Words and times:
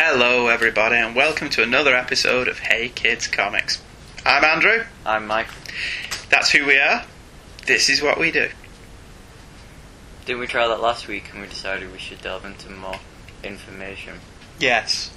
Hello, 0.00 0.46
everybody, 0.46 0.94
and 0.94 1.16
welcome 1.16 1.50
to 1.50 1.60
another 1.64 1.92
episode 1.92 2.46
of 2.46 2.60
Hey 2.60 2.88
Kids 2.88 3.26
Comics. 3.26 3.82
I'm 4.24 4.44
Andrew. 4.44 4.84
I'm 5.04 5.26
Mike. 5.26 5.48
That's 6.30 6.50
who 6.50 6.64
we 6.66 6.78
are. 6.78 7.04
This 7.66 7.88
is 7.88 8.00
what 8.00 8.16
we 8.16 8.30
do. 8.30 8.48
Didn't 10.24 10.38
we 10.38 10.46
try 10.46 10.68
that 10.68 10.80
last 10.80 11.08
week 11.08 11.30
and 11.32 11.40
we 11.40 11.48
decided 11.48 11.90
we 11.90 11.98
should 11.98 12.20
delve 12.22 12.44
into 12.44 12.70
more 12.70 13.00
information? 13.42 14.20
Yes. 14.60 15.10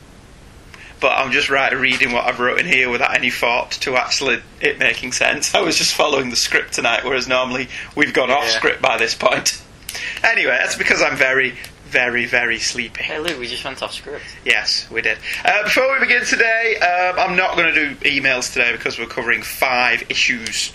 But 1.00 1.12
I'm 1.18 1.32
just 1.32 1.52
right 1.52 1.72
reading 1.78 2.12
what 2.12 2.26
I've 2.26 2.40
wrote 2.40 2.60
in 2.60 2.66
here 2.66 2.90
without 2.90 3.16
any 3.16 3.30
thought 3.30 3.70
to 3.82 3.96
actually 3.98 4.42
it 4.60 4.80
making 4.80 5.12
sense. 5.12 5.54
I 5.54 5.62
was 5.62 5.78
just 5.78 5.94
following 5.94 6.32
the 6.32 6.36
script 6.36 6.74
tonight, 6.74 7.04
whereas 7.06 7.28
normally 7.28 7.70
we've 7.96 8.14
gone 8.16 8.32
off 8.32 8.46
Yeah. 8.46 8.50
script 8.58 8.82
by 8.82 8.98
this 8.98 9.14
point. 9.14 9.62
Anyway, 10.24 10.58
that's 10.60 10.76
because 10.76 11.02
I'm 11.04 11.16
very, 11.18 11.56
very, 11.92 12.26
very 12.26 12.58
sleepy. 12.58 13.04
Hey, 13.04 13.20
look, 13.20 13.38
we 13.38 13.48
just 13.48 13.66
went 13.66 13.84
off 13.84 13.94
script. 13.94 14.24
Yes, 14.46 14.90
we 14.90 15.02
did. 15.02 15.18
Uh, 15.44 15.64
before 15.64 15.92
we 15.92 16.00
begin 16.00 16.24
today, 16.26 16.78
um, 16.78 17.20
I'm 17.20 17.36
not 17.36 17.58
going 17.58 17.74
to 17.74 17.90
do 17.90 17.96
emails 18.10 18.54
today 18.54 18.72
because 18.72 18.98
we're 18.98 19.08
covering 19.08 19.42
five 19.42 20.10
issues 20.10 20.72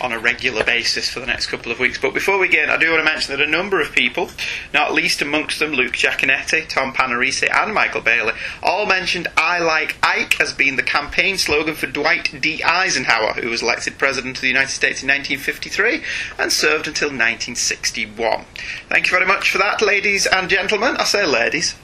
on 0.00 0.12
a 0.12 0.18
regular 0.18 0.64
basis 0.64 1.08
for 1.08 1.20
the 1.20 1.26
next 1.26 1.46
couple 1.46 1.72
of 1.72 1.78
weeks. 1.78 1.98
But 1.98 2.14
before 2.14 2.38
we 2.38 2.48
begin, 2.48 2.70
I 2.70 2.76
do 2.76 2.90
want 2.90 3.00
to 3.00 3.04
mention 3.04 3.36
that 3.36 3.46
a 3.46 3.50
number 3.50 3.80
of 3.80 3.92
people, 3.92 4.30
not 4.72 4.94
least 4.94 5.22
amongst 5.22 5.58
them 5.58 5.72
Luke 5.72 5.92
Giaconetti, 5.92 6.68
Tom 6.68 6.92
Panarese, 6.92 7.48
and 7.52 7.74
Michael 7.74 8.00
Bailey, 8.00 8.32
all 8.62 8.86
mentioned 8.86 9.28
I 9.36 9.58
Like 9.58 9.96
Ike 10.02 10.40
as 10.40 10.52
being 10.52 10.76
the 10.76 10.82
campaign 10.82 11.38
slogan 11.38 11.74
for 11.74 11.86
Dwight 11.86 12.40
D. 12.40 12.62
Eisenhower, 12.62 13.34
who 13.34 13.50
was 13.50 13.62
elected 13.62 13.98
President 13.98 14.36
of 14.36 14.42
the 14.42 14.48
United 14.48 14.70
States 14.70 15.02
in 15.02 15.08
1953 15.08 16.02
and 16.38 16.52
served 16.52 16.86
until 16.86 17.08
1961. 17.08 18.44
Thank 18.88 19.06
you 19.06 19.10
very 19.10 19.26
much 19.26 19.50
for 19.50 19.58
that, 19.58 19.82
ladies 19.82 20.26
and 20.26 20.48
gentlemen. 20.48 20.96
I 20.96 21.04
say 21.04 21.26
ladies. 21.26 21.74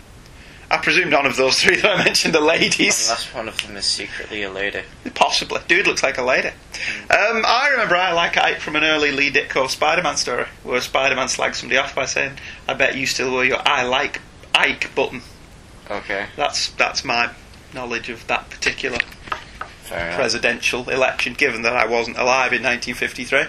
I 0.71 0.79
presume 0.79 1.11
none 1.11 1.27
of 1.27 1.37
those 1.37 1.61
three 1.63 1.77
that 1.77 2.01
I 2.01 2.05
mentioned 2.05 2.35
are 2.37 2.43
ladies. 2.43 3.09
Unless 3.09 3.35
one 3.35 3.49
of 3.49 3.63
them 3.63 3.77
is 3.77 3.85
secretly 3.85 4.43
a 4.43 4.51
lady. 4.51 4.83
Possibly. 5.15 5.61
Dude 5.69 5.87
looks 5.87 6.03
like 6.03 6.19
a 6.19 6.23
lady. 6.23 6.49
Um, 6.49 7.45
I 7.47 7.69
remember 7.73 7.97
I 7.97 8.13
like 8.13 8.37
Ike 8.37 8.59
from 8.61 8.77
an 8.77 8.85
early 8.85 9.13
Lee 9.13 9.31
Ditko 9.31 9.69
Spider 9.69 10.03
Man 10.03 10.17
story 10.17 10.47
where 10.63 10.81
Spider 10.81 11.15
Man 11.15 11.29
slags 11.29 11.59
somebody 11.59 11.79
off 11.79 11.95
by 11.95 12.07
saying, 12.07 12.39
I 12.67 12.75
bet 12.75 12.97
you 12.97 13.07
still 13.07 13.33
wear 13.33 13.45
your 13.45 13.61
I 13.67 13.85
like 13.85 14.21
Ike 14.55 14.95
button. 14.95 15.23
Okay, 15.91 16.27
That's 16.37 16.71
that's 16.71 17.05
my 17.05 17.31
knowledge 17.75 18.09
of 18.09 18.27
that 18.29 18.49
particular 18.49 18.99
presidential 20.15 20.89
election, 20.89 21.35
given 21.35 21.63
that 21.63 21.75
I 21.77 21.87
wasn't 21.87 22.17
alive 22.17 22.53
in 22.53 22.63
1953. 22.63 23.45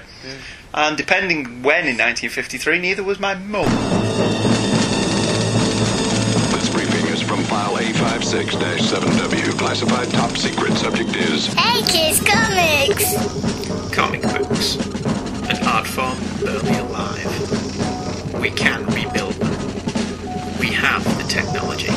And 0.73 0.97
depending 0.97 1.63
when 1.63 1.88
in 1.88 1.97
1953, 1.97 2.79
neither 2.79 3.03
was 3.03 3.19
my 3.19 3.35
mum. 3.35 3.66
6-7W, 8.25 9.57
classified 9.59 10.09
top 10.09 10.31
secret. 10.31 10.73
Subject 10.73 11.15
is... 11.15 11.45
Hey 11.53 11.83
Kids 11.83 12.19
Comics! 12.19 13.13
Comic 13.95 14.23
books. 14.23 14.77
An 15.47 15.63
art 15.67 15.85
form 15.85 16.17
early 16.43 16.75
alive. 16.79 18.41
We 18.41 18.49
can 18.49 18.83
rebuild 18.87 19.33
them. 19.33 19.51
We 20.59 20.71
have 20.73 21.03
the 21.19 21.23
technology. 21.29 21.91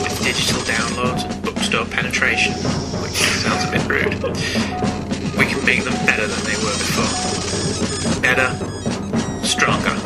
With 0.00 0.20
digital 0.22 0.62
downloads 0.62 1.28
and 1.28 1.42
bookstore 1.42 1.84
penetration, 1.84 2.54
which 3.02 3.18
sounds 3.42 3.64
a 3.64 3.70
bit 3.72 3.82
rude, 3.88 4.22
we 5.36 5.46
can 5.46 5.64
make 5.66 5.82
them 5.82 5.94
better 6.06 6.28
than 6.28 6.44
they 6.44 6.56
were 6.62 6.78
before. 6.78 7.10
Better, 8.22 8.54
stronger, 9.44 9.96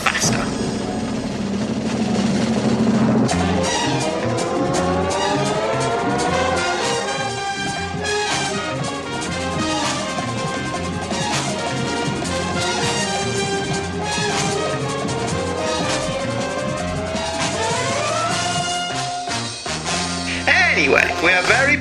faster. 0.00 0.59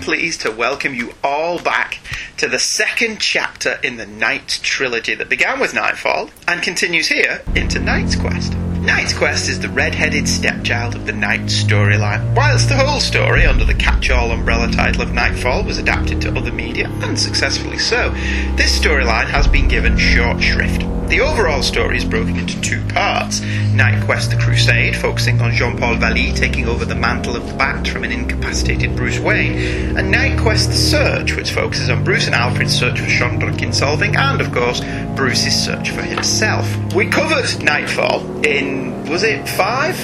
Pleased 0.10 0.42
to 0.42 0.50
welcome 0.50 0.96
you 0.96 1.14
all 1.24 1.60
back 1.62 2.00
to 2.38 2.48
the 2.48 2.58
second 2.58 3.20
chapter 3.20 3.80
in 3.84 3.98
the 3.98 4.08
Knight 4.08 4.60
trilogy 4.64 5.14
that 5.14 5.30
began 5.30 5.60
with 5.60 5.76
Knightfall 5.76 6.32
and 6.48 6.64
continues 6.64 7.10
here 7.10 7.44
into 7.54 7.80
Knight's 7.80 8.16
Quest. 8.16 8.56
Knight's 8.56 9.14
Quest 9.14 9.50
is 9.50 9.60
the 9.60 9.70
red-headed 9.70 10.28
stepchild 10.28 10.96
of 10.96 11.06
the 11.06 11.14
Knight 11.14 11.42
storyline. 11.42 12.36
Whilst 12.36 12.70
the 12.70 12.76
whole 12.76 13.00
story, 13.00 13.46
under 13.46 13.66
the 13.66 13.76
catch-all 13.76 14.32
umbrella 14.32 14.72
title 14.72 15.04
of 15.04 15.14
Knightfall, 15.14 15.64
was 15.64 15.78
adapted 15.78 16.20
to 16.22 16.36
other 16.36 16.52
media, 16.52 16.90
and 17.04 17.20
successfully 17.20 17.78
so, 17.78 18.10
this 18.56 18.80
storyline 18.80 19.28
has 19.28 19.48
been 19.48 19.68
given 19.68 19.96
short 19.96 20.42
shrift. 20.42 20.82
The 21.10 21.22
overall 21.22 21.64
story 21.64 21.98
is 21.98 22.06
broken 22.06 22.38
into 22.38 22.62
two 22.62 22.86
parts. 22.90 23.42
Knight 23.74 24.04
Quest 24.06 24.30
The 24.30 24.38
Crusade, 24.38 24.96
focusing 24.96 25.42
on 25.42 25.52
Jean 25.54 25.76
Paul 25.76 25.96
Valley 25.96 26.32
taking 26.34 26.68
over 26.68 26.86
the 26.86 26.94
mantle 26.94 27.36
of 27.36 27.48
the 27.48 27.54
Bat 27.56 27.88
from 27.88 28.04
an 28.04 28.12
incapacitated 28.12 28.96
Bruce 28.96 29.18
Wayne, 29.18 29.98
and 29.98 30.12
Knight 30.12 30.38
Quest 30.40 30.70
The 30.70 30.76
Search, 30.76 31.36
which 31.36 31.52
focuses 31.52 31.90
on 31.90 32.04
Bruce 32.04 32.28
and 32.28 32.36
Alfred's 32.36 32.78
search 32.78 33.00
for 33.00 33.08
Shondra 33.08 33.52
Kinsolving, 33.58 34.16
and 34.16 34.40
of 34.40 34.52
course, 34.52 34.82
Bruce's 35.16 35.56
search 35.56 35.90
for 35.90 36.04
himself. 36.04 36.68
We 36.94 37.08
covered 37.08 37.64
Knightfall 37.64 38.46
in, 38.46 39.10
was 39.10 39.24
it 39.24 39.50
five? 39.50 39.98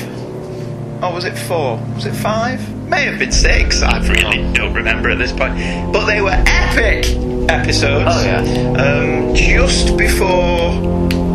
Or 1.04 1.14
was 1.14 1.26
it 1.26 1.38
four? 1.38 1.78
Was 1.94 2.08
it 2.08 2.16
five? 2.16 2.75
May 2.96 3.08
have 3.08 3.20
been 3.20 3.32
six. 3.34 3.82
I 3.82 4.00
really 4.08 4.54
don't 4.54 4.74
remember 4.74 5.10
at 5.10 5.18
this 5.18 5.34
point. 5.34 5.56
But 5.92 6.06
they 6.06 6.22
were 6.22 6.32
epic 6.32 7.06
episodes. 7.50 8.06
Oh, 8.08 8.24
yeah. 8.24 8.40
Um, 8.82 9.36
just 9.36 9.98
before 9.98 10.72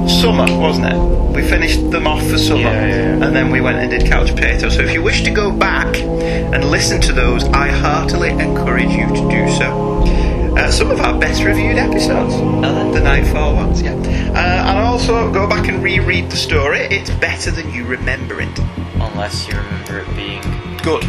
summer, 0.09 0.47
wasn't 0.59 0.87
it? 0.87 1.37
We 1.37 1.47
finished 1.47 1.91
them 1.91 2.07
off 2.07 2.27
for 2.27 2.39
summer, 2.39 2.63
Yeah, 2.63 2.87
yeah, 2.87 2.97
yeah. 3.19 3.27
and 3.27 3.37
then 3.37 3.51
we 3.51 3.61
went 3.61 3.77
and 3.77 3.91
did 3.91 4.07
Couch 4.07 4.31
Potato. 4.31 4.71
So 4.71 4.81
if 4.81 4.95
you 4.95 5.03
wish 5.03 5.23
to 5.25 5.31
go 5.31 5.53
back 5.53 5.99
and 5.99 6.65
listen 6.71 6.99
to 7.03 7.13
those, 7.13 7.45
I 7.45 7.69
heartily 7.69 8.31
encourage 8.31 8.91
you 8.93 9.07
to 9.09 9.29
do 9.31 9.51
so. 9.53 10.03
Uh, 10.57 10.71
some 10.71 10.91
of 10.91 10.99
our 11.01 11.21
best 11.21 11.45
reviewed 11.45 11.77
episodes, 11.77 12.37
they? 12.37 12.99
the 12.99 13.01
Knightfall 13.05 13.55
ones, 13.55 13.83
yeah. 13.83 13.93
Uh, 13.93 14.71
and 14.71 14.79
also 14.79 15.31
go 15.31 15.47
back 15.47 15.69
and 15.69 15.83
reread 15.83 16.31
the 16.31 16.37
story. 16.37 16.79
It's 16.81 17.11
better 17.11 17.51
than 17.51 17.71
you 17.75 17.85
remember 17.85 18.41
it. 18.41 18.59
Unless 18.95 19.47
you 19.47 19.57
remember 19.59 19.99
it 19.99 20.17
being 20.17 20.43
Good. 20.83 21.05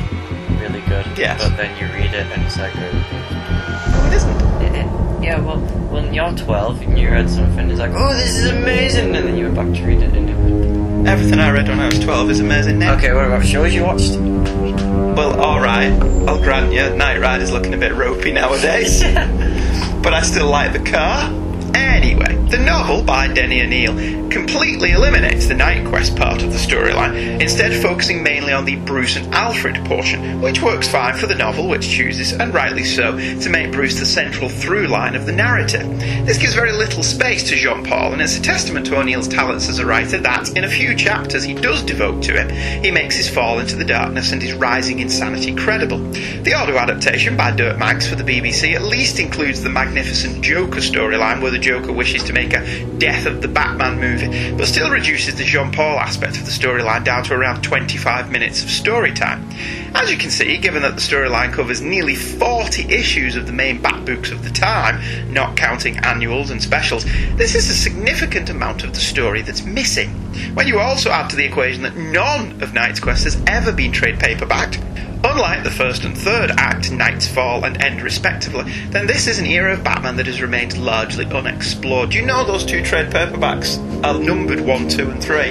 Really 0.72 0.88
good. 0.88 1.18
Yes. 1.18 1.44
But 1.44 1.58
then 1.58 1.78
you 1.78 1.94
read 1.94 2.14
it 2.14 2.26
and 2.32 2.44
it's 2.44 2.58
like, 2.58 2.74
uh, 2.76 2.80
No, 2.80 4.08
it 4.08 4.14
isn't. 4.14 5.22
yeah, 5.22 5.38
well, 5.42 5.60
when 5.90 6.14
you're 6.14 6.32
12 6.32 6.82
and 6.84 6.98
you 6.98 7.10
read 7.10 7.30
something, 7.30 7.70
it's 7.70 7.80
like, 7.80 7.92
oh, 7.94 8.14
this 8.14 8.38
is 8.38 8.52
amazing, 8.52 9.14
and 9.14 9.28
then 9.28 9.36
you 9.36 9.52
went 9.52 9.56
back 9.56 9.82
to 9.82 9.86
read 9.86 10.02
it 10.02 10.14
and 10.16 10.30
it 10.30 11.08
Everything 11.10 11.40
I 11.40 11.52
read 11.52 11.68
when 11.68 11.80
I 11.80 11.88
was 11.88 12.00
12 12.00 12.30
is 12.30 12.40
amazing 12.40 12.80
now. 12.80 12.94
Okay, 12.94 13.12
what 13.14 13.26
about 13.26 13.46
shows 13.46 13.74
you 13.74 13.84
watched? 13.84 14.12
Well, 14.12 15.42
alright. 15.42 15.92
I'll 16.30 16.42
grant 16.42 16.72
you, 16.72 16.96
Knight 16.96 17.20
Rider's 17.20 17.52
looking 17.52 17.74
a 17.74 17.78
bit 17.78 17.94
ropey 17.94 18.32
nowadays. 18.32 19.04
but 20.02 20.14
I 20.14 20.22
still 20.22 20.48
like 20.48 20.72
the 20.72 20.90
car. 20.90 21.30
Anyway, 21.76 22.36
the 22.50 22.58
novel 22.58 23.04
by 23.04 23.28
Denny 23.28 23.62
O'Neil 23.62 24.30
completely 24.30 24.92
eliminates 24.92 25.48
the 25.48 25.54
Knight 25.54 25.86
Quest 25.88 26.16
part 26.16 26.42
of 26.42 26.52
the 26.52 26.58
storyline, 26.58 27.42
instead 27.42 27.82
focusing 27.82 28.24
mainly 28.24 28.54
on 28.54 28.66
the 28.66 28.78
Bruce 28.78 29.16
and 29.16 29.34
Alfred 29.34 29.84
portion, 29.86 30.42
which 30.42 30.62
works 30.62 30.88
fine 30.88 31.16
for 31.18 31.28
the 31.28 31.36
novel, 31.36 31.68
which 31.68 31.88
chooses, 31.88 32.32
and 32.34 32.54
rightly 32.54 32.84
so, 32.84 33.18
to 33.40 33.50
make 33.50 33.72
Bruce 33.72 34.00
the 34.00 34.06
central 34.06 34.50
through 34.50 34.88
line 34.88 35.16
of 35.16 35.26
the 35.26 35.32
narrative. 35.32 35.88
This 36.26 36.38
gives 36.38 36.54
very 36.54 36.72
little 36.72 37.04
space 37.04 37.48
to 37.50 37.56
Jean 37.56 37.86
Paul, 37.86 38.14
and 38.14 38.22
it's 38.22 38.38
a 38.38 38.42
testament 38.42 38.86
to 38.88 39.00
O'Neil's 39.00 39.28
talents 39.28 39.70
as 39.70 39.80
a 39.80 39.86
writer 39.86 40.18
that, 40.20 40.56
in 40.58 40.64
a 40.64 40.70
few 40.70 40.96
chapters 40.96 41.44
he 41.44 41.54
does 41.54 41.84
devote 41.84 42.24
to 42.24 42.34
him, 42.34 42.84
he 42.84 42.92
makes 42.92 43.16
his 43.16 43.30
fall 43.30 43.60
into 43.60 43.76
the 43.76 43.86
darkness 43.86 44.32
and 44.32 44.42
his 44.42 44.54
rising 44.54 45.00
insanity 45.00 45.54
credible. 45.56 46.00
The 46.00 46.54
audio 46.54 46.78
adaptation 46.78 47.38
by 47.38 47.52
Dirk 47.52 47.78
Maggs 47.78 48.08
for 48.08 48.16
the 48.16 48.24
BBC 48.24 48.76
at 48.76 48.84
least 48.84 49.20
includes 49.20 49.62
the 49.62 49.70
magnificent 49.70 50.44
Joker 50.44 50.80
storyline 50.80 51.42
where 51.42 51.52
the 51.52 51.60
Joker 51.62 51.92
wishes 51.92 52.24
to 52.24 52.34
make 52.34 52.54
a 52.54 52.86
Death 52.98 53.26
of 53.26 53.42
the 53.42 53.48
Batman 53.48 54.00
movie, 54.00 54.56
but 54.56 54.68
still 54.68 54.90
reduces 54.90 55.36
the 55.36 55.44
Jean 55.44 55.72
Paul 55.72 56.00
aspect 56.00 56.38
of 56.38 56.46
the 56.46 56.52
storyline 56.52 57.04
down 57.04 57.24
to 57.26 57.34
around 57.34 57.62
25 57.62 58.32
minutes 58.32 58.64
of 58.64 58.70
story 58.70 59.14
time. 59.14 59.50
As 59.94 60.12
you 60.12 60.18
can 60.18 60.32
see, 60.32 60.58
given 60.58 60.82
that 60.84 60.96
the 60.96 61.02
storyline 61.02 61.52
covers 61.52 61.82
nearly 61.82 62.16
40 62.16 62.94
issues 62.94 63.36
of 63.36 63.46
the 63.46 63.54
main 63.54 63.82
Bat 63.82 64.06
books 64.06 64.32
of 64.32 64.44
the 64.44 64.50
time, 64.50 65.02
not 65.34 65.58
counting 65.58 65.98
annuals 65.98 66.50
and 66.50 66.62
specials, 66.62 67.06
this 67.36 67.56
is 67.56 67.70
a 67.70 67.74
significant 67.74 68.50
amount 68.50 68.84
of 68.84 68.94
the 68.94 69.00
story 69.00 69.42
that's 69.42 69.64
missing. 69.64 70.31
When 70.54 70.68
you 70.68 70.80
also 70.80 71.12
add 71.12 71.30
to 71.30 71.36
the 71.36 71.46
equation 71.46 71.84
that 71.84 71.96
none 71.96 72.62
of 72.62 72.74
Knight's 72.74 73.00
Quest 73.00 73.24
has 73.26 73.42
ever 73.48 73.72
been 73.72 73.92
trade 73.92 74.20
paperbacked, 74.20 74.80
Unlike 75.24 75.64
the 75.64 75.72
first 75.72 76.04
and 76.04 76.18
third 76.18 76.50
act, 76.58 76.92
Knight's 76.92 77.28
Fall 77.28 77.64
and 77.64 77.82
End 77.84 78.02
respectively, 78.02 78.72
then 78.90 79.06
this 79.06 79.28
is 79.28 79.38
an 79.38 79.46
era 79.46 79.74
of 79.74 79.84
Batman 79.84 80.16
that 80.16 80.26
has 80.26 80.42
remained 80.42 80.76
largely 80.80 81.26
unexplored. 81.26 82.10
Do 82.10 82.18
you 82.18 82.26
know 82.26 82.44
those 82.44 82.66
two 82.66 82.84
trade 82.84 83.12
paperbacks 83.12 83.78
are 84.04 84.18
numbered 84.18 84.62
1, 84.62 84.90
2 84.90 85.12
and 85.12 85.24
3? 85.24 85.50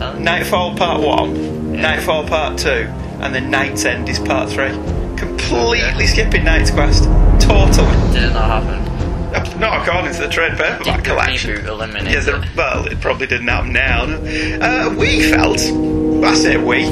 Um, 0.00 0.24
Knightfall 0.24 0.74
Part 0.76 1.02
1, 1.02 1.72
Knightfall 1.72 2.26
Part 2.26 2.58
2, 2.58 2.68
and 2.68 3.34
then 3.34 3.50
Knight's 3.50 3.84
End 3.84 4.08
is 4.08 4.18
part 4.18 4.50
three. 4.50 4.70
Completely 5.16 6.06
skipping 6.06 6.44
Knight's 6.44 6.70
Quest. 6.70 7.04
Totally. 7.40 8.12
Did 8.12 8.32
not 8.32 8.62
happen? 8.62 8.93
Not 9.58 9.86
according 9.86 10.12
to 10.14 10.20
the 10.20 10.28
trade 10.28 10.52
paperback 10.52 10.96
Did 10.96 11.04
collection. 11.04 11.50
reboot 11.50 11.64
the, 11.64 12.42
it? 12.42 12.56
well, 12.56 12.86
it 12.86 13.00
probably 13.00 13.26
didn't 13.26 13.48
happen 13.48 13.72
now. 13.72 14.04
Uh, 14.04 14.94
we 14.96 15.28
felt, 15.30 15.58
I 16.24 16.34
say 16.34 16.56
we, 16.56 16.84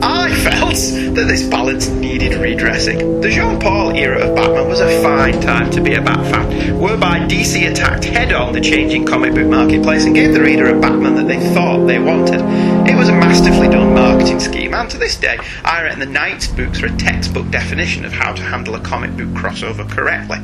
I 0.00 0.32
felt 0.44 0.74
that 1.16 1.26
this 1.28 1.42
balance 1.42 1.88
needed 1.88 2.34
redressing. 2.38 3.20
The 3.20 3.30
Jean 3.30 3.58
Paul 3.58 3.90
era 3.96 4.20
of 4.28 4.36
Batman 4.36 4.68
was 4.68 4.80
a 4.80 5.02
fine 5.02 5.40
time 5.40 5.70
to 5.72 5.80
be 5.80 5.94
a 5.94 6.00
Bat 6.00 6.30
fan, 6.32 6.78
whereby 6.78 7.20
DC 7.20 7.68
attacked 7.70 8.04
head 8.04 8.32
on 8.32 8.52
the 8.52 8.60
changing 8.60 9.04
comic 9.04 9.34
book 9.34 9.48
marketplace 9.48 10.04
and 10.04 10.14
gave 10.14 10.34
the 10.34 10.40
reader 10.40 10.66
a 10.74 10.80
Batman 10.80 11.16
that 11.16 11.26
they 11.26 11.40
thought 11.52 11.86
they 11.86 11.98
wanted. 11.98 12.40
It 12.88 12.96
was 12.96 13.08
a 13.08 13.12
masterfully 13.12 13.68
done 13.68 13.92
marketing 13.92 14.38
scheme, 14.38 14.72
and 14.72 14.88
to 14.90 14.98
this 14.98 15.16
day, 15.16 15.38
I 15.64 15.82
reckon 15.82 15.98
the 15.98 16.06
Knight's 16.06 16.46
books 16.46 16.80
are 16.82 16.86
a 16.86 16.96
textbook 16.96 17.50
definition 17.50 18.04
of 18.04 18.12
how 18.12 18.32
to 18.32 18.42
handle 18.42 18.76
a 18.76 18.80
comic 18.80 19.16
book 19.16 19.28
crossover 19.28 19.88
correctly. 19.90 20.38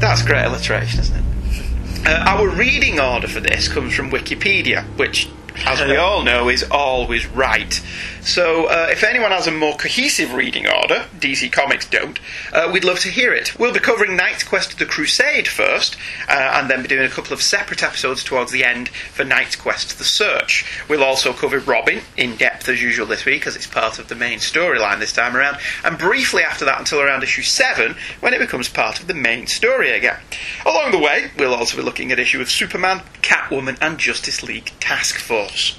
That's 0.00 0.22
great 0.22 0.44
alliteration, 0.44 1.00
isn't 1.00 1.16
it? 1.16 2.06
Uh, 2.06 2.24
our 2.26 2.48
reading 2.48 2.98
order 2.98 3.28
for 3.28 3.40
this 3.40 3.68
comes 3.68 3.94
from 3.94 4.10
Wikipedia, 4.10 4.84
which, 4.96 5.28
as 5.66 5.80
we 5.82 5.96
all 5.98 6.22
know, 6.22 6.48
is 6.48 6.64
always 6.70 7.26
right. 7.26 7.80
So, 8.22 8.66
uh, 8.66 8.88
if 8.90 9.02
anyone 9.02 9.30
has 9.30 9.46
a 9.46 9.50
more 9.50 9.74
cohesive 9.76 10.34
reading 10.34 10.66
order, 10.66 11.06
DC 11.18 11.50
Comics 11.50 11.88
don't, 11.88 12.20
uh, 12.52 12.70
we'd 12.70 12.84
love 12.84 12.98
to 13.00 13.08
hear 13.08 13.32
it. 13.32 13.58
We'll 13.58 13.72
be 13.72 13.80
covering 13.80 14.14
Knight's 14.14 14.44
Quest 14.44 14.74
of 14.74 14.78
The 14.78 14.84
Crusade 14.84 15.48
first, 15.48 15.96
uh, 16.28 16.52
and 16.54 16.68
then 16.68 16.82
be 16.82 16.88
doing 16.88 17.06
a 17.06 17.10
couple 17.10 17.32
of 17.32 17.40
separate 17.40 17.82
episodes 17.82 18.22
towards 18.22 18.52
the 18.52 18.62
end 18.62 18.90
for 18.90 19.24
Knight's 19.24 19.56
Quest 19.56 19.96
The 19.96 20.04
Search. 20.04 20.66
We'll 20.86 21.02
also 21.02 21.32
cover 21.32 21.58
Robin 21.58 22.02
in 22.18 22.36
depth 22.36 22.68
as 22.68 22.82
usual 22.82 23.06
this 23.06 23.24
week, 23.24 23.46
as 23.46 23.56
it's 23.56 23.66
part 23.66 23.98
of 23.98 24.08
the 24.08 24.14
main 24.14 24.38
storyline 24.38 24.98
this 24.98 25.14
time 25.14 25.34
around, 25.34 25.56
and 25.82 25.96
briefly 25.96 26.42
after 26.42 26.66
that 26.66 26.78
until 26.78 27.00
around 27.00 27.22
issue 27.22 27.42
7, 27.42 27.96
when 28.20 28.34
it 28.34 28.38
becomes 28.38 28.68
part 28.68 29.00
of 29.00 29.06
the 29.06 29.14
main 29.14 29.46
story 29.46 29.92
again. 29.92 30.20
Along 30.66 30.90
the 30.90 30.98
way, 30.98 31.30
we'll 31.38 31.54
also 31.54 31.78
be 31.78 31.82
looking 31.82 32.12
at 32.12 32.18
issue 32.18 32.42
of 32.42 32.50
Superman, 32.50 33.00
Catwoman, 33.22 33.78
and 33.80 33.98
Justice 33.98 34.42
League 34.42 34.72
Task 34.78 35.18
Force. 35.18 35.78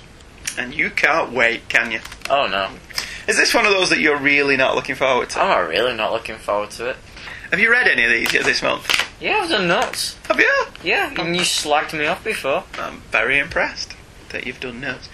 And 0.58 0.74
you 0.74 0.90
can't 0.90 1.32
wait, 1.32 1.70
can 1.70 1.92
you? 1.92 2.00
Oh 2.30 2.48
no. 2.48 2.70
Is 3.28 3.38
this 3.38 3.54
one 3.54 3.66
of 3.66 3.72
those 3.72 3.90
that 3.90 4.00
you're 4.00 4.18
really 4.18 4.58
not 4.58 4.76
looking 4.76 4.96
forward 4.96 5.30
to? 5.32 5.42
I'm 5.42 5.48
not 5.48 5.70
really 5.70 5.96
not 5.96 6.12
looking 6.12 6.38
forward 6.38 6.72
to 6.72 6.90
it. 6.90 6.98
Have 7.52 7.60
you 7.60 7.70
read 7.72 7.88
any 7.88 8.04
of 8.04 8.12
these 8.12 8.34
yet 8.34 8.46
this 8.46 8.62
month? 8.62 8.88
Yeah, 9.22 9.42
I've 9.44 9.50
done 9.50 9.68
nuts. 9.68 10.18
Have 10.28 10.40
you? 10.40 10.66
Yeah, 10.84 11.14
and 11.18 11.36
you 11.36 11.44
slagged 11.44 11.98
me 11.98 12.06
off 12.08 12.24
before. 12.24 12.64
I'm 12.80 13.02
very 13.12 13.38
impressed 13.38 13.96
that 14.30 14.48
you've 14.48 14.60
done 14.60 14.80
notes. 14.80 15.10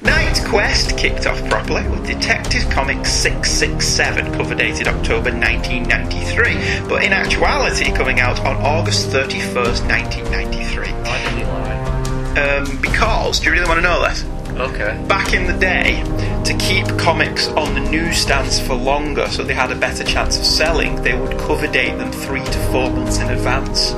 Knight 0.00 0.40
Quest 0.46 0.96
kicked 0.96 1.26
off 1.26 1.46
properly 1.50 1.86
with 1.88 2.06
Detective 2.06 2.68
Comics 2.70 3.10
667, 3.10 4.32
cover 4.32 4.54
dated 4.54 4.88
October 4.88 5.30
1993, 5.30 6.88
but 6.88 7.04
in 7.04 7.12
actuality 7.12 7.92
coming 7.92 8.20
out 8.20 8.40
on 8.40 8.56
August 8.56 9.08
31st, 9.10 9.86
1993. 9.88 10.92
Why 10.92 11.22
did 11.24 11.32
he 11.38 11.44
lie? 11.44 12.56
Um, 12.56 12.80
because, 12.80 13.40
do 13.40 13.46
you 13.46 13.52
really 13.52 13.68
want 13.68 13.78
to 13.78 13.82
know 13.82 14.02
this? 14.08 14.24
Okay. 14.58 15.04
Back 15.08 15.32
in 15.32 15.46
the 15.46 15.52
day, 15.52 16.02
to 16.44 16.54
keep 16.56 16.86
comics 16.98 17.48
on 17.48 17.74
the 17.74 17.80
newsstands 17.80 18.60
for 18.60 18.74
longer 18.74 19.28
so 19.28 19.42
they 19.42 19.54
had 19.54 19.70
a 19.70 19.76
better 19.76 20.04
chance 20.04 20.38
of 20.38 20.44
selling, 20.44 21.02
they 21.02 21.18
would 21.18 21.38
cover 21.38 21.66
date 21.66 21.96
them 21.96 22.10
three 22.10 22.44
to 22.44 22.58
four 22.70 22.90
months 22.90 23.18
in 23.18 23.30
advance. 23.30 23.90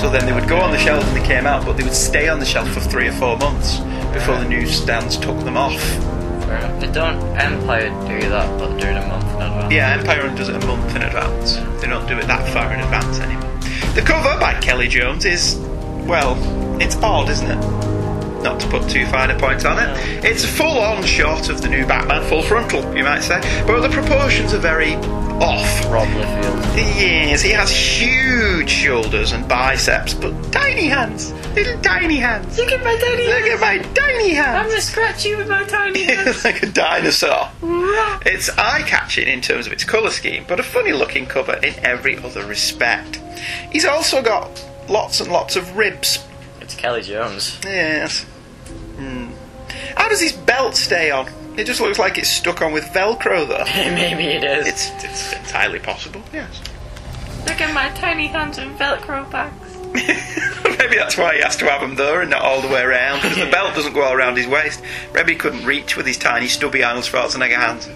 So 0.00 0.10
then 0.10 0.26
they 0.26 0.32
would 0.32 0.48
go 0.48 0.58
on 0.58 0.72
the 0.72 0.78
shelf 0.78 1.04
when 1.04 1.14
they 1.14 1.26
came 1.26 1.46
out, 1.46 1.64
but 1.64 1.76
they 1.76 1.84
would 1.84 1.94
stay 1.94 2.28
on 2.28 2.40
the 2.40 2.46
shelf 2.46 2.68
for 2.72 2.80
three 2.80 3.08
or 3.08 3.12
four 3.12 3.36
months 3.36 3.78
before 4.12 4.36
the 4.38 4.48
newsstands 4.48 5.16
took 5.16 5.38
them 5.40 5.56
off. 5.56 5.80
Fair 5.80 6.58
enough. 6.58 6.80
They 6.80 6.90
don't 6.90 7.20
Empire 7.36 7.90
do 8.08 8.28
that, 8.28 8.58
but 8.58 8.76
do 8.78 8.86
it 8.86 8.96
a 8.96 9.06
month 9.06 9.24
in 9.24 9.42
advance. 9.42 9.72
Yeah, 9.72 9.96
Empire 9.98 10.34
does 10.34 10.48
it 10.48 10.56
a 10.62 10.66
month 10.66 10.96
in 10.96 11.02
advance. 11.02 11.56
They 11.80 11.88
don't 11.88 12.06
do 12.06 12.18
it 12.18 12.26
that 12.26 12.52
far 12.52 12.72
in 12.72 12.80
advance 12.80 13.20
anymore. 13.20 13.50
The 13.94 14.02
cover 14.02 14.38
by 14.40 14.60
Kelly 14.60 14.88
Jones 14.88 15.24
is, 15.24 15.56
well, 16.06 16.36
it's 16.80 16.96
odd, 16.96 17.28
isn't 17.30 17.50
it? 17.50 17.93
Not 18.44 18.60
to 18.60 18.68
put 18.68 18.90
too 18.90 19.06
fine 19.06 19.30
a 19.30 19.38
point 19.38 19.64
on 19.64 19.78
it. 19.78 20.22
It's 20.22 20.44
a 20.44 20.46
full 20.46 20.78
on 20.78 21.02
shot 21.02 21.48
of 21.48 21.62
the 21.62 21.68
new 21.70 21.86
Batman, 21.86 22.28
full 22.28 22.42
frontal, 22.42 22.82
you 22.94 23.02
might 23.02 23.22
say, 23.22 23.40
but 23.66 23.80
the 23.80 23.88
proportions 23.88 24.52
are 24.52 24.58
very 24.58 24.96
off. 25.40 25.84
Rob 25.90 26.06
Liefeld. 26.08 26.76
Yes, 26.76 27.40
he 27.40 27.52
has 27.52 27.70
huge 27.70 28.68
shoulders 28.68 29.32
and 29.32 29.48
biceps, 29.48 30.12
but 30.12 30.34
tiny 30.52 30.88
hands. 30.88 31.32
Little 31.54 31.80
tiny 31.80 32.16
hands. 32.16 32.58
Look 32.58 32.70
at 32.70 32.84
my 32.84 32.94
tiny 32.98 33.26
Look 33.28 33.46
at 33.46 33.60
my 33.60 33.78
tiny 33.94 34.34
hands. 34.34 34.58
I'm 34.58 34.68
gonna 34.68 34.80
scratch 34.82 35.24
you 35.24 35.38
with 35.38 35.48
my 35.48 35.64
tiny 35.64 36.00
It's 36.00 36.44
like 36.44 36.62
a 36.62 36.66
dinosaur. 36.66 37.48
It's 38.26 38.50
eye 38.50 38.82
catching 38.82 39.26
in 39.26 39.40
terms 39.40 39.66
of 39.66 39.72
its 39.72 39.84
colour 39.84 40.10
scheme, 40.10 40.44
but 40.46 40.60
a 40.60 40.62
funny 40.62 40.92
looking 40.92 41.24
cover 41.24 41.54
in 41.62 41.74
every 41.82 42.18
other 42.18 42.44
respect. 42.44 43.16
He's 43.72 43.86
also 43.86 44.20
got 44.20 44.62
lots 44.86 45.22
and 45.22 45.32
lots 45.32 45.56
of 45.56 45.78
ribs. 45.78 46.22
It's 46.60 46.74
Kelly 46.74 47.00
Jones. 47.00 47.58
Yes. 47.64 48.26
Hmm. 48.96 49.30
How 49.96 50.08
does 50.08 50.20
his 50.20 50.32
belt 50.32 50.76
stay 50.76 51.10
on? 51.10 51.28
It 51.56 51.64
just 51.64 51.80
looks 51.80 51.98
like 51.98 52.18
it's 52.18 52.28
stuck 52.28 52.62
on 52.62 52.72
with 52.72 52.84
Velcro, 52.86 53.46
though. 53.46 53.64
Maybe 53.94 54.24
it 54.24 54.42
is. 54.42 54.66
It's, 54.66 55.04
it's 55.04 55.32
entirely 55.32 55.78
possible, 55.78 56.20
yes. 56.32 56.60
Look 57.46 57.60
at 57.60 57.72
my 57.72 57.90
tiny 57.90 58.26
hands 58.26 58.58
and 58.58 58.76
Velcro 58.78 59.30
bags. 59.30 59.76
Maybe 60.78 60.96
that's 60.96 61.16
why 61.16 61.36
he 61.36 61.42
has 61.42 61.56
to 61.58 61.66
have 61.66 61.80
them 61.80 61.94
there 61.94 62.20
and 62.22 62.30
not 62.30 62.42
all 62.42 62.60
the 62.60 62.68
way 62.68 62.82
around, 62.82 63.22
because 63.22 63.38
the 63.38 63.50
belt 63.50 63.76
doesn't 63.76 63.92
go 63.92 64.02
all 64.02 64.12
around 64.12 64.36
his 64.36 64.48
waist. 64.48 64.82
Maybe 65.12 65.32
he 65.34 65.38
couldn't 65.38 65.64
reach 65.64 65.96
with 65.96 66.06
his 66.06 66.18
tiny, 66.18 66.48
stubby 66.48 66.82
Arnold 66.82 67.04
Schwarzenegger 67.04 67.56
hands. 67.56 67.88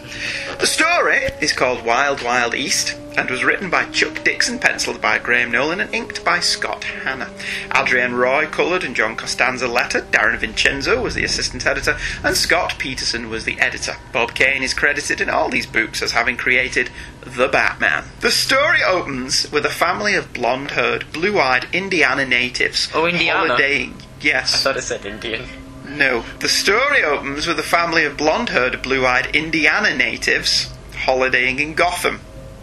The 0.60 0.66
story 0.66 1.18
is 1.40 1.52
called 1.52 1.84
Wild 1.84 2.22
Wild 2.22 2.54
East 2.54 2.94
and 3.18 3.28
was 3.28 3.42
written 3.42 3.68
by 3.68 3.84
Chuck 3.86 4.22
Dixon, 4.22 4.60
penciled 4.60 5.00
by 5.00 5.18
Graham 5.18 5.50
Nolan, 5.50 5.80
and 5.80 5.92
inked 5.92 6.24
by 6.24 6.38
Scott 6.38 6.84
Hanna. 6.84 7.28
Adrienne 7.72 8.14
Roy 8.14 8.46
coloured 8.46 8.84
and 8.84 8.94
John 8.94 9.16
Costanza 9.16 9.66
lettered. 9.66 10.12
Darren 10.12 10.38
Vincenzo 10.38 11.02
was 11.02 11.16
the 11.16 11.24
assistant 11.24 11.66
editor, 11.66 11.98
and 12.22 12.36
Scott 12.36 12.76
Peterson 12.78 13.28
was 13.28 13.44
the 13.44 13.58
editor. 13.58 13.96
Bob 14.12 14.34
Kane 14.34 14.62
is 14.62 14.72
credited 14.72 15.20
in 15.20 15.28
all 15.28 15.48
these 15.48 15.66
books 15.66 16.00
as 16.00 16.12
having 16.12 16.36
created 16.36 16.90
The 17.22 17.48
Batman. 17.48 18.04
The 18.20 18.30
story 18.30 18.84
opens 18.84 19.50
with 19.50 19.66
a 19.66 19.70
family 19.70 20.14
of 20.14 20.32
blonde 20.32 20.70
haired, 20.70 21.12
blue 21.12 21.40
eyed 21.40 21.66
Indiana 21.72 22.24
natives. 22.24 22.88
Oh, 22.94 23.04
Indiana? 23.04 23.48
Holidaying. 23.48 24.00
Yes. 24.20 24.62
thought 24.62 24.76
it 24.76 24.82
said 24.82 25.04
Indian. 25.04 25.44
No. 25.88 26.24
The 26.38 26.48
story 26.48 27.02
opens 27.02 27.48
with 27.48 27.58
a 27.58 27.64
family 27.64 28.04
of 28.04 28.16
blonde 28.16 28.50
haired, 28.50 28.80
blue 28.80 29.04
eyed 29.04 29.34
Indiana 29.34 29.96
natives 29.96 30.72
holidaying 30.94 31.58
in 31.58 31.74
Gotham. 31.74 32.20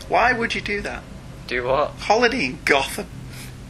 Why 0.07 0.33
would 0.33 0.55
you 0.55 0.61
do 0.61 0.81
that? 0.81 1.03
Do 1.47 1.65
what? 1.65 1.91
Holiday 1.91 2.45
in 2.45 2.59
Gotham? 2.65 3.07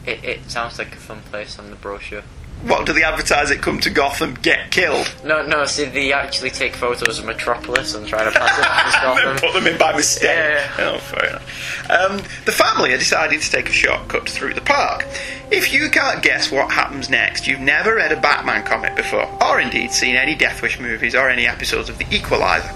It, 0.05 0.23
it 0.23 0.51
sounds 0.51 0.77
like 0.77 0.93
a 0.93 0.97
fun 0.97 1.21
place 1.21 1.57
on 1.59 1.69
the 1.69 1.75
brochure. 1.75 2.23
What, 2.63 2.85
do 2.85 2.93
they 2.93 3.03
advertise 3.03 3.51
it 3.51 3.61
come 3.61 3.79
to 3.81 3.89
Gotham, 3.89 4.33
get 4.35 4.71
killed? 4.71 5.13
No, 5.25 5.45
no, 5.45 5.65
see, 5.65 5.85
they 5.85 6.13
actually 6.13 6.51
take 6.51 6.73
photos 6.73 7.19
of 7.19 7.25
Metropolis 7.25 7.93
and 7.93 8.07
try 8.07 8.23
to 8.23 8.31
pass 8.31 8.57
it 8.57 8.65
off 8.65 8.85
as 8.87 8.93
and 8.95 9.03
Gotham. 9.03 9.49
put 9.51 9.53
them 9.59 9.71
in 9.73 9.77
by 9.77 9.93
mistake. 9.95 10.29
Yeah. 10.29 10.71
Oh, 10.79 10.97
fair 10.99 11.29
enough. 11.29 11.89
Um, 11.91 12.17
the 12.45 12.53
family 12.53 12.93
are 12.93 12.97
deciding 12.97 13.41
to 13.41 13.51
take 13.51 13.67
a 13.69 13.73
shortcut 13.73 14.29
through 14.29 14.53
the 14.53 14.61
park. 14.61 15.05
If 15.51 15.73
you 15.73 15.89
can't 15.89 16.23
guess 16.23 16.49
what 16.49 16.71
happens 16.71 17.09
next, 17.09 17.45
you've 17.45 17.59
never 17.59 17.95
read 17.95 18.13
a 18.13 18.19
Batman 18.19 18.63
comic 18.63 18.95
before, 18.95 19.27
or 19.43 19.59
indeed 19.59 19.91
seen 19.91 20.15
any 20.15 20.33
Death 20.33 20.61
Wish 20.61 20.79
movies 20.79 21.13
or 21.13 21.29
any 21.29 21.45
episodes 21.45 21.89
of 21.89 21.97
The 21.97 22.07
Equalizer. 22.09 22.73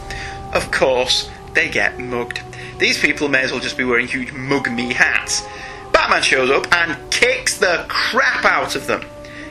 Of 0.53 0.71
course, 0.71 1.29
they 1.53 1.69
get 1.69 1.97
mugged. 1.99 2.41
These 2.79 2.99
people 2.99 3.27
may 3.27 3.41
as 3.41 3.51
well 3.51 3.59
just 3.59 3.77
be 3.77 3.83
wearing 3.83 4.07
huge 4.07 4.31
mug 4.31 4.71
me 4.71 4.93
hats. 4.93 5.43
Batman 5.91 6.23
shows 6.23 6.49
up 6.49 6.73
and 6.73 7.11
kicks 7.11 7.57
the 7.57 7.85
crap 7.89 8.45
out 8.45 8.75
of 8.75 8.87
them. 8.87 9.03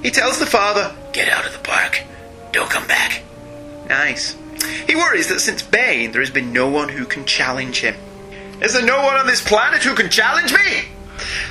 He 0.02 0.10
tells 0.10 0.38
the 0.38 0.46
father, 0.46 0.96
Get 1.12 1.28
out 1.28 1.44
of 1.44 1.52
the 1.52 1.58
park. 1.58 2.02
Don't 2.52 2.70
come 2.70 2.86
back. 2.86 3.22
Nice. 3.88 4.34
He 4.86 4.94
worries 4.94 5.28
that 5.28 5.40
since 5.40 5.62
Bane, 5.62 6.12
there 6.12 6.22
has 6.22 6.30
been 6.30 6.52
no 6.52 6.68
one 6.68 6.88
who 6.88 7.04
can 7.04 7.26
challenge 7.26 7.80
him. 7.80 7.96
Is 8.62 8.72
there 8.72 8.84
no 8.84 9.02
one 9.02 9.16
on 9.16 9.26
this 9.26 9.46
planet 9.46 9.82
who 9.82 9.94
can 9.94 10.10
challenge 10.10 10.52
me? 10.52 10.88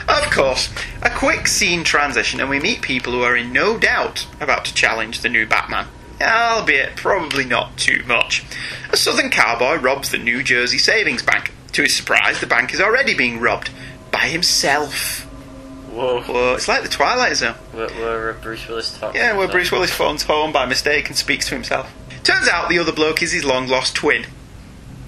Of 0.07 0.31
course, 0.31 0.69
a 1.03 1.09
quick 1.09 1.47
scene 1.47 1.83
transition, 1.83 2.39
and 2.39 2.49
we 2.49 2.59
meet 2.59 2.81
people 2.81 3.13
who 3.13 3.21
are 3.21 3.35
in 3.35 3.53
no 3.53 3.77
doubt 3.77 4.25
about 4.41 4.65
to 4.65 4.73
challenge 4.73 5.19
the 5.19 5.29
new 5.29 5.45
Batman. 5.45 5.87
Albeit 6.21 6.95
probably 6.95 7.45
not 7.45 7.77
too 7.77 8.03
much. 8.07 8.43
A 8.89 8.97
southern 8.97 9.29
cowboy 9.29 9.75
robs 9.75 10.09
the 10.09 10.17
New 10.17 10.41
Jersey 10.41 10.79
Savings 10.79 11.21
Bank. 11.21 11.51
To 11.77 11.83
his 11.83 11.95
surprise, 11.95 12.39
the 12.39 12.47
bank 12.47 12.73
is 12.73 12.81
already 12.81 13.13
being 13.13 13.39
robbed 13.39 13.69
by 14.09 14.21
himself. 14.29 15.19
Whoa. 15.91 16.23
Whoa, 16.23 16.55
it's 16.55 16.67
like 16.67 16.81
the 16.81 16.89
Twilight 16.89 17.35
Zone. 17.35 17.53
Where, 17.71 17.87
where 17.89 18.29
uh, 18.31 18.41
Bruce 18.41 18.67
Willis 18.67 18.97
talks. 18.97 19.15
Yeah, 19.15 19.37
where 19.37 19.47
Bruce 19.47 19.71
Willis 19.71 19.93
phones 19.93 20.23
home 20.23 20.51
by 20.51 20.65
mistake 20.65 21.07
and 21.07 21.15
speaks 21.15 21.47
to 21.49 21.53
himself. 21.53 21.93
Turns 22.23 22.47
out 22.47 22.69
the 22.69 22.79
other 22.79 22.91
bloke 22.91 23.21
is 23.21 23.31
his 23.31 23.45
long 23.45 23.67
lost 23.67 23.93
twin. 23.93 24.25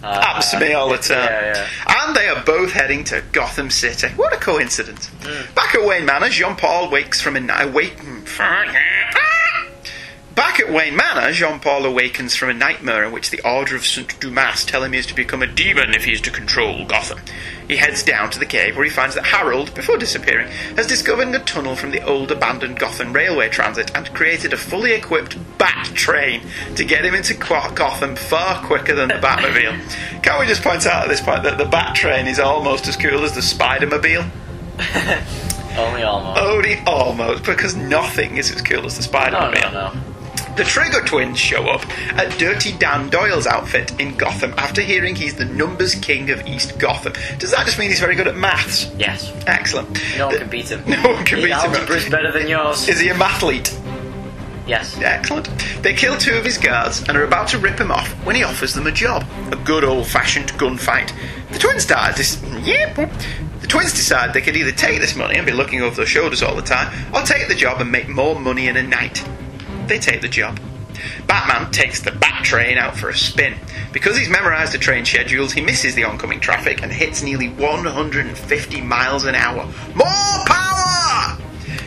Ah, 0.03 0.21
Happens 0.27 0.51
to 0.51 0.59
me 0.59 0.73
all 0.73 0.89
the 0.89 0.97
time. 0.97 1.27
Yeah, 1.27 1.67
yeah. 1.87 2.05
And 2.05 2.15
they 2.15 2.27
are 2.27 2.43
both 2.43 2.71
heading 2.71 3.03
to 3.05 3.23
Gotham 3.31 3.71
City. 3.71 4.09
What 4.09 4.31
a 4.31 4.37
coincidence. 4.37 5.09
Back 5.55 5.73
at 5.73 5.83
Wayne 5.83 6.05
Manor, 6.05 6.29
Jean 6.29 6.55
Paul 6.55 6.91
wakes 6.91 7.19
from 7.19 7.35
a 7.35 7.39
night. 7.39 7.73
Wake. 7.73 7.97
Back 10.39 10.61
at 10.61 10.71
Wayne 10.71 10.95
Manor, 10.95 11.33
Jean 11.33 11.59
Paul 11.59 11.83
awakens 11.85 12.33
from 12.33 12.49
a 12.49 12.53
nightmare 12.53 13.03
in 13.03 13.11
which 13.11 13.29
the 13.29 13.45
Order 13.45 13.75
of 13.75 13.85
St. 13.85 14.17
Dumas 14.21 14.63
tell 14.63 14.85
him 14.85 14.93
he 14.93 14.99
is 14.99 15.05
to 15.07 15.13
become 15.13 15.43
a 15.43 15.47
demon 15.47 15.93
if 15.93 16.05
he 16.05 16.13
is 16.13 16.21
to 16.21 16.31
control 16.31 16.85
Gotham. 16.85 17.19
He 17.67 17.75
heads 17.75 18.03
down 18.03 18.29
to 18.31 18.39
the 18.39 18.45
cave 18.45 18.77
where 18.77 18.85
he 18.85 18.89
finds 18.89 19.15
that 19.15 19.25
Harold, 19.25 19.75
before 19.75 19.97
disappearing, 19.97 20.47
has 20.77 20.87
discovered 20.87 21.35
a 21.35 21.39
tunnel 21.39 21.75
from 21.75 21.91
the 21.91 22.01
old 22.05 22.31
abandoned 22.31 22.79
Gotham 22.79 23.11
railway 23.11 23.49
transit 23.49 23.91
and 23.93 24.13
created 24.13 24.53
a 24.53 24.57
fully 24.57 24.93
equipped 24.93 25.37
bat 25.57 25.87
train 25.93 26.43
to 26.77 26.85
get 26.85 27.03
him 27.03 27.15
into 27.15 27.33
Gotham 27.33 28.15
far 28.15 28.65
quicker 28.65 28.95
than 28.95 29.09
the 29.09 29.15
Batmobile. 29.15 30.21
Can't 30.23 30.39
we 30.39 30.47
just 30.47 30.63
point 30.63 30.85
out 30.85 31.03
at 31.03 31.09
this 31.09 31.19
point 31.19 31.43
that 31.43 31.57
the 31.57 31.65
bat 31.65 31.95
train 31.95 32.27
is 32.27 32.39
almost 32.39 32.87
as 32.87 32.95
cool 32.95 33.25
as 33.25 33.35
the 33.35 33.41
Spider-Mobile? 33.41 34.23
Only 35.77 36.03
almost. 36.03 36.39
Only 36.39 36.79
almost, 36.87 37.43
because 37.43 37.75
nothing 37.75 38.37
is 38.37 38.51
as 38.55 38.61
cool 38.61 38.85
as 38.85 38.95
the 38.95 39.01
no, 39.01 39.07
Spider-Mobile. 39.07 39.71
no, 39.73 39.93
no. 39.93 40.08
The 40.59 40.65
Trigger 40.65 40.99
twins 41.05 41.39
show 41.39 41.69
up 41.69 41.87
at 42.17 42.37
Dirty 42.37 42.73
Dan 42.77 43.09
Doyle's 43.09 43.47
outfit 43.47 43.97
in 43.97 44.17
Gotham 44.17 44.53
after 44.57 44.81
hearing 44.81 45.15
he's 45.15 45.35
the 45.35 45.45
numbers 45.45 45.95
king 45.95 46.29
of 46.31 46.45
East 46.45 46.77
Gotham. 46.77 47.13
Does 47.37 47.51
that 47.51 47.65
just 47.65 47.79
mean 47.79 47.87
he's 47.87 48.01
very 48.01 48.13
good 48.15 48.27
at 48.27 48.35
maths? 48.35 48.91
Yes. 48.97 49.31
Excellent. 49.47 49.97
No 50.17 50.27
one 50.27 50.37
can 50.37 50.49
beat 50.49 50.69
him. 50.69 50.83
No 50.89 51.01
one 51.13 51.23
can 51.23 51.37
His 51.37 51.45
beat 51.45 51.53
him. 51.53 51.59
algebra's 51.73 52.09
better 52.09 52.33
than 52.33 52.49
yours. 52.49 52.89
Is 52.89 52.99
he 52.99 53.07
a 53.07 53.13
mathlete? 53.13 53.71
Yes. 54.67 54.99
Excellent. 54.99 55.47
They 55.81 55.93
kill 55.93 56.17
two 56.17 56.33
of 56.35 56.43
his 56.43 56.57
guards 56.57 57.07
and 57.07 57.17
are 57.17 57.23
about 57.23 57.47
to 57.49 57.57
rip 57.57 57.79
him 57.79 57.89
off 57.89 58.09
when 58.25 58.35
he 58.35 58.43
offers 58.43 58.73
them 58.73 58.85
a 58.85 58.91
job. 58.91 59.25
A 59.53 59.55
good 59.55 59.85
old 59.85 60.07
fashioned 60.07 60.49
gunfight. 60.59 61.13
The 61.53 61.59
twins. 61.59 61.89
Yep. 61.89 62.95
The 63.61 63.67
twins 63.67 63.93
decide 63.93 64.33
they 64.33 64.41
could 64.41 64.57
either 64.57 64.73
take 64.73 64.99
this 64.99 65.15
money 65.15 65.35
and 65.37 65.45
be 65.45 65.53
looking 65.53 65.81
over 65.81 65.95
their 65.95 66.05
shoulders 66.05 66.43
all 66.43 66.57
the 66.57 66.61
time, 66.61 66.93
or 67.15 67.21
take 67.21 67.47
the 67.47 67.55
job 67.55 67.79
and 67.79 67.89
make 67.89 68.09
more 68.09 68.37
money 68.37 68.67
in 68.67 68.75
a 68.75 68.83
night. 68.83 69.23
They 69.89 69.97
take 69.97 70.21
the 70.21 70.27
job. 70.27 70.59
Batman 71.25 71.71
takes 71.71 71.99
the 71.99 72.11
Bat 72.11 72.45
train 72.45 72.77
out 72.77 72.95
for 72.95 73.09
a 73.09 73.17
spin. 73.17 73.55
Because 73.91 74.15
he's 74.15 74.29
memorised 74.29 74.71
the 74.71 74.77
train 74.77 75.03
schedules, 75.03 75.51
he 75.51 75.61
misses 75.61 75.95
the 75.95 76.03
oncoming 76.03 76.39
traffic 76.39 76.83
and 76.83 76.91
hits 76.91 77.23
nearly 77.23 77.49
150 77.49 78.81
miles 78.81 79.25
an 79.25 79.33
hour. 79.33 79.65
More 79.95 80.45
power! 80.45 81.37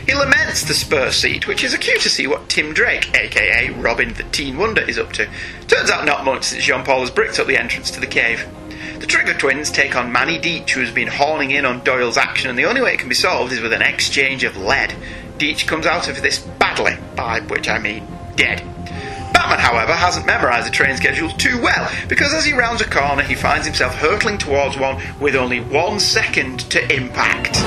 He 0.05 0.13
laments 0.13 0.63
the 0.63 0.73
spur 0.73 1.11
seat, 1.11 1.47
which 1.47 1.63
is 1.63 1.73
a 1.73 1.77
cue 1.77 1.97
to 1.99 2.09
see 2.09 2.27
what 2.27 2.49
Tim 2.49 2.73
Drake, 2.73 3.15
aka 3.15 3.69
Robin 3.69 4.13
the 4.13 4.23
Teen 4.23 4.57
Wonder, 4.57 4.81
is 4.81 4.97
up 4.97 5.13
to. 5.13 5.29
Turns 5.67 5.89
out 5.89 6.05
not 6.05 6.25
much 6.25 6.43
since 6.43 6.65
Jean 6.65 6.83
Paul 6.83 6.99
has 6.99 7.09
bricked 7.09 7.39
up 7.39 7.47
the 7.47 7.57
entrance 7.57 7.89
to 7.91 8.01
the 8.01 8.07
cave. 8.07 8.45
The 8.99 9.07
Trigger 9.07 9.33
twins 9.33 9.71
take 9.71 9.95
on 9.95 10.11
Manny 10.11 10.39
Deitch, 10.39 10.71
who 10.71 10.81
has 10.81 10.91
been 10.91 11.07
horning 11.07 11.51
in 11.51 11.65
on 11.65 11.85
Doyle's 11.85 12.17
action, 12.17 12.49
and 12.49 12.59
the 12.59 12.65
only 12.65 12.81
way 12.81 12.93
it 12.93 12.99
can 12.99 13.07
be 13.07 13.15
solved 13.15 13.53
is 13.53 13.61
with 13.61 13.71
an 13.71 13.81
exchange 13.81 14.43
of 14.43 14.57
lead. 14.57 14.93
Deitch 15.37 15.67
comes 15.67 15.85
out 15.85 16.07
of 16.07 16.21
this 16.21 16.39
badly, 16.39 16.95
by 17.15 17.39
which 17.41 17.67
I 17.67 17.79
mean 17.79 18.07
dead. 18.35 18.63
Batman, 19.33 19.59
however, 19.59 19.93
hasn't 19.93 20.25
memorised 20.25 20.67
the 20.67 20.71
train 20.71 20.95
schedules 20.95 21.33
too 21.33 21.59
well, 21.61 21.91
because 22.07 22.33
as 22.33 22.45
he 22.45 22.53
rounds 22.53 22.81
a 22.81 22.89
corner, 22.89 23.23
he 23.23 23.35
finds 23.35 23.65
himself 23.65 23.95
hurtling 23.95 24.37
towards 24.37 24.77
one 24.77 25.01
with 25.19 25.35
only 25.35 25.59
one 25.59 25.99
second 25.99 26.59
to 26.71 26.79
impact. 26.93 27.57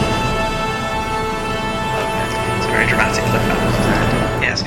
It's 2.57 2.67
a 2.67 2.71
very 2.71 2.87
dramatic 2.87 3.25
cliffhanger. 3.25 4.43
Yes. 4.43 4.63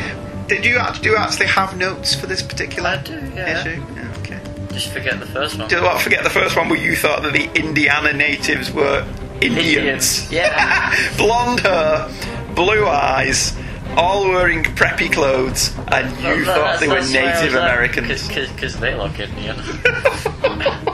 Did 0.48 0.66
you, 0.66 0.80
do 1.02 1.10
you 1.10 1.16
actually 1.16 1.48
have 1.48 1.78
notes 1.78 2.14
for 2.14 2.28
this 2.28 2.42
particular 2.42 2.90
I 2.90 2.98
do, 2.98 3.14
yeah. 3.34 3.62
issue? 3.62 3.82
Okay. 4.20 4.40
Just 4.74 4.90
forget 4.90 5.20
the 5.20 5.26
first 5.26 5.58
one. 5.58 5.70
Do 5.70 5.82
what, 5.82 6.02
forget 6.02 6.24
the 6.24 6.30
first 6.30 6.58
one 6.58 6.70
where 6.70 6.80
you 6.80 6.96
thought 6.96 7.24
that 7.24 7.34
the 7.34 7.50
Indiana 7.58 8.12
natives 8.14 8.72
were 8.72 9.06
Indians? 9.42 9.78
Indians, 9.78 10.32
yeah. 10.32 10.94
Blonde 11.18 11.62
hair, 11.62 12.10
blue 12.56 12.86
eyes, 12.88 13.56
all 13.96 14.28
wearing 14.30 14.64
preppy 14.64 15.12
clothes, 15.12 15.76
and 15.88 16.10
you 16.20 16.46
Well, 16.46 16.46
thought 16.46 16.80
they 16.80 16.88
were 16.88 16.96
that's 16.96 17.14
why 17.14 17.20
I 17.22 17.26
was 17.26 17.42
Native 17.44 17.56
Americans. 17.56 18.08
Cause, 18.08 18.28
cause, 18.30 18.50
'cause 18.60 18.80
they 18.80 18.96
look 18.96 19.20
Indian. 19.20 19.58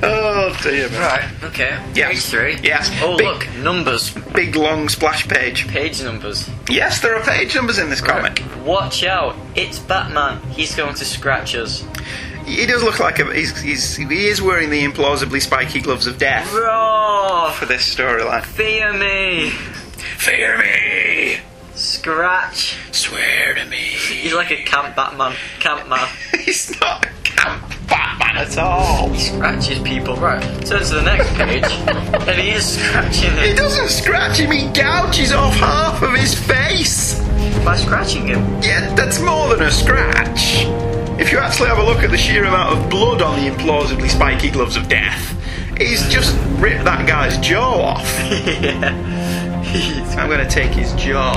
Oh 0.00 0.56
dear 0.62 0.88
me. 0.88 0.96
right, 0.96 1.28
okay. 1.42 1.78
Yes. 1.94 2.08
Page 2.12 2.22
three. 2.24 2.58
Yes. 2.68 2.90
Oh, 3.02 3.16
Big- 3.16 3.26
look, 3.26 3.48
numbers. 3.56 4.10
Big 4.32 4.54
long 4.56 4.88
splash 4.88 5.26
page. 5.28 5.66
Page 5.68 6.02
numbers. 6.02 6.48
Yes, 6.68 7.00
there 7.00 7.14
are 7.16 7.22
page 7.22 7.54
numbers 7.54 7.78
in 7.78 7.90
this 7.90 8.00
comic. 8.00 8.42
Watch 8.64 9.04
out, 9.04 9.36
it's 9.56 9.78
Batman. 9.78 10.40
He's 10.50 10.74
going 10.74 10.94
to 10.94 11.04
scratch 11.04 11.54
us. 11.56 11.84
He 12.46 12.64
does 12.66 12.82
look 12.82 12.98
like 13.00 13.18
a, 13.18 13.32
he's, 13.34 13.60
he's 13.60 13.96
he 13.96 14.28
is 14.28 14.40
wearing 14.40 14.70
the 14.70 14.82
implausibly 14.84 15.42
spiky 15.42 15.80
gloves 15.80 16.06
of 16.06 16.16
death 16.18 16.50
Roar! 16.52 17.50
for 17.52 17.66
this 17.66 17.94
storyline. 17.94 18.44
Fear 18.44 18.94
me! 18.94 19.52
Fear 20.16 20.58
me, 20.58 21.36
Scratch! 21.74 22.76
swear 22.92 23.54
to 23.54 23.64
me. 23.66 23.76
He's 23.76 24.34
like 24.34 24.50
a 24.50 24.62
camp 24.64 24.96
Batman. 24.96 25.34
Camp 25.60 25.88
man. 25.88 26.08
He's 26.44 26.78
not 26.80 27.04
a 27.06 27.08
camp 27.22 27.62
Batman 27.88 28.36
at 28.36 28.58
all. 28.58 29.08
He 29.10 29.20
scratches 29.20 29.78
people. 29.80 30.16
Right, 30.16 30.42
turn 30.66 30.82
to 30.82 30.94
the 30.94 31.02
next 31.02 31.32
page, 31.34 31.64
and 32.28 32.40
he 32.40 32.50
is 32.50 32.66
scratching 32.78 33.30
him. 33.30 33.44
He 33.44 33.54
doesn't 33.54 33.88
scratch 33.88 34.38
him, 34.38 34.50
he 34.50 34.66
gouges 34.72 35.32
off 35.32 35.54
half 35.54 36.02
of 36.02 36.12
his 36.14 36.34
face. 36.34 37.20
by 37.64 37.76
scratching 37.76 38.26
him. 38.26 38.40
Yeah, 38.62 38.92
that's 38.94 39.20
more 39.20 39.48
than 39.54 39.62
a 39.66 39.70
scratch. 39.70 40.64
If 41.20 41.32
you 41.32 41.38
actually 41.38 41.68
have 41.68 41.78
a 41.78 41.82
look 41.84 42.02
at 42.02 42.10
the 42.10 42.18
sheer 42.18 42.44
amount 42.44 42.76
of 42.76 42.90
blood 42.90 43.22
on 43.22 43.38
the 43.40 43.50
implausibly 43.50 44.08
spiky 44.08 44.50
gloves 44.50 44.76
of 44.76 44.88
death, 44.88 45.34
he's 45.76 46.08
just 46.08 46.36
ripped 46.60 46.84
that 46.84 47.06
guy's 47.06 47.38
jaw 47.38 47.94
off. 47.96 48.04
I'm 49.72 50.28
going 50.28 50.40
to 50.46 50.48
take 50.50 50.70
his 50.72 50.92
jaw 50.94 51.32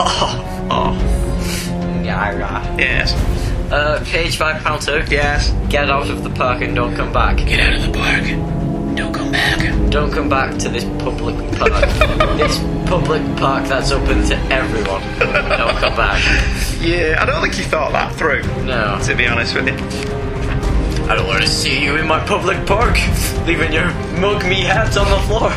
off. 0.00 0.70
Off. 0.70 1.00
Yeah, 2.04 2.36
right. 2.36 2.78
Yes. 2.80 3.12
Uh, 3.70 4.02
page 4.06 4.36
five, 4.36 4.62
panel 4.62 4.78
two. 4.78 5.02
Yes. 5.08 5.50
Get 5.68 5.88
out 5.90 6.10
of 6.10 6.24
the 6.24 6.30
park 6.30 6.62
and 6.62 6.74
don't 6.74 6.94
come 6.96 7.12
back. 7.12 7.36
Get 7.38 7.60
out 7.60 7.74
of 7.76 7.82
the 7.92 7.98
park. 7.98 8.24
Don't 8.96 9.12
come 9.12 9.30
back. 9.30 9.90
Don't 9.90 10.10
come 10.12 10.28
back 10.28 10.58
to 10.58 10.68
this 10.68 10.84
public 11.04 11.36
park. 11.58 11.70
this 12.38 12.58
public 12.88 13.22
park 13.36 13.68
that's 13.68 13.92
open 13.92 14.24
to 14.24 14.36
everyone. 14.52 15.02
Don't 15.18 15.76
come 15.78 15.96
back. 15.96 16.20
Yeah, 16.80 17.18
I 17.20 17.24
don't 17.26 17.40
think 17.42 17.54
he 17.54 17.62
thought 17.62 17.92
that 17.92 18.14
through, 18.16 18.42
No. 18.64 18.98
to 19.04 19.14
be 19.14 19.26
honest 19.26 19.54
with 19.54 19.68
you. 19.68 19.74
I 21.08 21.14
don't 21.14 21.26
want 21.28 21.42
to 21.42 21.48
see 21.48 21.84
you 21.84 21.96
in 21.96 22.06
my 22.06 22.18
public 22.26 22.66
park, 22.66 22.96
leaving 23.46 23.72
your 23.72 23.92
mug 24.20 24.44
me 24.44 24.62
hat 24.62 24.96
on 24.96 25.08
the 25.08 25.20
floor. 25.28 25.52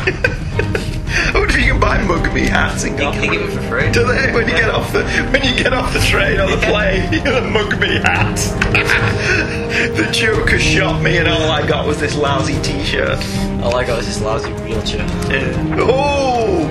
I 1.82 2.04
wonder 2.04 2.16
if 2.16 2.20
you 2.20 2.20
can 2.20 2.20
buy 2.20 2.20
mug 2.22 2.34
me 2.34 2.46
hats 2.46 2.84
in 2.84 2.94
They 2.96 3.02
Gotham. 3.02 3.30
give 3.30 3.42
it 3.42 3.52
for 3.52 3.62
free. 3.62 3.90
Do 3.92 4.04
they? 4.04 4.32
When 4.32 4.48
you 4.48 4.54
get 4.54 4.70
off 4.70 4.92
the 4.92 5.04
when 5.32 5.42
you 5.42 5.54
get 5.54 5.72
off 5.72 5.92
the 5.92 6.00
train 6.00 6.40
or 6.40 6.48
the 6.50 6.58
plane, 6.66 7.12
you 7.12 7.22
get 7.22 7.42
a 7.42 7.46
mug 7.48 7.78
me 7.80 7.96
hat. 7.98 8.36
the 9.96 10.08
Joker 10.12 10.58
shot 10.58 11.02
me, 11.02 11.18
and 11.18 11.28
all 11.28 11.50
I 11.50 11.66
got 11.66 11.86
was 11.86 11.98
this 11.98 12.14
lousy 12.16 12.60
T-shirt. 12.62 13.18
All 13.62 13.76
I 13.76 13.84
got 13.84 13.98
is 14.00 14.06
this 14.06 14.20
lousy 14.20 14.52
wheelchair. 14.64 15.06
Yeah. 15.30 15.76
Oh, 15.78 16.68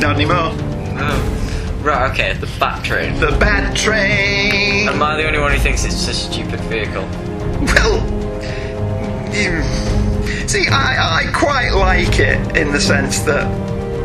not 0.00 0.16
anymore. 0.16 0.52
No. 0.94 1.32
Right, 1.82 2.10
okay, 2.10 2.32
the 2.32 2.48
Bat 2.58 2.84
Train. 2.84 3.20
The 3.20 3.30
bad 3.38 3.76
train. 3.76 4.88
Am 4.88 5.00
I 5.00 5.16
the 5.16 5.26
only 5.26 5.38
one 5.38 5.52
who 5.52 5.58
thinks 5.58 5.84
it's 5.84 6.08
a 6.08 6.14
stupid 6.14 6.58
vehicle? 6.62 7.02
Well, 7.62 8.02
you, 9.32 9.62
see, 10.48 10.66
I, 10.68 11.20
I 11.28 11.32
quite 11.32 11.70
like 11.70 12.18
it 12.18 12.56
in 12.56 12.72
the 12.72 12.80
sense 12.80 13.20
that 13.20 13.46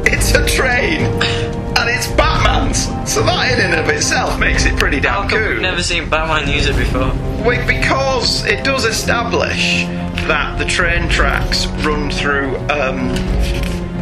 it's 0.05 0.31
a 0.34 0.46
train 0.46 1.01
and 1.01 1.89
it's 1.89 2.08
Batman's, 2.13 2.86
so 3.12 3.24
that 3.24 3.53
in 3.58 3.72
and 3.72 3.79
of 3.79 3.89
itself 3.89 4.39
makes 4.39 4.65
it 4.65 4.77
pretty 4.77 4.98
How 4.98 5.22
damn 5.22 5.29
come 5.29 5.39
cool. 5.39 5.50
we've 5.53 5.62
never 5.62 5.81
seen 5.84 6.10
Batman 6.10 6.53
use 6.53 6.67
it 6.67 6.75
before? 6.77 7.12
Wait, 7.43 7.65
because 7.67 8.46
it 8.46 8.63
does 8.63 8.86
establish 8.86 9.84
that 10.27 10.58
the 10.60 10.65
train 10.65 11.10
tracks 11.10 11.65
run 11.84 12.12
through 12.12 12.55
um, 12.70 13.10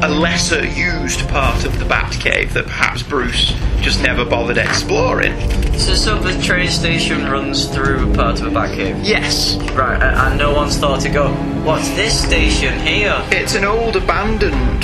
a 0.03 0.09
lesser 0.09 0.65
used 0.65 1.27
part 1.29 1.63
of 1.65 1.77
the 1.79 1.85
Batcave 1.85 2.51
that 2.53 2.65
perhaps 2.65 3.01
Bruce 3.03 3.53
just 3.81 4.01
never 4.01 4.25
bothered 4.25 4.57
exploring. 4.57 5.33
So, 5.77 5.93
so 5.95 6.19
the 6.19 6.41
train 6.41 6.69
station 6.69 7.29
runs 7.29 7.67
through 7.73 8.11
a 8.11 8.15
part 8.15 8.41
of 8.41 8.47
a 8.47 8.49
Batcave. 8.49 8.99
Yes, 9.05 9.55
Right, 9.71 10.01
and, 10.01 10.15
and 10.15 10.37
no 10.37 10.53
one's 10.53 10.77
thought 10.77 10.99
to 11.01 11.09
go, 11.09 11.31
what's 11.63 11.87
this 11.91 12.21
station 12.25 12.77
here? 12.85 13.15
it's 13.31 13.55
an 13.55 13.63
old 13.63 13.95
abandoned 13.95 14.83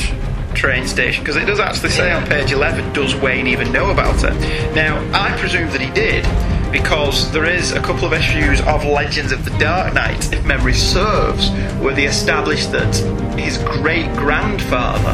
train 0.55 0.87
station 0.87 1.23
because 1.23 1.35
it 1.35 1.45
does 1.45 1.59
actually 1.59 1.89
say 1.89 2.11
on 2.11 2.25
page 2.27 2.51
11 2.51 2.93
does 2.93 3.15
Wayne 3.15 3.47
even 3.47 3.71
know 3.71 3.91
about 3.91 4.23
it 4.23 4.33
now 4.73 4.97
I 5.13 5.37
presume 5.37 5.69
that 5.71 5.81
he 5.81 5.91
did 5.91 6.25
because 6.71 7.31
there 7.31 7.45
is 7.45 7.71
a 7.71 7.81
couple 7.81 8.05
of 8.05 8.13
issues 8.13 8.59
of 8.61 8.83
Legends 8.85 9.31
of 9.31 9.45
the 9.45 9.51
Dark 9.59 9.93
Knight 9.93 10.31
if 10.33 10.43
memory 10.45 10.73
serves 10.73 11.49
where 11.81 11.93
they 11.93 12.05
established 12.05 12.71
that 12.71 12.95
his 13.37 13.57
great 13.59 14.07
grandfather 14.15 15.13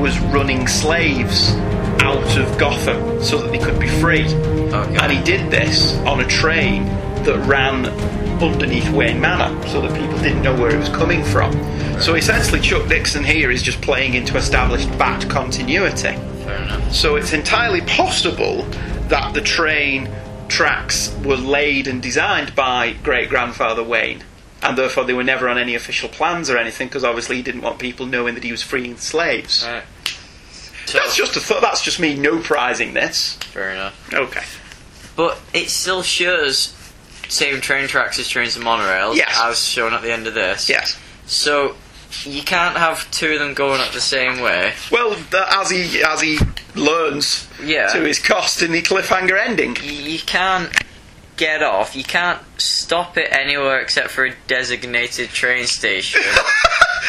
was 0.00 0.18
running 0.20 0.66
slaves 0.66 1.52
out 2.00 2.36
of 2.38 2.58
Gotham 2.58 3.22
so 3.22 3.38
that 3.40 3.50
they 3.50 3.58
could 3.58 3.78
be 3.80 3.88
free 3.88 4.26
Okay. 4.74 4.96
and 4.96 5.12
he 5.12 5.22
did 5.22 5.50
this 5.50 5.94
on 5.98 6.20
a 6.20 6.26
train 6.26 6.84
that 7.24 7.38
ran 7.46 7.86
underneath 8.42 8.88
Wayne 8.90 9.20
Manor 9.20 9.66
so 9.68 9.80
that 9.80 9.98
people 9.98 10.18
didn't 10.18 10.42
know 10.42 10.54
where 10.54 10.70
it 10.74 10.78
was 10.78 10.88
coming 10.90 11.24
from. 11.24 11.52
So 12.00 12.14
essentially, 12.14 12.60
Chuck 12.60 12.88
Dixon 12.88 13.24
here 13.24 13.50
is 13.50 13.62
just 13.62 13.80
playing 13.80 14.14
into 14.14 14.36
established 14.36 14.88
Bat 14.98 15.28
continuity. 15.30 16.16
Fair 16.44 16.56
enough. 16.62 16.92
So 16.94 17.16
it's 17.16 17.32
entirely 17.32 17.80
possible 17.82 18.62
that 19.08 19.32
the 19.34 19.40
train 19.40 20.08
tracks 20.48 21.14
were 21.24 21.36
laid 21.36 21.86
and 21.86 22.02
designed 22.02 22.54
by 22.54 22.94
great 23.02 23.28
grandfather 23.28 23.82
Wayne, 23.82 24.22
and 24.62 24.76
therefore 24.76 25.04
they 25.04 25.14
were 25.14 25.24
never 25.24 25.48
on 25.48 25.56
any 25.56 25.74
official 25.74 26.08
plans 26.08 26.50
or 26.50 26.58
anything, 26.58 26.88
because 26.88 27.04
obviously 27.04 27.36
he 27.36 27.42
didn't 27.42 27.62
want 27.62 27.78
people 27.78 28.06
knowing 28.06 28.34
that 28.34 28.44
he 28.44 28.50
was 28.50 28.62
freeing 28.62 28.96
slaves. 28.96 29.64
Right. 29.66 29.84
So, 30.86 30.98
That's 30.98 31.16
just 31.16 31.34
a 31.36 31.40
th- 31.40 31.62
that's 31.62 31.80
just 31.82 31.98
me 31.98 32.14
no 32.14 32.38
prizing 32.40 32.92
this. 32.92 33.36
fair 33.52 33.70
enough. 33.70 34.12
Okay. 34.12 34.42
But 35.16 35.38
it 35.54 35.70
still 35.70 36.02
shows 36.02 36.74
same 37.34 37.60
train 37.60 37.88
tracks 37.88 38.18
as 38.18 38.28
trains 38.28 38.56
and 38.56 38.64
monorails, 38.64 39.16
Yes. 39.16 39.38
as 39.42 39.66
shown 39.66 39.92
at 39.92 40.02
the 40.02 40.12
end 40.12 40.26
of 40.26 40.34
this. 40.34 40.68
Yes. 40.68 40.96
So 41.26 41.74
you 42.24 42.42
can't 42.42 42.76
have 42.76 43.10
two 43.10 43.32
of 43.32 43.38
them 43.40 43.54
going 43.54 43.80
up 43.80 43.92
the 43.92 44.00
same 44.00 44.40
way. 44.40 44.72
Well, 44.90 45.14
th- 45.14 45.44
as 45.50 45.70
he 45.70 46.02
as 46.02 46.20
he 46.20 46.38
learns 46.74 47.46
Yeah. 47.62 47.88
to 47.88 48.00
his 48.00 48.18
cost 48.18 48.62
in 48.62 48.72
the 48.72 48.82
cliffhanger 48.82 49.38
ending. 49.38 49.74
Y- 49.80 49.88
You 50.14 50.18
can't 50.20 50.70
get 51.36 51.62
off. 51.62 51.96
You 51.96 52.04
can't 52.04 52.40
stop 52.58 53.18
it 53.18 53.28
anywhere 53.32 53.80
except 53.80 54.10
for 54.10 54.24
a 54.26 54.34
designated 54.46 55.30
train 55.30 55.66
station. 55.66 56.22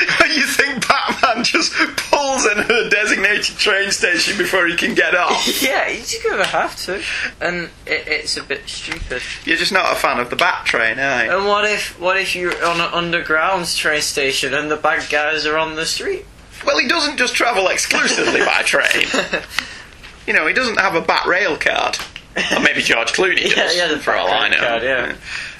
you 0.35 0.43
think 0.43 0.87
Batman 0.87 1.43
just 1.43 1.73
pulls 1.95 2.45
in 2.45 2.59
at 2.59 2.69
a 2.69 2.89
designated 2.89 3.57
train 3.57 3.91
station 3.91 4.37
before 4.37 4.67
he 4.67 4.75
can 4.75 4.93
get 4.93 5.15
off? 5.15 5.61
yeah, 5.61 5.89
you're 5.89 6.31
gonna 6.31 6.45
have 6.45 6.75
to, 6.85 7.01
and 7.41 7.69
it, 7.85 8.07
it's 8.07 8.37
a 8.37 8.43
bit 8.43 8.67
stupid. 8.67 9.21
You're 9.45 9.57
just 9.57 9.71
not 9.71 9.93
a 9.93 9.95
fan 9.95 10.19
of 10.19 10.29
the 10.29 10.35
Bat 10.35 10.65
train, 10.65 10.99
are 10.99 11.25
you? 11.25 11.31
And 11.31 11.45
what 11.45 11.65
if 11.65 11.99
what 11.99 12.17
if 12.17 12.35
you're 12.35 12.65
on 12.65 12.81
an 12.81 12.93
underground 12.93 13.67
train 13.67 14.01
station 14.01 14.53
and 14.53 14.69
the 14.69 14.77
bad 14.77 15.09
guys 15.09 15.45
are 15.45 15.57
on 15.57 15.75
the 15.75 15.85
street? 15.85 16.25
Well, 16.65 16.77
he 16.79 16.87
doesn't 16.87 17.17
just 17.17 17.35
travel 17.35 17.67
exclusively 17.67 18.39
by 18.39 18.61
train. 18.65 19.07
You 20.25 20.33
know, 20.33 20.47
he 20.47 20.53
doesn't 20.53 20.79
have 20.79 20.95
a 20.95 21.01
Bat 21.01 21.27
rail 21.27 21.57
card. 21.57 21.97
Or 22.55 22.59
maybe 22.59 22.81
George 22.81 23.13
Clooney 23.13 23.43
does, 23.43 23.55
Yeah, 23.75 23.87
yeah, 23.87 23.93
the 23.93 23.99
for 23.99 24.13
all 24.13 24.27
I 24.27 24.49
know. 24.49 24.57
card, 24.57 24.83
yeah. 24.83 25.15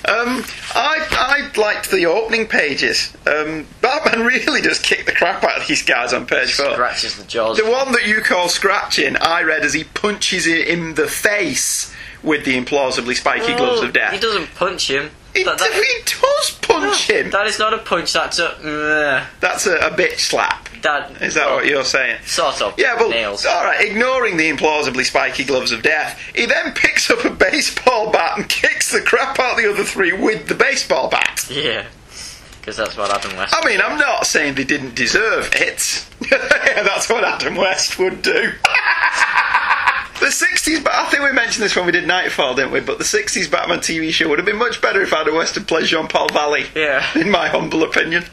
Um, 0.08 0.44
I 0.76 1.08
I 1.12 1.52
liked 1.60 1.90
the 1.90 2.06
opening 2.06 2.48
pages. 2.48 3.16
Um, 3.26 3.66
Batman 3.82 4.26
really 4.26 4.62
does 4.62 4.80
kick 4.80 5.06
the 5.06 5.12
crap 5.14 5.44
out 5.44 5.62
of 5.62 5.68
these 5.68 5.82
guys 5.84 6.14
on 6.14 6.26
page 6.28 6.54
four. 6.54 6.74
Scratches 6.74 7.16
the 7.16 7.24
jaws. 7.24 7.58
The 7.58 7.70
one 7.70 7.92
that 7.94 8.06
you 8.08 8.22
call 8.22 8.50
scratching, 8.50 9.16
I 9.18 9.42
read 9.44 9.64
as 9.64 9.74
he 9.74 9.84
punches 9.86 10.46
it 10.48 10.68
in 10.68 10.96
the 10.96 11.08
face 11.08 11.94
with 12.22 12.44
the 12.46 12.60
implausibly 12.60 13.16
spiky 13.16 13.56
gloves 13.56 13.82
of 13.82 13.94
death. 13.94 14.14
He 14.14 14.20
doesn't 14.20 14.54
punch 14.56 14.90
him. 14.90 15.12
He, 15.36 15.44
That- 15.44 15.58
that- 15.60 15.74
he 15.74 16.04
does 16.06 16.52
punch 16.62 17.10
him. 17.10 17.30
That 17.32 17.46
is 17.48 17.60
not 17.60 17.74
a 17.74 17.80
punch. 17.80 18.14
That's 18.14 18.40
a 18.40 18.58
meh. 18.64 19.26
That's 19.42 19.68
a, 19.68 19.76
a 19.78 19.92
bitch 19.92 20.20
slap. 20.20 20.70
that. 20.82 21.22
Is 21.22 21.34
that 21.36 21.50
what 21.52 21.66
you're 21.66 21.84
saying? 21.84 22.20
Sort 22.26 22.62
of. 22.62 22.74
Yeah, 22.80 22.96
well, 22.96 23.10
nails. 23.10 23.46
all 23.46 23.64
right. 23.66 23.86
Ignoring 23.86 24.38
the 24.38 24.50
implausibly 24.50 25.04
spiky 25.04 25.44
gloves 25.44 25.72
of 25.72 25.82
death, 25.84 26.20
he 26.34 26.46
then 26.46 26.74
picks 26.74 27.10
up 27.12 27.26
a 27.26 27.30
baseball 27.30 28.12
bat 28.12 28.38
and 28.38 28.48
kicks 28.48 28.92
the 28.92 29.02
crap 29.02 29.38
out 29.40 29.52
of 29.52 29.58
the 29.64 29.70
other 29.72 29.84
three 29.84 30.14
with 30.14 30.48
the 30.48 30.56
baseball 30.56 31.10
bat. 31.10 31.46
Yeah, 31.50 31.86
because 32.62 32.78
that's 32.78 32.96
what 32.96 33.12
Adam 33.12 33.36
West. 33.38 33.54
I 33.58 33.66
mean, 33.68 33.82
I'm 33.82 33.98
not 34.00 34.26
saying 34.28 34.56
they 34.56 34.64
didn't 34.64 34.96
deserve 34.96 35.50
it. 35.54 36.06
yeah, 36.32 36.38
that's 36.84 37.10
what 37.10 37.24
Adam 37.24 37.56
West 37.56 38.00
would 38.00 38.22
do. 38.22 38.52
the 40.26 40.46
60s, 40.46 40.84
but 40.84 40.94
I 40.94 41.10
think 41.10 41.24
we 41.24 41.32
mentioned 41.32 41.64
this 41.64 41.76
when 41.76 41.86
we 41.86 41.92
did 41.92 42.06
Knightfall, 42.08 42.56
didn't 42.56 42.72
we? 42.72 42.80
But 42.82 42.98
the 42.98 43.04
60s 43.04 43.50
Batman 43.50 43.80
TV 43.80 44.12
show 44.12 44.28
would 44.30 44.40
have 44.40 44.46
been 44.46 44.58
much 44.58 44.82
better 44.82 45.02
if 45.02 45.14
I 45.14 45.22
Adam 45.22 45.36
West 45.36 45.56
had 45.56 45.68
played 45.68 45.86
Jean 45.86 46.08
Paul 46.08 46.28
Valley. 46.30 46.66
Yeah. 46.76 47.06
In 47.18 47.30
my 47.32 47.48
humble 47.48 47.84
opinion. 47.84 48.26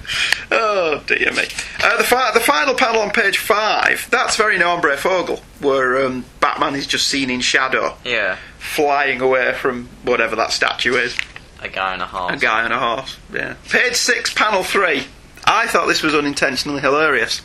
Oh, 0.50 1.02
dear 1.06 1.32
me. 1.32 1.44
Uh, 1.82 1.96
the, 1.96 2.04
fi- 2.04 2.32
the 2.32 2.40
final 2.40 2.74
panel 2.74 3.00
on 3.02 3.10
page 3.10 3.38
five, 3.38 4.08
that's 4.10 4.36
very 4.36 4.58
Norm 4.58 4.80
Breyfogle, 4.80 5.40
where 5.60 6.04
um, 6.06 6.24
Batman 6.40 6.74
is 6.74 6.86
just 6.86 7.08
seen 7.08 7.30
in 7.30 7.40
shadow, 7.40 7.96
Yeah, 8.04 8.36
flying 8.58 9.20
away 9.20 9.52
from 9.54 9.88
whatever 10.02 10.36
that 10.36 10.52
statue 10.52 10.94
is. 10.94 11.16
a 11.62 11.68
guy 11.68 11.92
and 11.94 12.02
a 12.02 12.06
horse. 12.06 12.34
A 12.34 12.36
guy 12.38 12.64
on 12.64 12.72
a 12.72 12.78
horse. 12.78 13.16
Yeah. 13.32 13.54
Page 13.68 13.94
six, 13.94 14.32
panel 14.34 14.62
three. 14.62 15.04
I 15.44 15.66
thought 15.66 15.86
this 15.88 16.02
was 16.02 16.14
unintentionally 16.14 16.80
hilarious. 16.80 17.40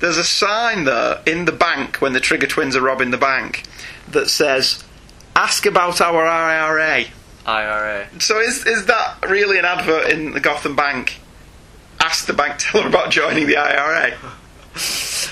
There's 0.00 0.16
a 0.16 0.24
sign 0.24 0.84
there 0.84 1.20
in 1.26 1.44
the 1.44 1.52
bank 1.52 1.96
when 1.96 2.12
the 2.12 2.20
Trigger 2.20 2.46
twins 2.46 2.76
are 2.76 2.80
robbing 2.80 3.10
the 3.10 3.18
bank 3.18 3.64
that 4.08 4.28
says, 4.30 4.84
"Ask 5.34 5.66
about 5.66 6.00
our 6.00 6.24
IRA." 6.26 7.06
IRA. 7.46 8.06
So 8.20 8.38
is 8.40 8.66
is 8.66 8.86
that 8.86 9.24
really 9.28 9.58
an 9.58 9.64
advert 9.64 10.10
in 10.10 10.32
the 10.32 10.40
Gotham 10.40 10.76
Bank? 10.76 11.18
Ask 12.00 12.26
the 12.26 12.32
bank 12.32 12.56
teller 12.58 12.86
about 12.86 13.10
joining 13.10 13.46
the 13.46 13.56
IRA. 13.56 14.16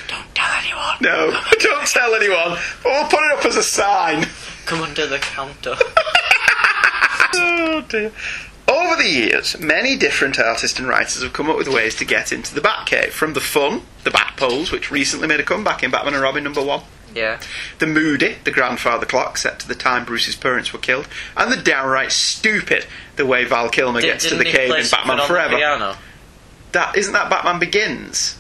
Don't 0.09 0.35
tell 0.35 0.53
anyone. 0.59 0.97
No, 1.01 1.39
don't 1.61 1.87
tell 1.87 2.15
anyone. 2.15 2.59
But 2.83 2.93
we'll 2.93 3.05
put 3.09 3.21
it 3.21 3.39
up 3.39 3.45
as 3.45 3.57
a 3.57 3.63
sign. 3.63 4.27
Come 4.65 4.83
under 4.83 5.07
the 5.07 5.19
counter. 5.19 5.77
Oh 7.39 7.83
dear. 7.83 8.13
Over 8.69 8.97
the 8.97 9.09
years, 9.09 9.59
many 9.61 9.97
different 9.97 10.39
artists 10.41 10.79
and 10.79 10.89
writers 10.89 11.23
have 11.23 11.33
come 11.33 11.49
up 11.49 11.57
with 11.57 11.69
ways 11.69 11.95
to 11.97 12.05
get 12.05 12.33
into 12.33 12.55
the 12.55 12.61
Batcave. 12.61 13.11
From 13.11 13.35
the 13.35 13.41
fun, 13.41 13.83
the 14.05 14.11
Bat 14.11 14.35
Poles, 14.37 14.73
which 14.73 14.91
recently 14.91 15.29
made 15.29 15.39
a 15.39 15.45
comeback 15.45 15.83
in 15.85 15.91
Batman 15.93 16.15
and 16.15 16.23
Robin 16.23 16.43
number 16.43 16.63
one. 16.63 16.83
yeah. 17.15 17.41
The 17.79 17.87
moody, 17.87 18.37
the 18.45 18.51
grandfather 18.51 19.07
clock 19.07 19.39
set 19.39 19.61
to 19.61 19.69
the 19.69 19.75
time 19.77 20.05
Bruce's 20.05 20.35
parents 20.35 20.73
were 20.73 20.81
killed. 20.81 21.07
And 21.37 21.53
the 21.53 21.57
downright 21.57 22.11
stupid, 22.11 22.87
the 23.15 23.25
way 23.25 23.45
Val 23.45 23.69
Kilmer 23.69 24.01
Did- 24.01 24.09
gets 24.09 24.29
to 24.31 24.35
the 24.35 24.45
cave 24.45 24.75
in 24.75 24.89
Batman 24.91 25.27
Forever. 25.29 25.57
piano? 25.57 25.97
That 26.73 26.97
isn't 26.97 27.13
that 27.13 27.31
Batman 27.31 27.59
Begins? 27.61 28.37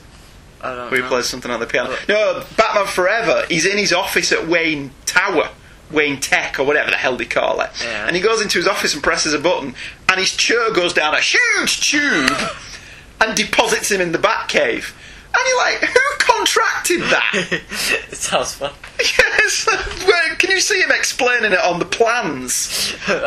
I 0.60 0.74
don't 0.74 0.90
where 0.90 0.96
he 0.96 1.02
know. 1.02 1.08
plays 1.08 1.26
something 1.26 1.50
on 1.50 1.60
the 1.60 1.66
piano. 1.66 1.94
No, 2.08 2.42
Batman 2.56 2.86
Forever. 2.86 3.44
He's 3.48 3.64
in 3.64 3.78
his 3.78 3.92
office 3.92 4.32
at 4.32 4.48
Wayne 4.48 4.90
Tower, 5.04 5.50
Wayne 5.90 6.18
Tech, 6.18 6.58
or 6.58 6.64
whatever 6.64 6.90
the 6.90 6.96
hell 6.96 7.16
they 7.16 7.24
call 7.26 7.60
it. 7.60 7.70
Yeah. 7.82 8.06
And 8.06 8.16
he 8.16 8.20
goes 8.22 8.40
into 8.42 8.58
his 8.58 8.66
office 8.66 8.92
and 8.92 9.02
presses 9.02 9.32
a 9.32 9.38
button, 9.38 9.74
and 10.08 10.20
his 10.20 10.36
chair 10.36 10.72
goes 10.72 10.92
down 10.92 11.14
a 11.14 11.20
huge 11.20 11.90
tube 11.90 12.30
and 13.20 13.36
deposits 13.36 13.90
him 13.90 14.00
in 14.00 14.12
the 14.12 14.18
Batcave. 14.18 14.92
And 15.36 15.44
you're 15.48 15.58
like, 15.58 15.90
who 15.90 16.00
contracted 16.18 17.00
that? 17.02 17.32
it 18.10 18.16
sounds 18.16 18.54
fun. 18.54 18.72
yes. 18.98 19.68
Can 20.38 20.50
you 20.50 20.60
see 20.60 20.80
him 20.80 20.90
explaining 20.90 21.52
it 21.52 21.58
on 21.58 21.78
the 21.78 21.84
plans? 21.84 22.54
So, 22.54 23.18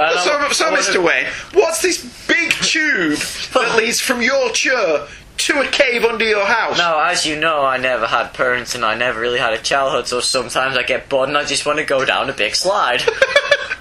so 0.52 0.72
Mr. 0.72 1.04
Wayne, 1.04 1.28
what's 1.54 1.82
this 1.82 2.04
big 2.28 2.52
tube 2.52 3.20
that 3.54 3.76
leads 3.78 4.00
from 4.00 4.22
your 4.22 4.50
chair 4.52 5.08
to 5.38 5.62
a 5.62 5.68
cave 5.68 6.04
under 6.04 6.26
your 6.26 6.46
house? 6.46 6.78
Now, 6.78 7.00
as 7.02 7.26
you 7.26 7.40
know, 7.40 7.62
I 7.64 7.78
never 7.78 8.08
had 8.08 8.34
parents 8.34 8.74
and 8.74 8.84
I 8.84 8.96
never 8.96 9.20
really 9.20 9.40
had 9.40 9.54
a 9.54 9.58
childhood, 9.58 10.08
so 10.08 10.20
sometimes 10.20 10.78
I 10.78 10.84
get 10.84 11.10
bored 11.10 11.30
and 11.30 11.38
I 11.38 11.46
just 11.46 11.66
want 11.66 11.80
to 11.80 11.86
go 11.86 12.06
down 12.06 12.30
a 12.30 12.34
big 12.34 12.56
slide. 12.56 13.04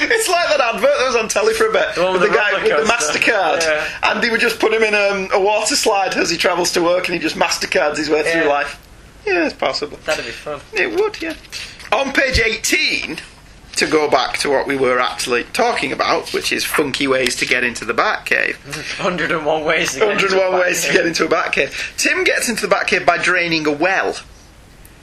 It's 0.10 0.28
like 0.28 0.48
that 0.48 0.60
advert 0.60 0.90
that 0.98 1.06
was 1.06 1.16
on 1.16 1.28
telly 1.28 1.54
for 1.54 1.66
a 1.66 1.72
bit. 1.72 1.94
The 1.94 2.12
with 2.12 2.20
the 2.20 2.28
the 2.28 2.34
guy 2.34 2.52
with 2.54 2.64
the. 2.64 2.92
MasterCard. 2.92 3.62
Yeah. 3.62 3.88
And 4.04 4.22
he 4.22 4.30
would 4.30 4.40
just 4.40 4.58
put 4.60 4.72
him 4.72 4.82
in 4.82 4.94
um, 4.94 5.28
a 5.32 5.40
water 5.40 5.76
slide 5.76 6.14
as 6.14 6.30
he 6.30 6.36
travels 6.36 6.72
to 6.72 6.82
work 6.82 7.08
and 7.08 7.14
he 7.14 7.20
just 7.20 7.36
MasterCards 7.36 7.96
his 7.96 8.08
way 8.08 8.22
through 8.22 8.48
life. 8.48 8.84
Yeah, 9.26 9.46
it's 9.46 9.54
possible. 9.54 9.98
That'd 10.04 10.24
be 10.24 10.30
fun. 10.30 10.60
It 10.72 10.90
would, 10.98 11.20
yeah. 11.20 11.34
On 11.92 12.12
page 12.12 12.38
18, 12.38 13.18
to 13.78 13.86
go 13.86 14.10
back 14.10 14.38
to 14.38 14.50
what 14.50 14.66
we 14.66 14.76
were 14.76 14.98
actually 14.98 15.44
talking 15.44 15.92
about, 15.92 16.32
which 16.32 16.52
is 16.52 16.64
funky 16.64 17.06
ways 17.06 17.36
to 17.36 17.46
get 17.46 17.62
into 17.64 17.84
the 17.84 17.94
Batcave. 17.94 18.56
101 19.02 19.64
ways 19.64 19.92
to 19.94 20.00
get 20.00 20.10
into 20.10 20.24
101 20.24 20.54
a 20.54 20.64
ways 20.64 20.84
to 20.84 20.92
get 20.92 21.06
into 21.06 21.24
a 21.24 21.28
Batcave. 21.28 21.96
Tim 21.96 22.24
gets 22.24 22.48
into 22.48 22.66
the 22.66 22.74
Batcave 22.74 23.06
by 23.06 23.18
draining 23.18 23.66
a 23.66 23.72
well. 23.72 24.16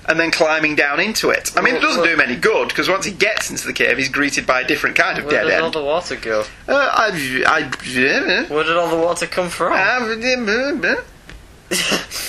And 0.08 0.20
then 0.20 0.30
climbing 0.30 0.76
down 0.76 1.00
into 1.00 1.32
it. 1.32 1.52
I 1.58 1.62
mean, 1.62 1.76
it 1.76 1.82
doesn't 1.82 2.04
do 2.04 2.10
him 2.10 2.22
any 2.22 2.36
good 2.36 2.68
because 2.68 2.88
once 2.88 3.06
he 3.06 3.12
gets 3.12 3.50
into 3.50 3.66
the 3.66 3.74
cave, 3.74 3.98
he's 3.98 4.10
greeted 4.10 4.46
by 4.46 4.62
a 4.62 4.68
different 4.68 4.96
kind 4.96 5.18
of 5.18 5.24
dead. 5.30 5.46
Where 5.46 5.50
dead 5.50 5.50
did 5.50 5.60
all 5.60 5.66
end. 5.66 5.74
the 5.74 5.84
water 5.84 6.16
go? 6.16 6.42
Uh, 6.68 6.74
I, 6.74 7.44
I, 7.48 8.48
Where 8.54 8.64
did 8.64 8.78
all 8.78 8.90
the 8.90 8.98
water 9.04 9.26
come 9.26 9.50
from? 9.50 9.74
uh, 9.74 11.02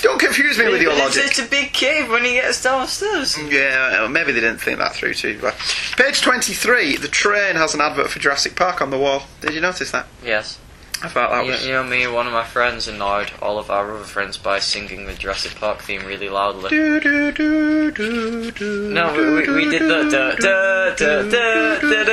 don't 0.01 0.19
confuse 0.19 0.57
me 0.57 0.69
with 0.69 0.81
your 0.81 0.93
logic. 0.97 1.25
it's 1.25 1.39
a 1.39 1.45
big 1.45 1.71
cave 1.71 2.09
when 2.09 2.23
he 2.23 2.33
gets 2.33 2.63
downstairs. 2.63 3.37
Yeah, 3.37 3.91
well, 4.01 4.09
maybe 4.09 4.31
they 4.31 4.39
didn't 4.39 4.59
think 4.59 4.79
that 4.79 4.95
through 4.95 5.13
too 5.13 5.39
well. 5.41 5.53
Page 5.95 6.21
23, 6.21 6.97
the 6.97 7.07
train 7.07 7.55
has 7.55 7.75
an 7.75 7.81
advert 7.81 8.09
for 8.09 8.17
Jurassic 8.19 8.55
Park 8.55 8.81
on 8.81 8.89
the 8.89 8.97
wall. 8.97 9.23
Did 9.41 9.53
you 9.53 9.61
notice 9.61 9.91
that? 9.91 10.07
Yes. 10.25 10.57
I 11.03 11.09
thought 11.09 11.29
that 11.31 11.45
you, 11.45 11.51
was... 11.51 11.65
you 11.65 11.71
know 11.73 11.83
me 11.83 12.03
and 12.03 12.13
one 12.13 12.27
of 12.27 12.33
my 12.33 12.43
friends 12.43 12.87
annoyed 12.87 13.31
all 13.41 13.59
of 13.59 13.69
our 13.69 13.93
other 13.93 14.03
friends 14.03 14.37
by 14.37 14.59
singing 14.59 15.05
the 15.05 15.13
Jurassic 15.13 15.55
Park 15.55 15.81
theme 15.81 16.03
really 16.05 16.29
loudly. 16.29 16.69
Do, 16.69 16.99
do, 16.99 17.31
do, 17.31 17.91
do, 17.91 18.51
do, 18.51 18.89
no, 18.93 19.13
we, 19.13 19.47
we, 19.47 19.65
we 19.65 19.69
did 19.69 19.83
the 19.83 20.09
da 20.09 20.35
da 20.35 20.95
da 20.95 21.21
da 21.29 21.79
da 21.79 22.03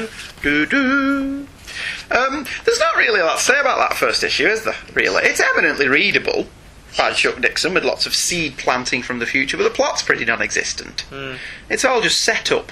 da 0.00 0.06
do 0.42 0.66
do. 0.66 1.48
Um, 2.10 2.46
there's 2.64 2.78
not 2.78 2.96
really 2.96 3.20
a 3.20 3.24
lot 3.24 3.38
to 3.38 3.42
say 3.42 3.58
about 3.58 3.78
that 3.78 3.96
first 3.96 4.22
issue, 4.22 4.46
is 4.46 4.64
there? 4.64 4.76
Really, 4.92 5.24
it's 5.24 5.40
eminently 5.40 5.88
readable 5.88 6.46
by 6.96 7.12
Chuck 7.12 7.40
Dixon 7.40 7.74
with 7.74 7.84
lots 7.84 8.06
of 8.06 8.14
seed 8.14 8.56
planting 8.58 9.02
from 9.02 9.18
the 9.18 9.26
future, 9.26 9.56
but 9.56 9.64
the 9.64 9.70
plot's 9.70 10.02
pretty 10.02 10.24
non-existent. 10.24 11.04
Mm. 11.10 11.38
It's 11.68 11.84
all 11.84 12.00
just 12.00 12.20
set 12.20 12.52
up 12.52 12.70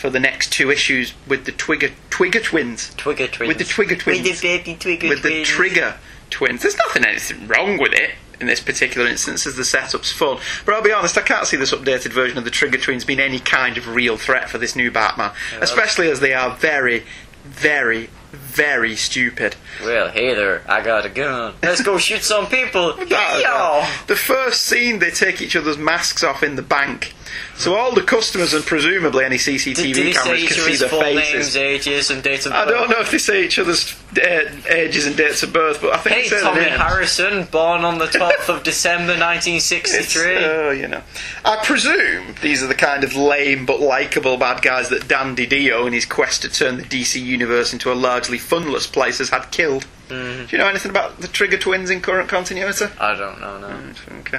for 0.00 0.10
the 0.10 0.20
next 0.20 0.52
two 0.52 0.70
issues 0.70 1.12
with 1.26 1.44
the 1.44 1.52
Twigger 1.52 1.92
Twigger 2.10 2.42
twins, 2.42 2.94
Twigger 2.96 3.30
twins. 3.30 3.48
with 3.48 3.58
the 3.58 3.64
Twigger 3.64 3.98
twins, 3.98 4.22
With 4.24 4.40
the 4.40 4.48
baby 4.48 4.74
Twigger 4.76 5.08
with 5.08 5.22
the. 5.22 5.44
Trigger 5.44 5.94
twins. 6.30 6.62
There's 6.62 6.76
nothing 6.76 7.04
anything 7.04 7.46
wrong 7.48 7.78
with 7.78 7.92
it. 7.92 8.12
in 8.40 8.46
this 8.46 8.60
particular 8.60 9.08
instance, 9.08 9.46
as 9.46 9.56
the 9.56 9.64
setup's 9.64 10.12
fun. 10.12 10.38
But 10.64 10.74
I'll 10.74 10.82
be 10.82 10.92
honest, 10.92 11.18
I 11.18 11.22
can't 11.22 11.46
see 11.46 11.56
this 11.56 11.72
updated 11.72 12.12
version 12.12 12.38
of 12.38 12.44
the 12.44 12.50
Trigger 12.52 12.78
Twins 12.78 13.04
being 13.04 13.18
any 13.18 13.40
kind 13.40 13.76
of 13.76 13.88
real 13.88 14.16
threat 14.16 14.48
for 14.48 14.58
this 14.58 14.76
new 14.76 14.90
Batman, 14.92 15.32
especially 15.60 16.08
as 16.08 16.20
they 16.20 16.32
are 16.34 16.54
very, 16.54 17.02
very, 17.42 18.10
very 18.30 18.94
stupid. 18.94 19.56
Well, 19.82 20.10
hey 20.10 20.34
there, 20.34 20.62
I 20.68 20.82
got 20.84 21.04
a 21.04 21.08
gun. 21.08 21.54
Let's 21.62 21.82
go 21.82 21.98
shoot 21.98 22.22
some 22.22 22.46
people. 22.46 22.92
That-! 23.08 24.04
The 24.06 24.14
first 24.16 24.62
scene, 24.62 25.00
they 25.00 25.10
take 25.10 25.40
each 25.42 25.56
other's 25.56 25.78
masks 25.78 26.22
off 26.22 26.42
in 26.44 26.54
the 26.54 26.62
bank. 26.62 27.14
So 27.56 27.74
all 27.74 27.92
the 27.94 28.02
customers 28.02 28.54
and 28.54 28.64
presumably 28.64 29.24
any 29.24 29.36
CCTV 29.36 29.74
Did, 29.74 29.94
did 29.94 30.14
cameras 30.16 30.44
can 30.48 30.56
see 30.56 30.76
their 30.76 30.88
faces. 30.88 31.32
names, 31.34 31.56
ages, 31.56 32.10
and 32.10 32.22
dates 32.22 32.46
of 32.46 32.52
I 32.52 32.64
don't 32.64 32.88
know 32.88 33.00
if 33.00 33.10
they 33.10 33.18
say 33.18 33.44
each 33.44 33.58
other's 33.58 33.94
uh, 34.16 34.50
ages 34.70 35.06
and 35.06 35.16
dates 35.16 35.42
of 35.42 35.52
birth, 35.52 35.80
but 35.80 35.92
I 35.94 35.98
think 35.98 36.16
Hey, 36.16 36.28
they 36.28 36.40
Tommy. 36.40 36.62
Harrison, 36.64 37.44
born 37.46 37.84
on 37.84 37.98
the 37.98 38.06
12th 38.18 38.48
of 38.48 38.62
December 38.62 39.12
It's, 39.14 39.20
1963. 39.20 40.36
uh, 40.44 40.70
you 40.70 40.86
know. 40.88 41.02
I 41.44 41.56
presume 41.64 42.34
these 42.42 42.62
are 42.62 42.66
the 42.68 42.74
kind 42.74 43.02
of 43.04 43.16
lame 43.16 43.66
but 43.66 43.80
likeable 43.80 44.36
bad 44.36 44.62
guys 44.62 44.88
that 44.90 45.08
Dan 45.08 45.34
DiDio, 45.34 45.86
in 45.86 45.92
his 45.92 46.06
quest 46.06 46.42
to 46.42 46.48
turn 46.48 46.76
the 46.76 46.84
DC 46.84 47.20
universe 47.22 47.72
into 47.72 47.92
a 47.92 47.94
largely 47.94 48.38
funless 48.38 48.86
place, 48.86 49.18
has 49.18 49.30
had 49.30 49.50
killed. 49.50 49.86
Mm-hmm. 50.08 50.46
Do 50.46 50.56
you 50.56 50.58
know 50.58 50.68
anything 50.68 50.90
about 50.90 51.20
the 51.20 51.28
Trigger 51.28 51.58
Twins 51.58 51.90
in 51.90 52.00
current 52.00 52.28
continuity? 52.28 52.86
I 52.98 53.14
don't 53.14 53.40
know, 53.40 53.58
no. 53.58 53.92
Okay. 54.20 54.38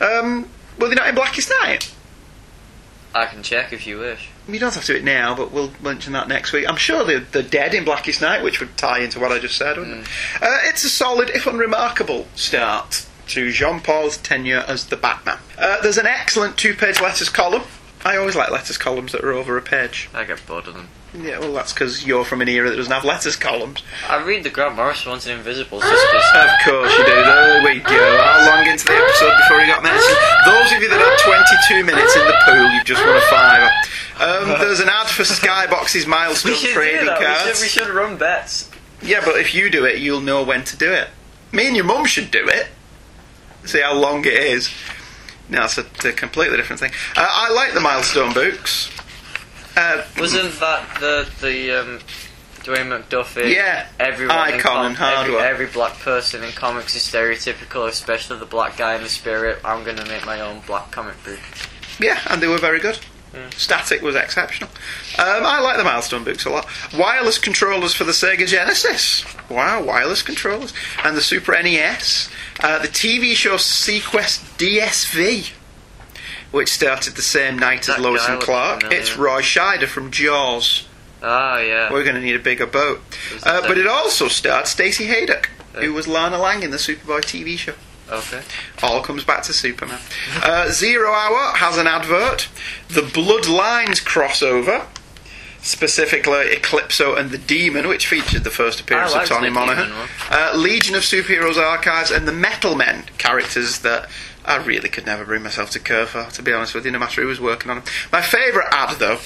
Um, 0.00 0.48
well, 0.78 0.88
they're 0.88 0.96
not 0.96 1.08
in 1.08 1.14
Blackest 1.14 1.52
Night. 1.62 1.92
I 3.14 3.26
can 3.26 3.42
check 3.42 3.72
if 3.72 3.86
you 3.86 3.98
wish. 3.98 4.28
You 4.48 4.58
don't 4.58 4.72
have 4.72 4.84
to 4.84 4.92
do 4.92 4.98
it 4.98 5.04
now, 5.04 5.34
but 5.34 5.50
we'll 5.50 5.72
mention 5.82 6.12
that 6.12 6.28
next 6.28 6.52
week. 6.52 6.68
I'm 6.68 6.76
sure 6.76 7.04
they're, 7.04 7.20
they're 7.20 7.42
dead 7.42 7.74
in 7.74 7.84
Blackest 7.84 8.20
Night, 8.20 8.42
which 8.42 8.60
would 8.60 8.76
tie 8.76 9.00
into 9.00 9.18
what 9.18 9.32
I 9.32 9.38
just 9.38 9.56
said, 9.56 9.76
wouldn't 9.78 10.02
it? 10.02 10.08
Uh, 10.40 10.58
it's 10.64 10.84
a 10.84 10.88
solid, 10.88 11.30
if 11.30 11.46
unremarkable, 11.46 12.26
start 12.34 13.06
to 13.28 13.50
Jean 13.50 13.80
Paul's 13.80 14.16
tenure 14.16 14.64
as 14.66 14.86
the 14.86 14.96
Batman. 14.96 15.38
Uh, 15.58 15.80
there's 15.82 15.98
an 15.98 16.06
excellent 16.06 16.56
two 16.56 16.74
page 16.74 17.00
letters 17.00 17.28
column. 17.28 17.62
I 18.04 18.16
always 18.16 18.36
like 18.36 18.50
letters 18.50 18.78
columns 18.78 19.12
that 19.12 19.22
are 19.22 19.32
over 19.32 19.56
a 19.56 19.62
page. 19.62 20.08
I 20.14 20.24
get 20.24 20.44
bored 20.46 20.66
of 20.66 20.74
them. 20.74 20.88
Yeah, 21.12 21.40
well, 21.40 21.52
that's 21.52 21.72
because 21.72 22.06
you're 22.06 22.24
from 22.24 22.40
an 22.40 22.48
era 22.48 22.70
that 22.70 22.76
doesn't 22.76 22.92
have 22.92 23.04
letters 23.04 23.34
columns. 23.34 23.82
I 24.08 24.22
read 24.22 24.44
the 24.44 24.50
Grant 24.50 24.76
Morrison 24.76 25.10
ones 25.10 25.26
in 25.26 25.38
Invisibles 25.38 25.82
just 25.82 26.06
because. 26.12 26.24
Of 26.40 26.50
course 26.64 26.92
you 26.98 27.04
do. 27.04 27.10
There 27.10 27.64
we 27.64 27.80
go. 27.80 28.18
How 28.22 28.46
long 28.46 28.66
into 28.68 28.84
the 28.84 28.94
episode 28.94 29.34
before 29.42 29.60
he 29.60 29.66
got 29.66 29.82
mentioned? 29.82 30.16
Those 30.46 30.70
of 30.72 30.78
you 30.82 30.88
that 30.88 31.00
had 31.00 31.18
22 31.74 31.84
minutes 31.84 32.14
in 32.14 32.24
the 32.26 32.36
pool, 32.44 32.70
you've 32.70 32.84
just 32.84 33.04
won 33.04 33.16
a 33.16 33.20
fiver. 33.22 33.70
Um, 34.20 34.48
there's 34.60 34.78
an 34.80 34.88
ad 34.88 35.08
for 35.08 35.24
Skybox's 35.24 36.06
milestone 36.06 36.52
We 36.52 36.58
should 36.58 36.66
do 36.68 36.74
trading 36.74 37.06
that. 37.06 37.18
We 37.18 37.24
cards. 37.26 37.42
should, 37.42 37.60
we 37.60 37.68
should 37.68 37.88
run 37.94 38.16
bets. 38.16 38.70
Yeah, 39.02 39.22
but 39.24 39.40
if 39.40 39.54
you 39.54 39.68
do 39.70 39.84
it, 39.86 39.98
you'll 39.98 40.20
know 40.20 40.44
when 40.44 40.62
to 40.64 40.76
do 40.76 40.92
it. 40.92 41.08
Me 41.50 41.66
and 41.66 41.74
your 41.74 41.86
mum 41.86 42.04
should 42.06 42.30
do 42.30 42.46
it. 42.46 42.68
See 43.64 43.80
how 43.80 43.94
long 43.94 44.20
it 44.24 44.34
is. 44.34 44.70
No, 45.48 45.64
it's 45.64 45.76
a, 45.78 45.86
a 46.08 46.12
completely 46.12 46.56
different 46.56 46.78
thing. 46.78 46.92
Uh, 47.16 47.26
I 47.28 47.50
like 47.50 47.74
the 47.74 47.80
milestone 47.80 48.32
books. 48.32 48.90
Uh, 49.80 50.04
Wasn't 50.18 50.60
that 50.60 51.00
the 51.00 51.28
the 51.40 51.80
um, 51.80 51.98
Dwayne 52.64 52.88
McDuffie? 53.02 53.54
Yeah, 53.54 53.86
everyone 53.98 54.36
in 54.48 54.54
icon 54.56 54.94
com- 54.94 55.08
and 55.08 55.28
every, 55.28 55.36
every 55.36 55.66
black 55.66 55.98
person 56.00 56.44
in 56.44 56.52
comics 56.52 56.94
is 56.94 57.02
stereotypical, 57.02 57.88
especially 57.88 58.38
the 58.38 58.46
black 58.46 58.76
guy 58.76 58.94
in 58.96 59.02
the 59.02 59.08
spirit. 59.08 59.58
I'm 59.64 59.84
gonna 59.84 60.06
make 60.06 60.26
my 60.26 60.40
own 60.40 60.60
black 60.66 60.90
comic 60.90 61.22
book. 61.24 61.40
Yeah, 61.98 62.20
and 62.28 62.42
they 62.42 62.46
were 62.46 62.58
very 62.58 62.78
good. 62.80 62.98
Static 63.56 64.02
was 64.02 64.16
exceptional. 64.16 64.70
Um, 65.16 65.44
I 65.46 65.60
like 65.60 65.76
the 65.76 65.84
milestone 65.84 66.24
books 66.24 66.44
a 66.44 66.50
lot. 66.50 66.66
Wireless 66.92 67.38
controllers 67.38 67.94
for 67.94 68.02
the 68.02 68.10
Sega 68.12 68.46
Genesis. 68.46 69.24
Wow, 69.48 69.84
wireless 69.84 70.22
controllers. 70.22 70.72
And 71.04 71.16
the 71.16 71.20
Super 71.20 71.52
NES. 71.52 72.28
Uh, 72.58 72.80
the 72.80 72.88
TV 72.88 73.34
show 73.34 73.54
seaQuest 73.54 74.58
DSV, 74.58 75.52
which 76.50 76.68
started 76.72 77.14
the 77.14 77.22
same 77.22 77.58
night 77.58 77.80
as 77.88 77.96
That 77.96 78.00
Lois 78.00 78.26
and 78.28 78.40
Clark. 78.40 78.80
familiar. 78.80 79.00
It's 79.00 79.16
Roy 79.16 79.40
Scheider 79.40 79.86
from 79.86 80.10
Jaws. 80.10 80.86
Ah, 81.22 81.58
yeah. 81.60 81.92
We're 81.92 82.02
going 82.04 82.16
to 82.16 82.20
need 82.22 82.34
a 82.34 82.38
bigger 82.40 82.66
boat. 82.66 83.00
Uh, 83.44 83.60
but 83.68 83.76
it 83.78 83.86
also 83.86 84.28
starred 84.28 84.66
Stacy 84.66 85.06
Haiduk, 85.06 85.46
who 85.74 85.92
was 85.92 86.08
Lana 86.08 86.38
Lang 86.38 86.62
in 86.62 86.70
the 86.70 86.78
Superboy 86.78 87.20
TV 87.20 87.56
show. 87.58 87.74
Okay. 88.10 88.42
All 88.82 89.02
comes 89.02 89.22
back 89.22 89.42
to 89.44 89.52
Superman. 89.52 90.00
Uh, 90.42 90.68
Zero 90.70 91.10
Hour 91.12 91.56
has 91.56 91.76
an 91.78 91.86
advert. 91.86 92.48
The 92.88 93.02
Bloodlines 93.02 94.02
crossover, 94.02 94.86
specifically 95.62 96.46
Eclipso 96.56 97.14
and 97.18 97.30
the 97.30 97.38
Demon, 97.38 97.86
which 97.86 98.06
featured 98.06 98.44
the 98.44 98.50
first 98.50 98.80
appearance 98.80 99.14
of 99.14 99.26
Tommy 99.26 99.50
Monaghan. 99.50 99.92
Uh, 100.30 100.52
Legion 100.56 100.94
of 100.94 101.02
Superheroes 101.02 101.56
Archives 101.56 102.10
and 102.10 102.26
the 102.26 102.32
Metal 102.32 102.74
Men, 102.74 103.04
characters 103.18 103.80
that 103.80 104.08
I 104.44 104.56
really 104.56 104.88
could 104.88 105.06
never 105.06 105.24
bring 105.24 105.42
myself 105.42 105.70
to 105.72 106.06
for, 106.06 106.24
to 106.30 106.42
be 106.42 106.52
honest 106.52 106.74
with 106.74 106.84
you, 106.84 106.90
no 106.90 106.98
matter 106.98 107.20
who 107.22 107.28
was 107.28 107.40
working 107.40 107.70
on 107.70 107.78
them. 107.78 107.86
My 108.12 108.22
favourite 108.22 108.68
ad, 108.72 108.98
though, 108.98 109.18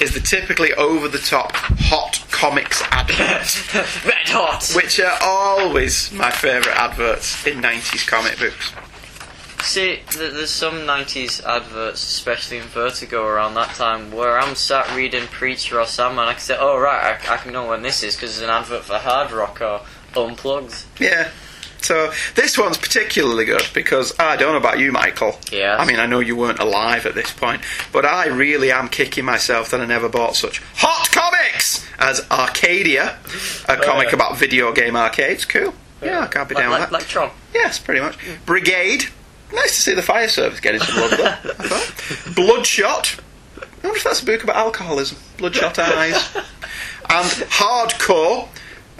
is 0.00 0.14
the 0.14 0.20
typically 0.20 0.72
over 0.74 1.08
the 1.08 1.18
top 1.18 1.52
hot 1.54 2.24
comics 2.30 2.82
advert 2.90 3.74
Red 4.04 4.28
hot. 4.28 4.70
which 4.74 5.00
are 5.00 5.18
always 5.22 6.12
my 6.12 6.30
favourite 6.30 6.76
adverts 6.76 7.46
in 7.46 7.60
90s 7.60 8.06
comic 8.06 8.38
books. 8.38 8.72
See, 9.62 9.96
th- 10.08 10.32
there's 10.32 10.50
some 10.50 10.74
90s 10.86 11.44
adverts, 11.44 12.02
especially 12.02 12.56
in 12.58 12.62
Vertigo 12.64 13.26
around 13.26 13.54
that 13.54 13.74
time, 13.74 14.10
where 14.10 14.38
I'm 14.38 14.54
sat 14.54 14.94
reading 14.96 15.26
Preacher 15.26 15.78
or 15.78 15.86
Sandman. 15.86 16.28
I 16.28 16.32
can 16.32 16.40
say, 16.40 16.56
oh, 16.58 16.78
right, 16.78 17.20
I, 17.28 17.34
I 17.34 17.36
can 17.36 17.52
know 17.52 17.68
when 17.68 17.82
this 17.82 18.02
is 18.02 18.16
because 18.16 18.38
it's 18.38 18.42
an 18.42 18.48
advert 18.48 18.84
for 18.84 18.94
Hard 18.94 19.32
Rock 19.32 19.60
or 19.60 19.82
Unplugged. 20.16 20.84
Yeah. 20.98 21.30
So 21.82 22.06
uh, 22.06 22.14
this 22.34 22.58
one's 22.58 22.76
particularly 22.76 23.44
good 23.44 23.66
because 23.74 24.14
I 24.18 24.36
don't 24.36 24.52
know 24.52 24.58
about 24.58 24.78
you, 24.78 24.92
Michael. 24.92 25.38
Yeah. 25.50 25.76
I 25.76 25.86
mean, 25.86 25.98
I 25.98 26.06
know 26.06 26.20
you 26.20 26.36
weren't 26.36 26.58
alive 26.58 27.06
at 27.06 27.14
this 27.14 27.32
point, 27.32 27.62
but 27.92 28.04
I 28.04 28.26
really 28.26 28.70
am 28.70 28.88
kicking 28.88 29.24
myself 29.24 29.70
that 29.70 29.80
I 29.80 29.86
never 29.86 30.08
bought 30.08 30.36
such 30.36 30.62
hot 30.76 31.10
comics 31.10 31.86
as 31.98 32.26
Arcadia, 32.30 33.18
a 33.68 33.78
oh, 33.78 33.82
comic 33.82 34.08
yeah. 34.08 34.14
about 34.14 34.38
video 34.38 34.72
game 34.72 34.96
arcades. 34.96 35.44
Cool. 35.44 35.74
Yeah, 36.02 36.20
I 36.20 36.26
can't 36.26 36.48
be 36.48 36.54
like, 36.54 36.64
down 36.64 36.70
like, 36.70 36.80
with 36.80 36.90
that. 36.90 36.96
like 36.96 37.06
Tron. 37.06 37.30
Yes, 37.54 37.78
pretty 37.78 38.00
much. 38.00 38.18
Mm. 38.18 38.44
Brigade. 38.46 39.04
Nice 39.52 39.76
to 39.76 39.82
see 39.82 39.94
the 39.94 40.02
fire 40.02 40.28
service 40.28 40.60
getting 40.60 40.80
some 40.80 40.96
love 40.96 41.10
there. 41.10 42.34
Bloodshot. 42.34 43.18
I 43.58 43.66
wonder 43.82 43.96
if 43.96 44.04
that's 44.04 44.22
a 44.22 44.26
book 44.26 44.44
about 44.44 44.56
alcoholism. 44.56 45.18
Bloodshot 45.38 45.78
Eyes. 45.78 46.36
And 47.12 47.26
Hardcore, 47.26 48.48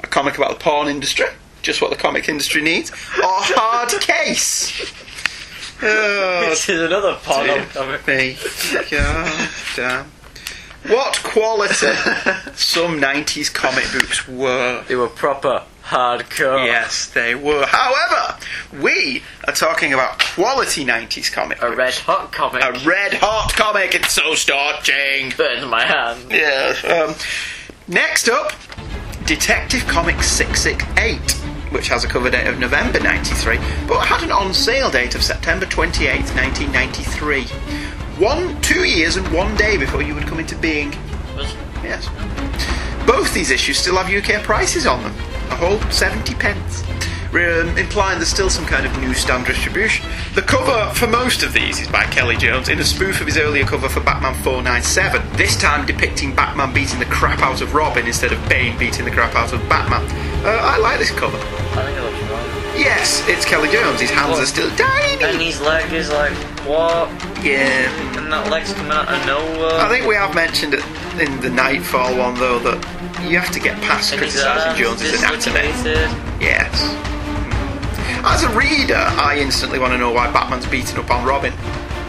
a 0.03 0.07
comic 0.09 0.37
about 0.37 0.59
the 0.59 0.65
porn 0.65 0.89
industry. 0.89 1.27
Just 1.71 1.81
what 1.81 1.91
the 1.91 1.97
comic 1.97 2.29
industry 2.29 2.63
needs. 2.63 2.91
Or 2.91 2.97
Hard 3.23 3.91
Case. 4.01 4.93
Oh, 5.83 6.47
This 6.51 6.69
is 6.69 6.79
another 6.83 7.15
porno 7.23 7.57
of 7.61 7.73
comic. 7.73 8.07
me. 8.07 8.37
God 8.91 9.49
damn. 9.77 10.05
What 10.89 11.19
quality 11.23 11.87
some 12.55 13.01
90s 13.01 13.51
comic 13.55 13.85
books 13.91 14.29
were. 14.29 14.85
They 14.89 14.95
were 14.97 15.09
proper 15.09 15.63
hardcore. 15.85 16.67
Yes, 16.67 17.07
they 17.07 17.35
were. 17.35 17.65
However, 17.67 18.37
we 18.83 19.23
are 19.47 19.55
talking 19.55 19.95
about 19.95 20.19
quality 20.19 20.85
90s 20.85 21.33
comic 21.33 21.57
A 21.63 21.69
books. 21.69 21.77
red 21.79 21.95
hot 21.95 22.31
comic. 22.31 22.63
A 22.63 22.73
red 22.87 23.15
hot 23.15 23.55
comic. 23.55 23.95
It's 23.95 24.13
so 24.13 24.35
starching. 24.35 25.33
burns 25.35 25.65
my 25.65 25.87
hand. 25.87 26.31
Yeah. 26.31 27.07
Um, 27.09 27.15
next 27.89 28.29
up, 28.29 28.53
Detective 29.25 29.87
Comics 29.87 30.27
668, 30.27 31.40
which 31.71 31.89
has 31.89 32.05
a 32.05 32.09
cover 32.09 32.31
date 32.31 32.47
of 32.47 32.59
November 32.59 33.01
93, 33.01 33.57
but 33.87 34.05
had 34.05 34.23
an 34.23 34.31
on 34.33 34.53
sale 34.53 34.91
date 34.91 35.15
of 35.15 35.23
September 35.23 35.67
28, 35.67 36.21
1993. 36.35 37.45
One, 38.23 38.61
two 38.61 38.85
years 38.85 39.17
and 39.17 39.27
one 39.33 39.57
day 39.57 39.77
before 39.77 40.03
you 40.03 40.15
would 40.15 40.27
come 40.27 40.41
into 40.41 40.57
being. 40.57 40.93
Yes. 41.83 42.09
Both 43.07 43.33
these 43.33 43.51
issues 43.51 43.79
still 43.79 43.97
have 43.97 44.13
UK 44.13 44.43
prices 44.43 44.87
on 44.87 45.03
them. 45.03 45.15
A 45.51 45.57
whole 45.57 45.81
70 45.91 46.35
pence. 46.35 46.83
Um, 47.33 47.79
implying 47.79 48.19
there's 48.19 48.29
still 48.29 48.51
some 48.51 48.67
kind 48.67 48.85
of 48.85 48.93
new 48.99 49.09
newsstand 49.09 49.47
distribution. 49.47 50.05
The 50.35 50.43
cover 50.43 50.93
for 50.95 51.07
most 51.07 51.45
of 51.45 51.53
these 51.53 51.79
is 51.81 51.87
by 51.87 52.05
Kelly 52.07 52.37
Jones 52.37 52.69
in 52.69 52.81
a 52.81 52.85
spoof 52.85 53.21
of 53.21 53.27
his 53.29 53.39
earlier 53.39 53.65
cover 53.65 53.89
for 53.89 54.01
Batman 54.01 54.35
497, 54.43 55.23
this 55.37 55.57
time 55.57 55.87
depicting 55.87 56.35
Batman 56.35 56.75
beating 56.75 56.99
the 56.99 57.05
crap 57.07 57.39
out 57.41 57.61
of 57.61 57.73
Robin 57.73 58.07
instead 58.07 58.33
of 58.33 58.49
Bane 58.49 58.77
beating 58.79 59.05
the 59.05 59.13
crap 59.13 59.37
out 59.37 59.53
of 59.53 59.61
Batman. 59.69 60.03
Uh, 60.45 60.51
I 60.51 60.79
like 60.79 60.99
this 60.99 61.13
cover. 61.13 61.37
I 61.39 61.85
think 61.85 61.99
it 61.99 62.03
looks 62.03 62.31
wrong. 62.31 62.61
Yes, 62.77 63.23
it's 63.29 63.45
Kelly 63.45 63.69
Jones. 63.69 64.01
His 64.01 64.11
hands 64.11 64.31
What? 64.33 64.43
are 64.43 64.47
still 64.47 64.71
tiny. 64.77 65.23
And 65.23 65.41
his 65.41 65.61
leg 65.61 65.93
is 65.93 66.11
like, 66.11 66.33
what? 66.67 67.09
Yeah. 67.45 67.91
And 68.19 68.33
that 68.33 68.51
leg's 68.51 68.73
coming 68.73 68.93
out 68.93 69.09
of 69.09 69.27
nowhere. 69.27 69.79
I 69.81 69.89
think 69.89 70.07
we 70.07 70.15
have 70.15 70.35
mentioned 70.35 70.75
it 70.75 70.85
in 71.21 71.41
the 71.41 71.51
Knightfall 71.51 72.17
one, 72.17 72.35
though, 72.37 72.59
that 72.61 72.81
you 73.29 73.39
have 73.39 73.51
to 73.53 73.61
get 73.61 73.81
past 73.83 74.17
criticising 74.17 74.83
Jones's 74.83 75.21
anatomy. 75.23 75.69
Yes. 76.41 76.73
As 78.25 78.43
a 78.43 78.49
reader, 78.51 78.97
I 78.97 79.39
instantly 79.41 79.79
want 79.79 79.93
to 79.93 79.99
know 79.99 80.13
why 80.13 80.31
Batman's 80.31 80.67
beating 80.67 80.99
up 80.99 81.11
on 81.11 81.25
Robin. 81.25 81.53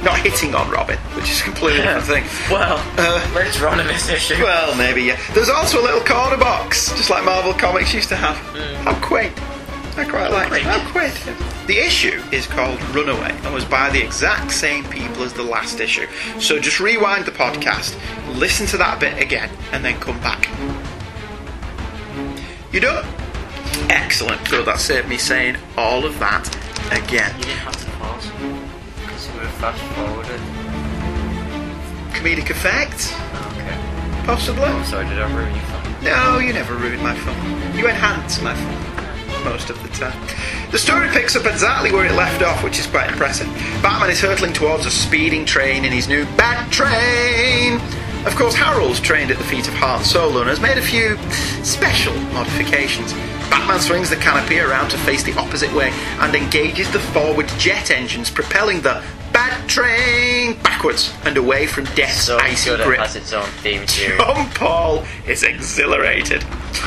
Not 0.04 0.19
hitting 0.19 0.56
on 0.56 0.69
Robin, 0.71 0.97
which 1.15 1.30
is 1.30 1.41
a 1.41 1.43
completely 1.43 1.82
different 1.84 2.06
thing. 2.06 2.24
Well, 2.52 2.84
Uh, 2.97 3.32
later 3.36 3.67
on 3.67 3.80
in 3.80 3.88
this 3.88 4.10
issue. 4.10 4.41
Well, 4.43 4.76
maybe, 4.76 5.04
yeah. 5.04 5.19
There's 5.34 5.50
also 5.50 5.80
a 5.80 5.84
little 5.84 6.02
corner 6.02 6.38
box, 6.38 6.89
just 6.97 7.10
like 7.10 7.24
Marvel 7.24 7.54
Comics 7.54 7.93
used 7.93 8.10
to 8.10 8.15
have. 8.15 8.36
Mm. 8.56 8.76
How 8.78 8.95
quaint. 9.06 9.34
I 9.97 10.06
quite 10.06 10.32
like 10.32 10.52
it. 10.54 10.65
Oh, 10.65 10.89
quid. 10.91 11.12
The 11.67 11.78
issue 11.78 12.21
is 12.32 12.47
called 12.47 12.82
Runaway 12.95 13.32
and 13.43 13.54
was 13.54 13.65
by 13.65 13.89
the 13.89 14.02
exact 14.02 14.52
same 14.52 14.84
people 14.86 15.24
as 15.24 15.34
the 15.34 15.43
last 15.43 15.80
issue. 15.80 16.08
So 16.39 16.60
just 16.60 16.80
rewind 16.80 17.26
the 17.26 17.32
podcast, 17.32 17.95
listen 18.38 18.65
to 18.67 18.78
that 18.78 19.00
bit 19.00 19.21
again, 19.21 19.50
and 19.71 19.84
then 19.86 20.00
come 20.00 20.19
back. 20.21 20.50
You 22.71 22.80
done? 22.80 23.06
Excellent. 23.89 24.47
Good. 24.49 24.65
That 24.65 24.79
saved 24.79 25.07
me 25.07 25.17
saying 25.17 25.57
all 25.77 26.05
of 26.05 26.19
that 26.19 26.47
again. 26.91 27.34
You 27.38 27.45
didn't 27.45 27.60
have 27.60 27.77
to 27.77 27.91
pause 27.97 28.29
because 28.95 29.31
we 29.34 29.39
were 29.39 29.47
fast 29.60 29.81
forwarded. 29.95 30.41
Comedic 32.13 32.49
effect? 32.49 33.15
Okay. 33.53 33.77
Possibly. 34.25 34.63
I'm 34.63 34.86
sorry, 34.86 35.07
did 35.07 35.19
I 35.19 35.34
ruin 35.34 35.53
your 35.53 35.63
fun? 35.65 36.03
No, 36.03 36.39
you 36.39 36.53
never 36.53 36.75
ruin 36.75 37.01
my 37.01 37.15
fun. 37.15 37.77
You 37.77 37.88
enhance 37.88 38.41
my 38.41 38.53
fun 38.53 39.43
most 39.43 39.69
of 39.69 39.81
the 39.81 39.89
time. 39.89 40.19
The 40.71 40.77
story 40.77 41.10
picks 41.10 41.36
up 41.36 41.45
exactly 41.45 41.91
where 41.91 42.05
it 42.05 42.13
left 42.13 42.43
off, 42.43 42.63
which 42.63 42.79
is 42.79 42.88
quite 42.88 43.10
impressive. 43.10 43.47
Batman 43.81 44.10
is 44.12 44.21
hurtling 44.21 44.53
towards 44.53 44.86
a 44.86 44.91
speeding 44.91 45.45
train 45.45 45.84
in 45.84 45.91
his 45.91 46.07
new 46.07 46.25
Bat 46.38 46.71
Train. 46.71 47.81
Of 48.25 48.36
course, 48.36 48.53
Harold's 48.53 48.99
trained 48.99 49.31
at 49.31 49.38
the 49.38 49.43
feet 49.43 49.67
of 49.67 49.73
Han 49.75 50.03
Solo 50.03 50.41
and 50.41 50.49
has 50.49 50.60
made 50.60 50.77
a 50.77 50.81
few 50.81 51.17
special 51.63 52.13
modifications. 52.34 53.13
Batman 53.52 53.80
swings 53.82 54.10
the 54.10 54.16
canopy 54.16 54.60
around 54.60 54.90
to 54.90 54.98
face 54.98 55.22
the 55.24 55.38
opposite 55.38 55.72
way 55.74 55.92
and 56.20 56.34
engages 56.34 56.90
the 56.92 57.00
forward 57.00 57.48
jet 57.60 57.92
engines, 57.92 58.32
propelling 58.32 58.82
the 58.82 59.04
Bat 59.34 59.70
Train 59.70 60.54
backwards 60.64 61.14
and 61.26 61.38
away 61.38 61.68
from 61.68 61.86
Death's 61.96 62.24
So 62.24 62.38
icy 62.40 62.70
good 62.72 62.84
grip. 62.86 63.00
it 63.00 63.02
has 63.04 63.16
its 63.16 63.32
own 63.34 63.46
theme 63.62 63.86
tune. 63.86 64.18
John 64.18 64.50
Paul 64.52 65.06
is 65.28 65.44
exhilarated. 65.44 66.44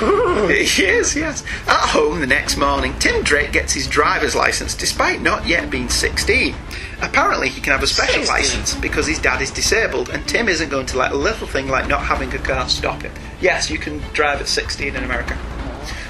he 0.59 0.85
is, 0.85 1.15
yes. 1.15 1.45
At 1.67 1.89
home 1.91 2.21
the 2.21 2.27
next 2.27 2.57
morning, 2.57 2.99
Tim 2.99 3.23
Drake 3.23 3.53
gets 3.53 3.73
his 3.73 3.87
driver's 3.87 4.35
license 4.35 4.75
despite 4.75 5.21
not 5.23 5.47
yet 5.47 5.71
being 5.71 5.89
16. 5.89 6.55
Apparently, 7.03 7.49
he 7.49 7.61
can 7.61 7.73
have 7.73 7.83
a 7.83 7.87
special 7.87 8.25
16? 8.25 8.35
license 8.35 8.75
because 8.75 9.07
his 9.07 9.19
dad 9.19 9.41
is 9.43 9.51
disabled, 9.51 10.09
and 10.11 10.27
Tim 10.27 10.49
isn't 10.49 10.71
going 10.71 10.87
to 10.87 10.99
let 10.99 11.13
a 11.13 11.17
little 11.17 11.47
thing 11.47 11.69
like 11.69 11.89
not 11.89 12.03
having 12.03 12.33
a 12.35 12.39
car 12.39 12.69
stop 12.69 13.03
him. 13.03 13.13
Yes, 13.41 13.71
you 13.71 13.79
can 13.79 13.99
drive 14.13 14.41
at 14.41 14.49
16 14.49 14.97
in 14.97 15.05
America. 15.05 15.39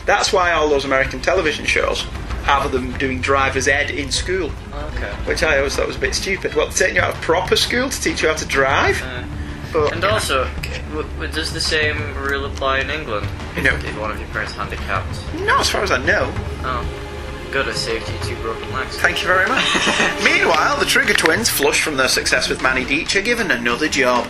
That's 0.07 0.33
why 0.33 0.53
all 0.53 0.69
those 0.69 0.85
American 0.85 1.21
television 1.21 1.64
shows 1.64 2.03
have 2.45 2.71
them 2.73 2.93
doing 2.99 3.21
driver's 3.21 3.67
ed 3.69 3.90
in 3.90 4.11
school, 4.11 4.51
Okay. 4.75 5.11
which 5.25 5.43
I 5.43 5.57
always 5.59 5.75
thought 5.77 5.87
was 5.87 5.97
a 5.97 6.01
bit 6.01 6.14
stupid. 6.14 6.55
Well, 6.55 6.69
taking 6.69 6.97
you 6.97 7.03
out 7.03 7.14
of 7.14 7.21
proper 7.23 7.57
school 7.57 7.88
to 7.88 8.01
teach 8.01 8.23
you 8.23 8.29
how 8.29 8.35
to 8.35 8.45
drive? 8.47 9.03
Uh, 9.03 9.25
but, 9.73 9.93
And 9.95 10.05
also, 10.05 10.47
w- 10.93 11.33
does 11.33 11.53
the 11.55 11.61
same 11.61 12.14
rule 12.17 12.45
apply 12.45 12.81
in 12.81 12.90
England? 12.90 13.27
No. 13.57 13.75
If 13.75 13.99
one 13.99 14.11
of 14.11 14.19
your 14.19 14.29
parents 14.29 14.53
handicapped? 14.53 15.17
No, 15.40 15.59
as 15.59 15.71
far 15.71 15.83
as 15.83 15.90
I 15.90 15.99
know. 16.05 16.31
Oh. 16.64 16.87
Good, 17.51 17.69
I 17.69 17.73
saved 17.73 18.09
you 18.11 18.19
two 18.29 18.37
broken 18.43 18.71
legs. 18.73 18.99
Thank 18.99 19.21
you 19.23 19.29
very 19.29 19.49
much. 19.49 19.64
Meanwhile, 20.25 20.79
the 20.81 20.87
Trigger 20.87 21.14
twins, 21.14 21.49
flushed 21.49 21.83
from 21.83 21.97
their 21.97 22.09
success 22.09 22.49
with 22.49 22.61
Manny 22.62 22.85
Deitch, 22.85 23.14
are 23.19 23.23
given 23.23 23.51
another 23.53 23.88
job. 23.88 24.27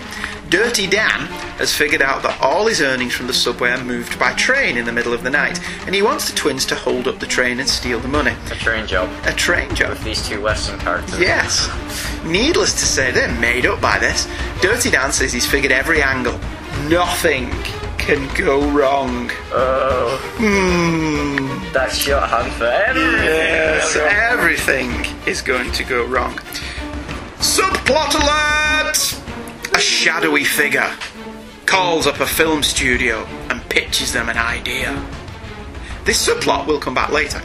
Dirty 0.50 0.86
Dan 0.86 1.26
has 1.58 1.74
figured 1.74 2.02
out 2.02 2.22
that 2.22 2.40
all 2.40 2.66
his 2.66 2.80
earnings 2.80 3.12
from 3.14 3.26
the 3.26 3.32
subway 3.32 3.70
are 3.70 3.82
moved 3.82 4.18
by 4.18 4.32
train 4.34 4.76
in 4.76 4.84
the 4.84 4.92
middle 4.92 5.12
of 5.12 5.22
the 5.24 5.30
night, 5.30 5.58
and 5.86 5.94
he 5.94 6.02
wants 6.02 6.30
the 6.30 6.36
twins 6.36 6.64
to 6.66 6.74
hold 6.74 7.08
up 7.08 7.18
the 7.18 7.26
train 7.26 7.58
and 7.60 7.68
steal 7.68 7.98
the 7.98 8.08
money. 8.08 8.34
A 8.50 8.54
train 8.54 8.86
job. 8.86 9.10
A 9.26 9.32
train 9.32 9.74
job. 9.74 9.90
With 9.90 10.04
These 10.04 10.28
two 10.28 10.40
Western 10.40 10.78
characters. 10.78 11.18
Yes. 11.18 11.68
Needless 12.24 12.72
to 12.74 12.86
say, 12.86 13.10
they're 13.10 13.32
made 13.40 13.66
up 13.66 13.80
by 13.80 13.98
this. 13.98 14.28
Dirty 14.60 14.90
Dan 14.90 15.12
says 15.12 15.32
he's 15.32 15.46
figured 15.46 15.72
every 15.72 16.02
angle. 16.02 16.38
Nothing 16.88 17.50
can 17.98 18.32
go 18.36 18.60
wrong. 18.70 19.30
Oh, 19.52 20.18
Hmm. 20.36 21.72
that's 21.72 21.96
shorthand 21.96 22.52
for 22.52 22.66
everything. 22.66 23.24
Yes, 23.24 23.96
everything 23.96 24.90
is 25.26 25.40
going 25.42 25.72
to 25.72 25.82
go 25.84 26.04
wrong. 26.04 26.34
Subplot 27.38 28.14
alert! 28.14 29.20
A 29.74 29.80
shadowy 29.80 30.44
figure 30.44 30.88
calls 31.66 32.06
up 32.06 32.20
a 32.20 32.26
film 32.26 32.62
studio 32.62 33.24
and 33.50 33.60
pitches 33.68 34.12
them 34.12 34.28
an 34.28 34.38
idea. 34.38 35.04
This 36.04 36.24
subplot 36.24 36.68
will 36.68 36.78
come 36.78 36.94
back 36.94 37.10
later. 37.10 37.42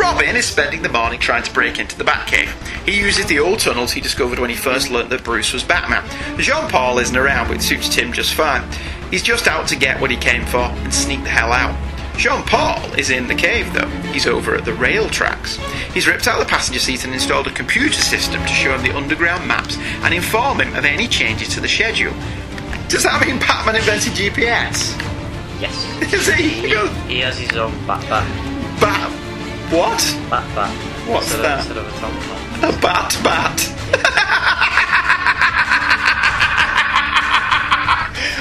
Robin 0.00 0.36
is 0.36 0.46
spending 0.46 0.80
the 0.80 0.88
morning 0.88 1.20
trying 1.20 1.42
to 1.42 1.52
break 1.52 1.78
into 1.78 1.98
the 1.98 2.04
Batcave. 2.04 2.48
He 2.86 2.98
uses 2.98 3.26
the 3.26 3.40
old 3.40 3.58
tunnels 3.58 3.92
he 3.92 4.00
discovered 4.00 4.38
when 4.38 4.48
he 4.48 4.56
first 4.56 4.90
learnt 4.90 5.10
that 5.10 5.22
Bruce 5.22 5.52
was 5.52 5.64
Batman. 5.64 6.02
Jean 6.38 6.66
Paul 6.70 6.98
isn't 6.98 7.16
around, 7.16 7.50
which 7.50 7.60
suits 7.60 7.94
Tim 7.94 8.10
just 8.10 8.32
fine. 8.32 8.66
He's 9.10 9.22
just 9.22 9.46
out 9.46 9.68
to 9.68 9.76
get 9.76 10.00
what 10.00 10.10
he 10.10 10.16
came 10.16 10.46
for 10.46 10.58
and 10.58 10.94
sneak 10.94 11.24
the 11.24 11.28
hell 11.28 11.52
out. 11.52 11.76
Jean 12.16 12.42
Paul 12.44 12.94
is 12.94 13.10
in 13.10 13.26
the 13.26 13.34
cave 13.34 13.72
though. 13.74 13.88
He's 14.12 14.26
over 14.26 14.54
at 14.54 14.64
the 14.64 14.72
rail 14.74 15.08
tracks. 15.08 15.56
He's 15.92 16.06
ripped 16.06 16.26
out 16.26 16.38
the 16.38 16.46
passenger 16.46 16.80
seat 16.80 17.04
and 17.04 17.12
installed 17.12 17.46
a 17.46 17.52
computer 17.52 18.00
system 18.00 18.40
to 18.40 18.48
show 18.48 18.74
him 18.74 18.82
the 18.82 18.96
underground 18.96 19.46
maps 19.46 19.76
and 19.78 20.14
inform 20.14 20.60
him 20.60 20.74
of 20.74 20.84
any 20.84 21.06
changes 21.08 21.48
to 21.54 21.60
the 21.60 21.68
schedule. 21.68 22.14
Does 22.88 23.02
that 23.02 23.24
mean 23.26 23.38
Batman 23.38 23.76
invented 23.76 24.12
GPS? 24.12 24.96
Yes. 25.60 25.86
Is 26.12 26.26
he? 26.28 26.48
He, 26.48 26.68
he 27.08 27.20
has 27.20 27.38
his 27.38 27.52
own 27.56 27.72
bat 27.86 28.00
bat. 28.08 28.26
Bat. 28.80 29.10
What? 29.72 30.30
Bat 30.30 30.54
bat. 30.54 30.70
What's 31.08 31.26
instead 31.26 31.44
that? 31.44 31.60
Of, 31.60 31.66
instead 31.66 31.78
of 31.78 31.86
a 31.86 31.98
tom 31.98 32.12
tom. 32.22 32.76
A 32.76 32.80
bat 32.80 33.18
bat. 33.22 33.72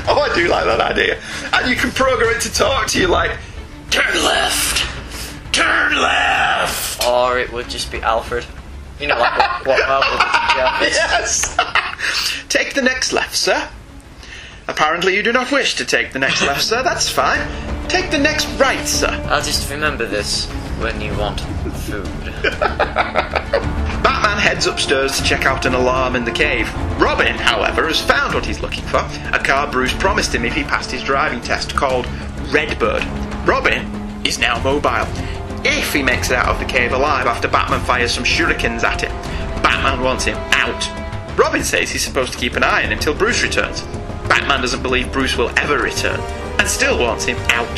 oh, 0.08 0.20
I 0.20 0.34
do 0.36 0.48
like 0.48 0.66
that 0.66 0.80
idea. 0.82 1.20
And 1.54 1.70
you 1.70 1.76
can 1.76 1.92
program 1.92 2.36
it 2.36 2.42
to 2.42 2.54
talk 2.54 2.88
to 2.88 3.00
you 3.00 3.08
like, 3.08 3.38
turn 3.96 4.24
left, 4.26 5.54
turn 5.54 5.96
left. 5.96 7.06
Or 7.08 7.40
it 7.40 7.52
would 7.54 7.70
just 7.70 7.92
be 7.92 8.02
Alfred. 8.02 8.46
You 9.00 9.08
know, 9.08 9.18
like 9.18 9.38
what, 9.38 9.66
what 9.68 9.88
Marvel 9.88 10.12
did 10.12 10.90
to. 10.90 10.98
Yes. 10.98 11.58
take 12.50 12.74
the 12.74 12.82
next 12.82 13.14
left, 13.14 13.36
sir. 13.36 13.70
Apparently, 14.68 15.16
you 15.16 15.24
do 15.24 15.32
not 15.32 15.50
wish 15.52 15.76
to 15.76 15.86
take 15.86 16.12
the 16.12 16.20
next 16.20 16.42
left, 16.42 16.64
sir. 16.64 16.84
That's 16.84 17.10
fine. 17.10 17.40
Take 17.88 18.12
the 18.12 18.18
next 18.18 18.48
right, 18.60 18.86
sir. 18.86 19.12
I'll 19.30 19.42
just 19.42 19.70
remember 19.72 20.06
this 20.06 20.46
when 20.82 21.00
you 21.00 21.16
want 21.18 21.40
food. 21.40 22.06
Batman 24.04 24.38
heads 24.40 24.68
upstairs 24.68 25.18
to 25.18 25.24
check 25.24 25.46
out 25.46 25.66
an 25.66 25.74
alarm 25.74 26.18
in 26.18 26.26
the 26.26 26.32
cave. 26.32 26.74
Robin, 27.00 27.36
however, 27.36 27.88
has 27.88 28.02
found 28.02 28.34
what 28.34 28.46
he's 28.46 28.60
looking 28.60 28.84
for 28.84 29.08
a 29.32 29.40
car 29.40 29.72
Bruce 29.72 29.94
promised 29.94 30.36
him 30.36 30.44
if 30.44 30.54
he 30.54 30.64
passed 30.64 30.92
his 30.92 31.04
driving 31.04 31.40
test 31.40 31.76
called 31.76 32.08
Redbird. 32.52 33.04
Robin 33.46 33.86
is 34.26 34.40
now 34.40 34.62
mobile. 34.64 35.06
If 35.64 35.94
he 35.94 36.02
makes 36.02 36.32
it 36.32 36.38
out 36.38 36.48
of 36.48 36.60
the 36.60 36.66
cave 36.66 36.94
alive 36.94 37.28
after 37.28 37.48
Batman 37.48 37.80
fires 37.82 38.12
some 38.12 38.24
shurikens 38.24 38.84
at 38.84 39.02
him, 39.02 39.12
Batman 39.62 40.04
wants 40.04 40.26
him 40.26 40.36
out. 40.52 41.38
Robin 41.38 41.64
says 41.64 41.92
he's 41.92 42.04
supposed 42.04 42.34
to 42.34 42.40
keep 42.40 42.56
an 42.56 42.64
eye 42.64 42.84
on 42.84 42.86
him 42.86 42.98
until 42.98 43.14
Bruce 43.14 43.44
returns. 43.44 43.82
Batman 44.28 44.62
doesn't 44.62 44.82
believe 44.82 45.12
Bruce 45.12 45.38
will 45.38 45.52
ever 45.60 45.78
return 45.78 46.20
and 46.58 46.68
still 46.68 46.98
wants 46.98 47.26
him 47.26 47.38
out. 47.50 47.78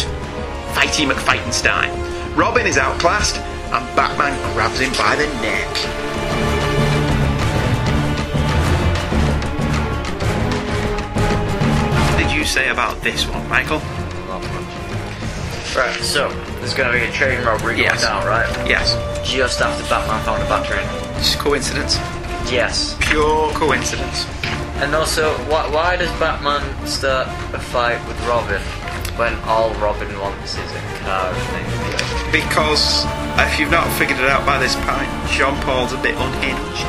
Fighty 0.73 1.10
McFightenstein. 1.10 2.38
Robin 2.38 2.65
is 2.65 2.77
outclassed 2.77 3.36
and 3.36 3.95
Batman 3.95 4.38
grabs 4.53 4.80
him 4.80 4.93
by 4.93 5.17
the 5.17 5.25
neck. 5.41 5.67
What 12.13 12.23
did 12.23 12.32
you 12.32 12.45
say 12.45 12.69
about 12.69 13.01
this 13.01 13.27
one, 13.27 13.45
Michael? 13.49 13.82
Right, 15.75 15.93
so 16.01 16.30
there's 16.60 16.73
going 16.73 16.91
to 16.91 16.97
be 16.97 17.06
a 17.06 17.12
train 17.12 17.43
robbery 17.45 17.77
Yes. 17.77 18.01
going 18.03 18.23
down, 18.23 18.25
right? 18.27 18.47
Yes. 18.67 18.95
Just 19.27 19.62
after 19.62 19.84
Batman 19.89 20.23
found 20.25 20.41
a 20.41 20.45
bat 20.47 20.65
train. 20.65 20.86
Just 21.21 21.38
coincidence. 21.38 21.97
Yes. 22.51 22.95
Pure 23.01 23.51
coincidence. 23.53 24.25
And 24.82 24.95
also, 24.95 25.34
why, 25.49 25.69
why 25.69 25.95
does 25.97 26.10
Batman 26.19 26.62
start 26.88 27.27
a 27.53 27.60
fight 27.60 27.99
with 28.08 28.17
Robin 28.25 28.62
when 29.17 29.36
all 29.45 29.69
Robin 29.75 30.10
wants 30.19 30.58
is 30.58 30.71
a 30.71 30.82
car 31.06 31.34
thing? 31.53 31.65
Because 32.32 33.06
if 33.38 33.60
you've 33.60 33.71
not 33.71 33.86
figured 33.97 34.19
it 34.19 34.30
out 34.30 34.45
by 34.45 34.58
this 34.58 34.75
point, 34.86 35.10
Jean 35.30 35.53
Paul's 35.62 35.93
a 35.93 36.01
bit 36.01 36.15
unhinged. 36.17 36.88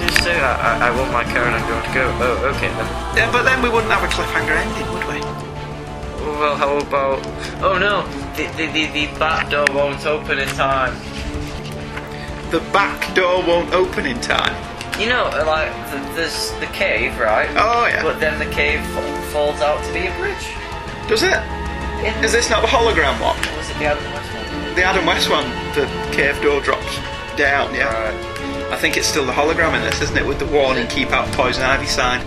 Just 0.00 0.22
say 0.24 0.36
I, 0.38 0.52
I, 0.84 0.88
I 0.88 0.90
want 0.92 1.10
my 1.12 1.24
car 1.24 1.44
and 1.48 1.54
I'm 1.56 1.64
going 1.68 1.82
to 1.84 1.92
go. 1.94 2.04
Oh, 2.20 2.52
okay 2.56 2.68
then. 2.68 2.88
Yeah, 3.16 3.32
but 3.32 3.44
then 3.44 3.62
we 3.62 3.68
wouldn't 3.70 3.92
have 3.92 4.04
a 4.04 4.12
cliffhanger 4.12 4.52
ending, 4.56 4.84
would 4.92 5.04
we? 5.05 5.05
Well, 6.38 6.54
how 6.54 6.76
about? 6.78 7.24
Oh 7.62 7.78
no, 7.78 8.06
the 8.36 8.44
the 8.56 8.66
the, 8.72 8.86
the 8.92 9.18
back 9.18 9.50
door 9.50 9.64
won't 9.72 10.04
open 10.04 10.38
in 10.38 10.48
time. 10.48 10.94
The 12.50 12.60
back 12.72 13.14
door 13.14 13.42
won't 13.46 13.72
open 13.72 14.04
in 14.06 14.20
time. 14.20 14.54
You 15.00 15.08
know, 15.08 15.24
like 15.46 15.72
the, 15.90 15.98
there's 16.14 16.52
the 16.60 16.66
cave, 16.66 17.18
right? 17.18 17.48
Oh, 17.56 17.86
yeah. 17.86 18.02
But 18.02 18.20
then 18.20 18.38
the 18.38 18.54
cave 18.54 18.80
fa- 18.94 19.22
falls 19.32 19.60
out 19.60 19.82
to 19.84 19.92
be 19.92 20.06
a 20.06 20.14
bridge. 20.16 20.46
Does 21.08 21.22
it? 21.22 21.36
Is 22.24 22.32
this 22.32 22.50
not 22.50 22.60
the 22.60 22.68
hologram 22.68 23.20
one? 23.20 23.36
was 23.56 23.70
it 23.70 23.78
the 23.78 23.86
Adam 23.86 24.04
West 24.12 24.32
one? 24.34 24.74
The 24.74 24.82
Adam 24.82 25.06
West 25.06 25.30
one, 25.30 25.48
the 25.74 25.86
cave 26.14 26.40
door 26.42 26.60
drops 26.60 26.96
down, 27.36 27.74
yeah. 27.74 27.92
Right. 27.92 28.72
I 28.72 28.76
think 28.76 28.96
it's 28.96 29.06
still 29.06 29.24
the 29.24 29.32
hologram 29.32 29.74
in 29.74 29.82
this, 29.82 30.02
isn't 30.02 30.16
it? 30.16 30.26
With 30.26 30.38
the 30.38 30.46
warning, 30.46 30.86
keep 30.88 31.10
out 31.10 31.26
poison 31.32 31.62
ivy 31.62 31.86
sign. 31.86 32.20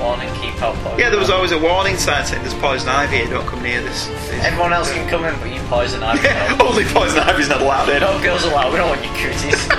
Warning, 0.00 0.28
keep 0.40 0.60
out 0.62 0.74
poison. 0.76 0.98
Yeah, 0.98 1.10
there 1.10 1.18
was 1.18 1.30
always 1.30 1.52
a 1.52 1.58
warning 1.58 1.96
sign 1.96 2.24
saying 2.26 2.42
there's 2.42 2.54
poison 2.54 2.88
ivy 2.88 3.18
here, 3.18 3.26
don't 3.28 3.46
come 3.46 3.62
near 3.62 3.80
this. 3.82 4.08
Everyone 4.42 4.72
else 4.72 4.90
can 4.92 5.08
come 5.08 5.24
in, 5.24 5.38
but 5.40 5.52
you 5.52 5.60
poison 5.68 6.02
ivy. 6.02 6.22
Yeah, 6.26 6.58
only 6.62 6.84
poison 6.84 7.18
ivy's 7.20 7.48
not 7.48 7.60
allowed 7.62 7.88
in. 7.88 8.00
No 8.00 8.20
girls 8.22 8.44
allowed. 8.44 8.72
We 8.72 8.78
don't 8.78 8.88
want 8.88 9.04
your 9.04 9.14
cooties. 9.14 9.68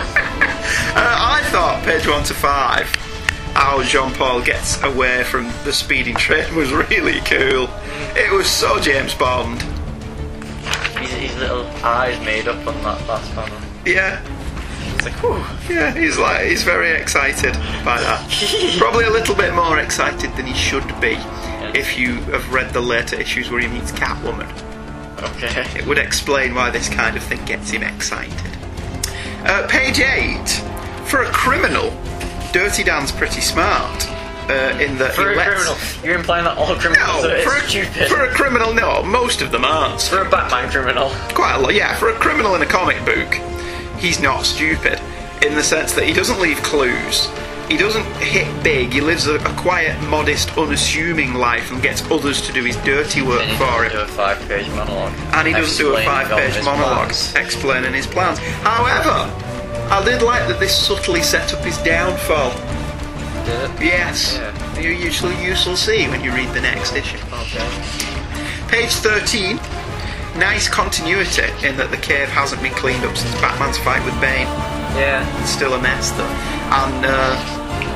Uh, 0.93 1.15
I 1.39 1.41
thought 1.51 1.83
page 1.85 2.05
one 2.07 2.23
to 2.25 2.33
five, 2.33 2.85
how 3.55 3.81
Jean 3.83 4.11
Paul 4.13 4.41
gets 4.41 4.81
away 4.83 5.23
from 5.23 5.45
the 5.63 5.71
speeding 5.73 6.15
train 6.15 6.53
was 6.55 6.71
really 6.71 7.19
cool. 7.21 7.69
It 8.15 8.31
was 8.31 8.47
so 8.47 8.79
James 8.79 9.13
Bond. 9.13 9.61
his, 10.99 11.11
his 11.13 11.37
little 11.37 11.65
eyes 11.83 12.19
made 12.25 12.47
up 12.47 12.65
on 12.67 12.75
that 12.83 13.07
last 13.07 13.31
panel. 13.33 13.57
Yeah, 13.85 14.21
It's 15.03 15.05
like, 15.05 15.23
whew. 15.23 15.75
yeah, 15.75 15.93
he's 15.93 16.17
like 16.17 16.45
he's 16.45 16.63
very 16.63 16.91
excited 16.91 17.53
by 17.83 17.99
that. 17.99 18.75
Probably 18.77 19.05
a 19.05 19.09
little 19.09 19.35
bit 19.35 19.53
more 19.53 19.79
excited 19.79 20.31
than 20.35 20.45
he 20.45 20.53
should 20.53 20.87
be 21.01 21.17
if 21.77 21.97
you 21.97 22.15
have 22.31 22.51
read 22.53 22.71
the 22.73 22.81
later 22.81 23.15
issues 23.19 23.49
where 23.49 23.61
he 23.61 23.67
meets 23.67 23.91
Catwoman. 23.91 24.47
Okay. 25.35 25.65
It 25.79 25.85
would 25.87 25.97
explain 25.99 26.53
why 26.55 26.69
this 26.71 26.89
kind 26.89 27.15
of 27.17 27.23
thing 27.23 27.43
gets 27.45 27.71
him 27.71 27.83
excited. 27.83 28.33
Uh, 29.45 29.67
page 29.67 29.99
8. 29.99 30.47
For 31.07 31.23
a 31.23 31.31
criminal, 31.31 31.89
Dirty 32.53 32.83
Dan's 32.83 33.11
pretty 33.11 33.41
smart. 33.41 34.07
Uh, 34.49 34.77
in 34.81 34.97
that 34.97 35.13
For 35.13 35.31
a 35.31 35.35
criminal, 35.35 35.75
you're 36.03 36.15
implying 36.15 36.43
that 36.45 36.57
all 36.57 36.75
criminals 36.75 37.23
No, 37.23 37.29
are 37.29 37.39
for 37.41 37.55
a, 37.57 37.61
stupid. 37.69 38.07
for 38.09 38.25
a 38.25 38.33
criminal, 38.33 38.73
no, 38.73 39.01
most 39.03 39.41
of 39.41 39.51
them 39.51 39.63
aren't. 39.63 40.01
For 40.01 40.21
a 40.25 40.29
Batman 40.29 40.69
criminal. 40.71 41.09
Quite 41.33 41.55
a 41.55 41.59
lot, 41.59 41.73
yeah. 41.73 41.95
For 41.97 42.09
a 42.09 42.13
criminal 42.13 42.55
in 42.55 42.61
a 42.61 42.65
comic 42.65 42.97
book, 43.05 43.29
he's 44.01 44.19
not 44.19 44.45
stupid 44.45 44.99
in 45.45 45.55
the 45.55 45.63
sense 45.63 45.93
that 45.93 46.05
he 46.05 46.13
doesn't 46.13 46.39
leave 46.39 46.61
clues. 46.63 47.29
He 47.69 47.77
doesn't 47.77 48.05
hit 48.17 48.47
big. 48.63 48.91
He 48.91 48.99
lives 48.99 49.27
a, 49.27 49.35
a 49.35 49.53
quiet, 49.55 49.95
modest, 50.09 50.57
unassuming 50.57 51.33
life 51.35 51.71
and 51.71 51.81
gets 51.81 52.01
others 52.11 52.41
to 52.41 52.51
do 52.51 52.63
his 52.65 52.75
dirty 52.77 53.21
work 53.21 53.41
And 53.41 53.51
he 53.51 53.57
for 53.57 53.63
doesn't 53.65 53.85
him. 53.85 53.91
do 53.91 54.01
a 54.01 54.07
five-page 54.07 54.67
monologue. 54.69 55.13
and 55.33 55.47
he 55.47 55.53
doesn't 55.53 55.77
do 55.85 55.95
a 55.95 56.03
five-page 56.03 56.63
monologue 56.65 57.07
plans. 57.09 57.35
explaining 57.35 57.93
his 57.93 58.05
plans. 58.07 58.39
However, 58.39 59.31
I 59.89 60.03
did 60.03 60.21
like 60.21 60.47
that 60.49 60.59
this 60.59 60.75
subtly 60.75 61.21
set 61.21 61.53
up 61.53 61.63
his 61.63 61.77
downfall. 61.77 62.51
Did 63.45 63.71
it? 63.71 63.71
Yes, 63.81 64.35
Yeah. 64.37 64.79
you 64.79 64.89
usually 64.89 65.41
you 65.43 65.55
shall 65.55 65.77
see 65.77 66.07
when 66.09 66.21
you 66.23 66.31
read 66.33 66.49
the 66.53 66.61
next 66.61 66.93
issue. 66.93 67.17
Okay. 67.33 67.65
Page 68.67 68.91
thirteen. 68.91 69.57
Nice 70.37 70.67
continuity 70.69 71.43
in 71.67 71.75
that 71.77 71.91
the 71.91 71.97
cave 71.97 72.29
hasn't 72.29 72.61
been 72.63 72.73
cleaned 72.73 73.03
up 73.03 73.17
since 73.17 73.33
Batman's 73.41 73.77
fight 73.77 74.03
with 74.05 74.15
Bane. 74.21 74.47
Yeah. 74.95 75.27
It's 75.41 75.51
still 75.51 75.73
a 75.73 75.81
mess 75.81 76.11
though. 76.11 76.23
And 76.71 77.05
uh, 77.05 77.35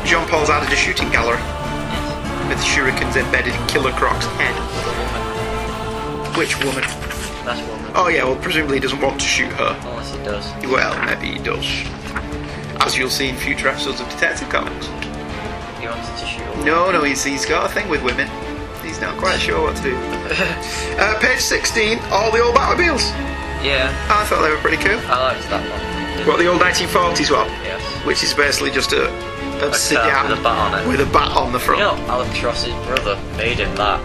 Jean 0.06 0.28
Paul's 0.28 0.50
added 0.50 0.72
a 0.72 0.76
shooting 0.76 1.10
gallery 1.10 1.40
with 2.52 2.60
shurikens 2.60 3.16
embedded 3.16 3.56
in 3.56 3.68
Killer 3.68 3.92
Croc's 3.94 4.26
head. 4.38 4.54
Woman. 4.86 6.38
Which 6.38 6.60
woman? 6.64 6.84
That's 7.48 7.62
woman. 7.68 7.92
Oh 7.96 8.10
yeah, 8.10 8.26
well 8.26 8.36
presumably 8.36 8.78
he 8.78 8.82
doesn't 8.82 9.00
want 9.02 9.20
to 9.22 9.26
shoot 9.26 9.52
her. 9.54 9.78
Unless 9.88 10.12
he 10.12 10.24
does. 10.24 10.46
Well, 10.70 10.94
maybe 11.06 11.38
he 11.38 11.44
does. 11.44 11.66
As 12.84 12.98
you'll 12.98 13.10
see 13.10 13.30
in 13.30 13.36
future 13.38 13.70
episodes 13.70 14.02
of 14.02 14.10
Detective 14.10 14.50
Comics. 14.50 14.88
He 15.80 15.88
wanted 15.88 16.04
to 16.20 16.26
shoot 16.28 16.44
her. 16.44 16.66
No, 16.66 16.92
no, 16.92 17.04
he's, 17.04 17.24
he's 17.24 17.46
got 17.46 17.72
a 17.72 17.74
thing 17.74 17.88
with 17.88 18.04
women. 18.04 18.28
He's 18.96 19.02
not 19.04 19.18
quite 19.18 19.42
sure 19.42 19.60
what 19.62 19.76
to 19.76 19.84
do. 19.84 19.96
uh, 20.96 21.20
page 21.20 21.42
16, 21.42 22.00
all 22.16 22.32
the 22.32 22.40
old 22.40 22.56
Batmobiles. 22.56 23.12
Yeah. 23.60 23.92
I 24.08 24.24
thought 24.24 24.40
they 24.42 24.50
were 24.50 24.64
pretty 24.64 24.80
cool. 24.80 24.96
I 25.12 25.36
liked 25.36 25.44
that 25.52 25.68
one. 25.68 26.26
What, 26.26 26.40
the 26.40 26.48
old 26.48 26.62
1940s 26.62 27.28
one? 27.28 27.52
Yes. 27.68 27.84
Which 28.08 28.24
is 28.24 28.34
basically 28.34 28.72
just 28.72 28.94
a, 28.94 29.12
a, 29.60 29.68
A 29.68 29.74
sedan 29.74 30.08
car 30.10 30.30
with 30.32 30.40
a 30.40 30.44
bat 30.44 30.56
on 30.56 30.80
it. 30.80 30.88
with 30.88 31.02
a 31.02 31.12
bat 31.12 31.36
on 31.36 31.52
the 31.52 31.60
front. 31.60 31.80
You 31.84 31.92
know, 32.08 32.24
Ross's 32.40 32.72
brother 32.88 33.20
made 33.36 33.60
him 33.60 33.76
that. 33.76 34.00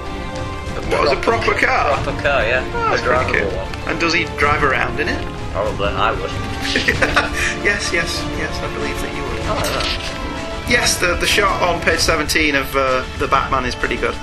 what 0.90 1.02
was 1.02 1.12
a 1.12 1.20
proper 1.22 1.54
car? 1.54 1.94
Proper 2.02 2.20
car, 2.20 2.42
yeah. 2.42 2.66
Oh, 2.74 2.90
that's 2.90 3.02
a 3.02 3.06
drivable 3.06 3.46
cool. 3.46 3.58
one. 3.62 3.94
And 3.94 4.00
does 4.00 4.12
he 4.12 4.24
drive 4.42 4.64
around 4.64 4.98
in 4.98 5.06
it? 5.06 5.22
Probably, 5.54 5.86
I 5.86 6.10
would. 6.10 6.34
yes, 7.62 7.94
yes, 7.94 8.10
yes, 8.42 8.58
I 8.58 8.66
believe 8.74 8.98
that 9.06 9.14
you 9.14 9.22
would. 9.22 9.38
I 9.46 9.54
like 9.54 9.70
that. 9.70 10.66
Yes, 10.68 10.98
the, 10.98 11.14
the 11.14 11.28
shot 11.28 11.62
on 11.62 11.80
page 11.80 12.00
17 12.00 12.56
of 12.56 12.74
uh, 12.74 13.06
the 13.20 13.28
Batman 13.28 13.64
is 13.66 13.76
pretty 13.76 13.96
good. 13.96 14.16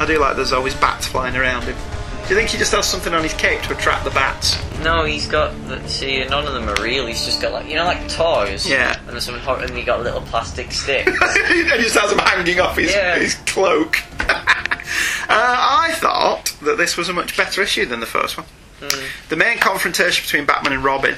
I 0.00 0.06
do 0.06 0.18
like 0.18 0.34
there's 0.36 0.52
always 0.52 0.74
bats 0.74 1.06
flying 1.06 1.36
around 1.36 1.64
him. 1.64 1.76
Do 2.24 2.34
you 2.34 2.36
think 2.36 2.50
he 2.50 2.58
just 2.58 2.72
has 2.72 2.86
something 2.86 3.12
on 3.12 3.22
his 3.22 3.34
cape 3.34 3.60
to 3.62 3.76
attract 3.76 4.04
the 4.04 4.10
bats? 4.10 4.56
No, 4.82 5.04
he's 5.04 5.26
got. 5.26 5.52
The, 5.68 5.86
see, 5.88 6.24
none 6.24 6.46
of 6.46 6.54
them 6.54 6.68
are 6.68 6.82
real. 6.82 7.06
He's 7.06 7.24
just 7.24 7.42
got 7.42 7.52
like 7.52 7.68
you 7.68 7.74
know, 7.74 7.84
like 7.84 8.08
toys. 8.08 8.68
Yeah. 8.68 8.98
And 8.98 9.08
there's 9.08 9.24
some 9.24 9.38
hot, 9.38 9.62
and 9.64 9.76
he 9.76 9.82
got 9.82 10.02
little 10.02 10.20
plastic 10.22 10.72
sticks. 10.72 11.10
And 11.20 11.54
he 11.54 11.82
just 11.82 11.96
has 11.98 12.10
them 12.10 12.18
hanging 12.20 12.60
off 12.60 12.76
his, 12.76 12.92
Yeah. 12.92 13.18
his 13.18 13.34
cloak. 13.46 13.96
uh, 14.20 14.26
I 15.28 15.92
thought 15.96 16.56
that 16.62 16.78
this 16.78 16.96
was 16.96 17.08
a 17.08 17.12
much 17.12 17.36
better 17.36 17.62
issue 17.62 17.84
than 17.86 18.00
the 18.00 18.06
first 18.06 18.36
one. 18.38 18.46
The 19.28 19.36
main 19.36 19.58
confrontation 19.58 20.24
between 20.24 20.46
Batman 20.46 20.72
and 20.72 20.82
Robin 20.84 21.16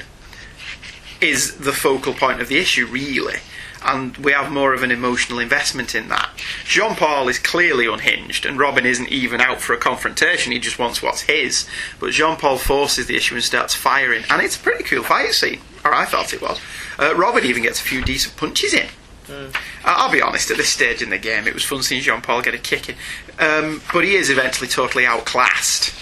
is 1.21 1.57
the 1.57 1.71
focal 1.71 2.13
point 2.13 2.41
of 2.41 2.49
the 2.49 2.57
issue, 2.57 2.85
really. 2.87 3.37
And 3.85 4.15
we 4.17 4.31
have 4.31 4.51
more 4.51 4.73
of 4.73 4.83
an 4.83 4.91
emotional 4.91 5.39
investment 5.39 5.93
in 5.93 6.07
that. 6.09 6.29
Jean 6.65 6.95
Paul 6.95 7.27
is 7.27 7.39
clearly 7.39 7.85
unhinged, 7.85 8.45
and 8.45 8.57
Robin 8.57 8.85
isn't 8.85 9.09
even 9.09 9.41
out 9.41 9.61
for 9.61 9.73
a 9.73 9.77
confrontation, 9.77 10.51
he 10.53 10.59
just 10.59 10.79
wants 10.79 11.01
what's 11.01 11.21
his. 11.21 11.67
But 11.99 12.11
Jean 12.11 12.37
Paul 12.37 12.57
forces 12.57 13.07
the 13.07 13.15
issue 13.15 13.35
and 13.35 13.43
starts 13.43 13.73
firing, 13.73 14.23
and 14.29 14.41
it's 14.41 14.55
a 14.55 14.59
pretty 14.59 14.83
cool 14.83 15.03
fight 15.03 15.33
scene, 15.33 15.59
or 15.83 15.93
I 15.93 16.05
thought 16.05 16.33
it 16.33 16.41
was. 16.41 16.59
Uh, 16.97 17.13
Robin 17.15 17.45
even 17.45 17.63
gets 17.63 17.79
a 17.81 17.83
few 17.83 18.03
decent 18.03 18.37
punches 18.37 18.73
in. 18.73 18.87
Uh, 19.29 19.51
I'll 19.85 20.11
be 20.11 20.21
honest, 20.21 20.51
at 20.51 20.57
this 20.57 20.69
stage 20.69 21.01
in 21.01 21.09
the 21.09 21.17
game, 21.17 21.47
it 21.47 21.53
was 21.53 21.63
fun 21.63 21.81
seeing 21.81 22.01
Jean 22.01 22.21
Paul 22.21 22.41
get 22.41 22.53
a 22.53 22.57
kick 22.57 22.89
in. 22.89 22.95
Um, 23.39 23.81
but 23.93 24.03
he 24.03 24.15
is 24.15 24.29
eventually 24.29 24.67
totally 24.67 25.05
outclassed 25.05 25.93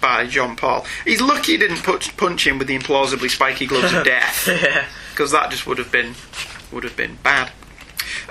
by 0.00 0.26
Jean 0.26 0.56
Paul. 0.56 0.84
He's 1.04 1.20
lucky 1.20 1.52
he 1.52 1.58
didn't 1.58 1.82
punch, 1.82 2.16
punch 2.16 2.46
him 2.46 2.58
with 2.58 2.68
the 2.68 2.78
implausibly 2.78 3.30
spiky 3.30 3.66
gloves 3.66 3.92
of 3.92 4.04
death, 4.04 4.48
yeah. 4.48 4.86
because 5.10 5.32
that 5.32 5.50
just 5.50 5.66
would 5.66 5.78
have 5.78 5.90
been 5.92 6.14
would 6.74 6.84
have 6.84 6.96
been 6.96 7.18
bad. 7.22 7.50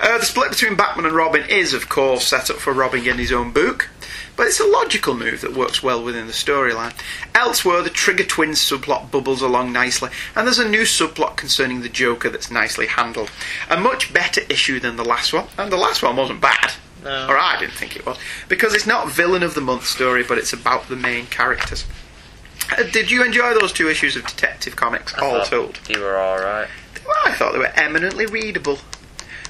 Uh, 0.00 0.18
the 0.18 0.24
split 0.24 0.50
between 0.50 0.76
Batman 0.76 1.06
and 1.06 1.14
Robin 1.14 1.48
is, 1.48 1.74
of 1.74 1.88
course, 1.88 2.26
set 2.26 2.50
up 2.50 2.56
for 2.56 2.72
Robin 2.72 3.02
getting 3.02 3.18
his 3.18 3.32
own 3.32 3.52
book, 3.52 3.90
but 4.36 4.46
it's 4.46 4.60
a 4.60 4.66
logical 4.66 5.14
move 5.14 5.40
that 5.40 5.54
works 5.54 5.82
well 5.82 6.02
within 6.02 6.26
the 6.26 6.32
storyline. 6.32 6.94
Elsewhere, 7.34 7.82
the 7.82 7.90
Trigger 7.90 8.24
Twins 8.24 8.58
subplot 8.58 9.10
bubbles 9.10 9.42
along 9.42 9.72
nicely, 9.72 10.10
and 10.36 10.46
there's 10.46 10.58
a 10.58 10.68
new 10.68 10.82
subplot 10.82 11.36
concerning 11.36 11.80
the 11.80 11.88
Joker 11.88 12.30
that's 12.30 12.50
nicely 12.50 12.86
handled. 12.86 13.30
A 13.68 13.78
much 13.78 14.12
better 14.12 14.42
issue 14.48 14.78
than 14.78 14.96
the 14.96 15.04
last 15.04 15.32
one, 15.32 15.46
and 15.58 15.72
the 15.72 15.76
last 15.76 16.02
one 16.02 16.16
wasn't 16.16 16.40
bad. 16.40 16.72
No. 17.02 17.26
Or 17.28 17.36
I 17.36 17.58
didn't 17.58 17.74
think 17.74 17.96
it 17.96 18.06
was, 18.06 18.18
because 18.48 18.74
it's 18.74 18.86
not 18.86 19.10
villain 19.10 19.42
of 19.42 19.54
the 19.54 19.60
month 19.60 19.86
story, 19.86 20.22
but 20.22 20.38
it's 20.38 20.52
about 20.52 20.88
the 20.88 20.96
main 20.96 21.26
characters. 21.26 21.84
Uh, 22.76 22.84
did 22.84 23.10
you 23.10 23.24
enjoy 23.24 23.52
those 23.54 23.72
two 23.72 23.88
issues 23.88 24.16
of 24.16 24.26
Detective 24.26 24.74
Comics, 24.76 25.14
all 25.18 25.44
told? 25.44 25.80
You 25.88 26.00
were 26.00 26.16
alright. 26.16 26.68
Well, 27.06 27.16
I 27.24 27.32
thought 27.32 27.52
they 27.52 27.58
were 27.58 27.72
eminently 27.74 28.26
readable. 28.26 28.78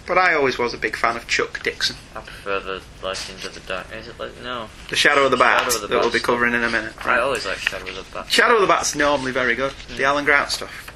But 0.06 0.18
I 0.18 0.34
always 0.34 0.58
was 0.58 0.74
a 0.74 0.78
big 0.78 0.96
fan 0.96 1.16
of 1.16 1.26
Chuck 1.26 1.62
Dixon. 1.62 1.96
I 2.14 2.20
prefer 2.20 2.60
the 2.60 2.82
Legends 3.02 3.46
of 3.46 3.54
the 3.54 3.60
Dark. 3.60 3.86
Is 3.94 4.06
it 4.06 4.18
like 4.18 4.32
no? 4.42 4.68
The 4.90 4.96
Shadow 4.96 5.24
of 5.24 5.30
the 5.30 5.38
Bat, 5.38 5.64
Shadow 5.64 5.76
of 5.76 5.80
the 5.80 5.86
that 5.88 5.94
we'll 5.94 6.04
Bat 6.10 6.12
be 6.12 6.20
covering 6.20 6.52
in 6.52 6.62
a 6.62 6.70
minute. 6.70 6.92
I 7.06 7.20
always 7.20 7.46
like 7.46 7.56
Shadow 7.56 7.88
of 7.88 7.96
the 7.96 8.14
Bat. 8.14 8.30
Shadow 8.30 8.56
of 8.56 8.60
the 8.60 8.66
Bat's 8.66 8.94
normally 8.94 9.32
very 9.32 9.54
good. 9.54 9.72
The 9.96 10.04
Alan 10.04 10.26
Grant 10.26 10.50
stuff. 10.50 10.90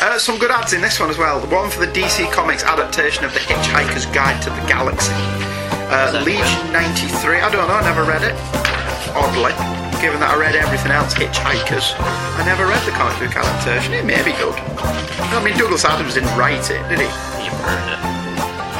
Uh, 0.00 0.18
some 0.18 0.38
good 0.38 0.50
ads 0.50 0.72
in 0.72 0.80
this 0.80 0.98
one 0.98 1.10
as 1.10 1.18
well. 1.18 1.38
The 1.38 1.54
one 1.54 1.68
for 1.68 1.84
the 1.84 1.92
DC 1.92 2.32
Comics 2.32 2.64
adaptation 2.64 3.24
of 3.24 3.34
The 3.34 3.40
Hitchhiker's 3.40 4.06
Guide 4.06 4.40
to 4.42 4.48
the 4.48 4.66
Galaxy. 4.66 5.12
Uh, 5.12 6.22
Legion 6.24 6.72
93. 6.72 7.40
I 7.40 7.50
don't 7.50 7.68
know, 7.68 7.74
I 7.74 7.82
never 7.82 8.04
read 8.04 8.22
it. 8.22 8.34
Oddly. 9.14 9.79
Given 10.00 10.18
that 10.20 10.32
I 10.32 10.40
read 10.40 10.56
everything 10.56 10.92
else, 10.92 11.12
Hitchhikers, 11.12 11.92
I 12.00 12.42
never 12.48 12.64
read 12.64 12.80
the 12.88 12.92
comic 12.96 13.20
book 13.20 13.36
adaptation. 13.36 13.92
It 13.92 14.08
may 14.08 14.16
be 14.24 14.32
good. 14.40 14.56
I 14.56 15.44
mean, 15.44 15.56
Douglas 15.60 15.84
Adams 15.84 16.14
didn't 16.14 16.32
write 16.40 16.72
it, 16.72 16.80
did 16.88 17.04
he? 17.04 17.10
You 17.44 17.52
burned 17.60 17.84
it. 17.84 18.00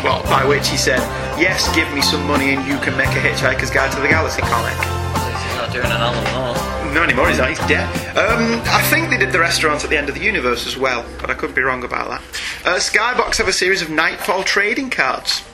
Well, 0.01 0.25
by 0.33 0.49
which 0.49 0.69
he 0.73 0.79
said, 0.81 1.01
Yes, 1.37 1.69
give 1.77 1.93
me 1.93 2.01
some 2.01 2.27
money 2.27 2.57
and 2.57 2.67
you 2.67 2.79
can 2.81 2.97
make 2.97 3.13
a 3.13 3.21
Hitchhiker's 3.21 3.71
Guide 3.71 3.93
to 3.93 4.01
the 4.01 4.09
Galaxy 4.09 4.41
comic. 4.41 4.73
He's 4.73 5.57
not 5.61 5.69
doing 5.73 5.93
an 5.93 6.01
Alan 6.01 6.25
Moore. 6.33 6.95
No 6.95 7.03
anymore, 7.05 7.29
he's 7.29 7.37
not, 7.37 7.51
he's 7.51 7.61
dead. 7.69 7.85
Um, 8.17 8.61
I 8.65 8.81
think 8.89 9.11
they 9.11 9.19
did 9.19 9.31
the 9.31 9.41
restaurant 9.41 9.85
at 9.85 9.91
the 9.91 9.99
end 9.99 10.09
of 10.09 10.15
the 10.15 10.23
universe 10.25 10.67
as 10.67 10.79
well, 10.79 11.05
but 11.21 11.29
I 11.29 11.35
could 11.35 11.55
be 11.55 11.61
wrong 11.61 11.85
about 11.85 12.09
that. 12.09 12.23
Uh, 12.65 12.77
Skybox 12.81 13.37
have 13.37 13.47
a 13.47 13.53
series 13.53 13.83
of 13.83 13.91
Knightfall 13.91 14.43
trading 14.43 14.89
cards. 14.89 15.45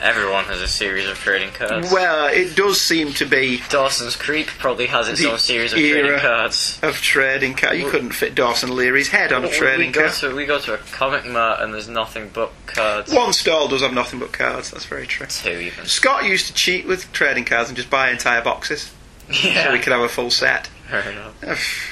Everyone 0.00 0.44
has 0.46 0.60
a 0.60 0.68
series 0.68 1.08
of 1.08 1.16
trading 1.16 1.50
cards. 1.50 1.90
Well, 1.92 2.26
it 2.26 2.56
does 2.56 2.80
seem 2.80 3.12
to 3.14 3.24
be 3.24 3.62
Dawson's 3.70 4.16
Creek 4.16 4.48
probably 4.58 4.86
has 4.86 5.08
its 5.08 5.24
own 5.24 5.38
series 5.38 5.72
of 5.72 5.78
trading 5.78 6.18
cards. 6.18 6.78
of 6.82 6.96
trading 7.00 7.54
cards. 7.54 7.78
You 7.78 7.88
couldn't 7.90 8.10
fit 8.12 8.34
Dawson 8.34 8.74
Leery's 8.74 9.08
head 9.08 9.32
on 9.32 9.44
a 9.44 9.48
we 9.48 9.52
trading 9.54 9.92
go 9.92 10.00
card. 10.02 10.12
to 10.14 10.34
we 10.34 10.46
go 10.46 10.58
to 10.58 10.74
a 10.74 10.78
comic 10.78 11.24
mart 11.26 11.60
and 11.60 11.72
there's 11.72 11.88
nothing 11.88 12.30
but 12.34 12.52
cards. 12.66 13.14
One 13.14 13.32
stall 13.32 13.68
does 13.68 13.82
have 13.82 13.94
nothing 13.94 14.18
but 14.18 14.32
cards, 14.32 14.70
that's 14.72 14.84
very 14.84 15.06
true. 15.06 15.26
Two 15.26 15.50
even. 15.50 15.86
Scott 15.86 16.24
used 16.24 16.48
to 16.48 16.54
cheat 16.54 16.86
with 16.86 17.10
trading 17.12 17.44
cards 17.44 17.70
and 17.70 17.76
just 17.76 17.88
buy 17.88 18.10
entire 18.10 18.42
boxes 18.42 18.92
Yeah. 19.44 19.64
so 19.68 19.72
we 19.72 19.78
could 19.78 19.92
have 19.92 20.02
a 20.02 20.08
full 20.08 20.30
set. 20.30 20.66
Fair 20.90 21.08
enough. 21.10 21.90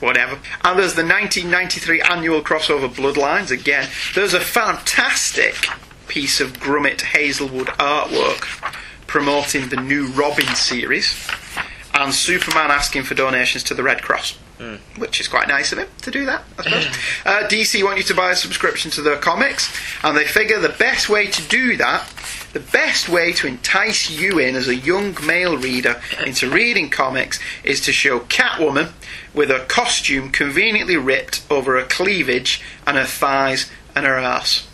Whatever. 0.00 0.38
And 0.64 0.78
there's 0.78 0.94
the 0.94 1.02
1993 1.06 2.02
annual 2.02 2.42
crossover 2.42 2.88
Bloodlines 2.92 3.50
again. 3.50 3.88
There's 4.14 4.34
a 4.34 4.40
fantastic 4.40 5.54
piece 6.08 6.40
of 6.40 6.54
Grummett 6.54 7.00
Hazlewood 7.00 7.68
artwork 7.78 8.74
promoting 9.06 9.68
the 9.68 9.76
new 9.76 10.06
Robin 10.08 10.54
series, 10.56 11.16
and 11.94 12.12
Superman 12.12 12.72
asking 12.72 13.04
for 13.04 13.14
donations 13.14 13.62
to 13.64 13.74
the 13.74 13.82
Red 13.82 14.02
Cross. 14.02 14.38
Which 14.96 15.20
is 15.20 15.28
quite 15.28 15.48
nice 15.48 15.72
of 15.72 15.78
him 15.78 15.88
to 16.02 16.10
do 16.10 16.26
that, 16.26 16.44
I 16.58 16.62
suppose. 16.62 16.86
uh, 17.26 17.48
DC 17.48 17.82
want 17.82 17.98
you 17.98 18.04
to 18.04 18.14
buy 18.14 18.30
a 18.30 18.36
subscription 18.36 18.90
to 18.92 19.02
their 19.02 19.16
comics, 19.16 19.72
and 20.02 20.16
they 20.16 20.24
figure 20.24 20.60
the 20.60 20.68
best 20.68 21.08
way 21.08 21.26
to 21.26 21.42
do 21.48 21.76
that, 21.76 22.08
the 22.52 22.60
best 22.60 23.08
way 23.08 23.32
to 23.32 23.46
entice 23.46 24.10
you 24.10 24.38
in 24.38 24.54
as 24.54 24.68
a 24.68 24.74
young 24.74 25.16
male 25.24 25.56
reader 25.56 26.00
into 26.26 26.48
reading 26.48 26.88
comics, 26.88 27.40
is 27.64 27.80
to 27.82 27.92
show 27.92 28.20
Catwoman 28.20 28.92
with 29.32 29.50
her 29.50 29.64
costume 29.64 30.30
conveniently 30.30 30.96
ripped 30.96 31.44
over 31.50 31.78
her 31.78 31.86
cleavage 31.86 32.62
and 32.86 32.96
her 32.96 33.04
thighs 33.04 33.70
and 33.94 34.06
her 34.06 34.18
ass. 34.18 34.68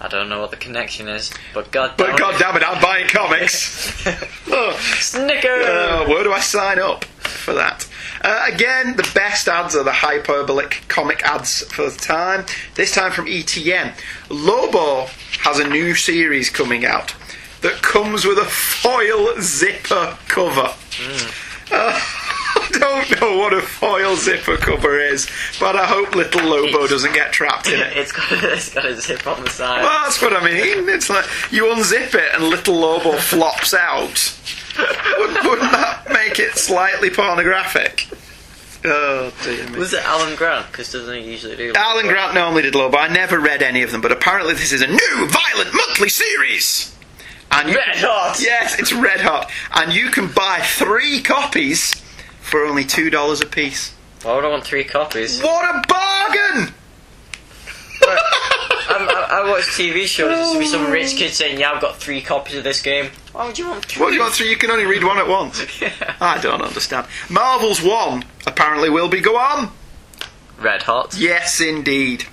I 0.00 0.08
don't 0.08 0.28
know 0.28 0.40
what 0.40 0.50
the 0.50 0.56
connection 0.56 1.08
is, 1.08 1.32
but 1.52 1.72
god 1.72 1.94
But 1.96 2.08
damn 2.08 2.16
god 2.16 2.38
damn 2.38 2.56
it, 2.56 2.62
I'm 2.62 2.80
buying 2.80 3.08
comics. 3.08 4.06
oh. 4.48 4.78
Snicker! 4.98 5.48
Uh, 5.48 6.08
where 6.08 6.22
do 6.22 6.32
I 6.32 6.40
sign 6.40 6.78
up 6.78 7.04
for 7.04 7.54
that? 7.54 7.88
Uh, 8.22 8.48
again, 8.52 8.96
the 8.96 9.10
best 9.14 9.48
ads 9.48 9.74
are 9.74 9.84
the 9.84 9.92
hyperbolic 9.92 10.82
comic 10.88 11.22
ads 11.24 11.62
for 11.72 11.90
the 11.90 11.96
time. 11.96 12.46
This 12.74 12.94
time 12.94 13.10
from 13.12 13.26
ETN. 13.26 13.92
Lobo 14.28 15.06
has 15.40 15.58
a 15.58 15.68
new 15.68 15.94
series 15.94 16.48
coming 16.50 16.84
out 16.84 17.14
that 17.62 17.82
comes 17.82 18.24
with 18.24 18.38
a 18.38 18.44
foil 18.44 19.40
zipper 19.40 20.16
cover. 20.28 20.74
Uh, 21.70 22.00
I 22.00 22.17
don't 22.72 23.20
know 23.20 23.38
what 23.38 23.52
a 23.52 23.62
foil 23.62 24.16
zipper 24.16 24.56
cover 24.56 24.98
is, 24.98 25.28
but 25.58 25.76
I 25.76 25.86
hope 25.86 26.14
little 26.14 26.48
Lobo 26.48 26.86
doesn't 26.86 27.14
get 27.14 27.32
trapped 27.32 27.68
in 27.68 27.80
it. 27.80 27.92
it's 27.96 28.12
got 28.12 28.30
it's 28.32 28.74
got 28.74 28.84
a 28.84 28.96
zip 29.00 29.26
on 29.26 29.42
the 29.42 29.50
side. 29.50 29.82
Well, 29.82 30.04
that's 30.04 30.20
what 30.20 30.32
I 30.32 30.44
mean. 30.44 30.88
It's 30.88 31.08
like 31.08 31.24
you 31.50 31.64
unzip 31.64 32.14
it 32.14 32.34
and 32.34 32.44
little 32.44 32.76
Lobo 32.76 33.12
flops 33.12 33.74
out. 33.74 34.34
Wouldn't, 35.18 35.44
wouldn't 35.44 35.72
that 35.72 36.06
make 36.12 36.38
it 36.38 36.56
slightly 36.56 37.10
pornographic? 37.10 38.06
Oh 38.84 39.32
dear 39.42 39.68
me. 39.70 39.78
Was 39.78 39.92
it 39.92 40.04
Alan 40.04 40.36
Grant? 40.36 40.70
Because 40.70 40.92
doesn't 40.92 41.22
he 41.22 41.30
usually 41.30 41.56
do? 41.56 41.72
Alan 41.74 42.06
Grant 42.06 42.34
normally 42.34 42.62
did 42.62 42.74
Lobo. 42.74 42.98
I 42.98 43.08
never 43.08 43.40
read 43.40 43.62
any 43.62 43.82
of 43.82 43.90
them, 43.90 44.00
but 44.00 44.12
apparently 44.12 44.54
this 44.54 44.72
is 44.72 44.82
a 44.82 44.86
new 44.86 45.28
violent 45.28 45.74
monthly 45.74 46.08
series. 46.08 46.94
And 47.50 47.70
you 47.70 47.76
Red 47.76 47.96
hot. 47.96 48.38
Yes, 48.40 48.78
it's 48.78 48.92
red 48.92 49.20
hot, 49.20 49.50
and 49.74 49.92
you 49.92 50.10
can 50.10 50.28
buy 50.28 50.60
three 50.62 51.22
copies 51.22 52.02
for 52.48 52.64
only 52.64 52.84
two 52.84 53.10
dollars 53.10 53.40
a 53.40 53.46
piece. 53.46 53.94
Why 54.22 54.34
would 54.34 54.44
I 54.44 54.48
want 54.48 54.64
three 54.64 54.84
copies? 54.84 55.40
What 55.40 55.64
a 55.64 55.86
bargain! 55.86 56.74
I, 58.02 58.18
I, 58.90 59.42
I 59.42 59.48
watch 59.48 59.62
TV 59.64 60.06
shows. 60.06 60.34
There's 60.34 60.52
to 60.52 60.58
be 60.58 60.66
some 60.66 60.90
rich 60.90 61.16
kid 61.16 61.32
saying, 61.32 61.60
"Yeah, 61.60 61.72
I've 61.72 61.80
got 61.80 61.98
three 61.98 62.20
copies 62.22 62.56
of 62.56 62.64
this 62.64 62.80
game." 62.82 63.10
Why 63.32 63.46
would 63.46 63.58
you 63.58 63.68
want 63.68 63.84
three? 63.84 64.02
What 64.02 64.08
do 64.08 64.14
you 64.14 64.20
want 64.22 64.34
three? 64.34 64.50
You 64.50 64.56
can 64.56 64.70
only 64.70 64.86
read 64.86 65.04
one 65.04 65.18
at 65.18 65.28
once. 65.28 65.64
I 66.20 66.38
don't 66.38 66.62
understand. 66.62 67.06
Marvel's 67.28 67.82
one 67.82 68.24
apparently 68.46 68.90
will 68.90 69.08
be 69.08 69.20
go 69.20 69.36
on. 69.36 69.70
Red 70.58 70.82
hot. 70.82 71.14
Yes, 71.16 71.60
indeed. 71.60 72.24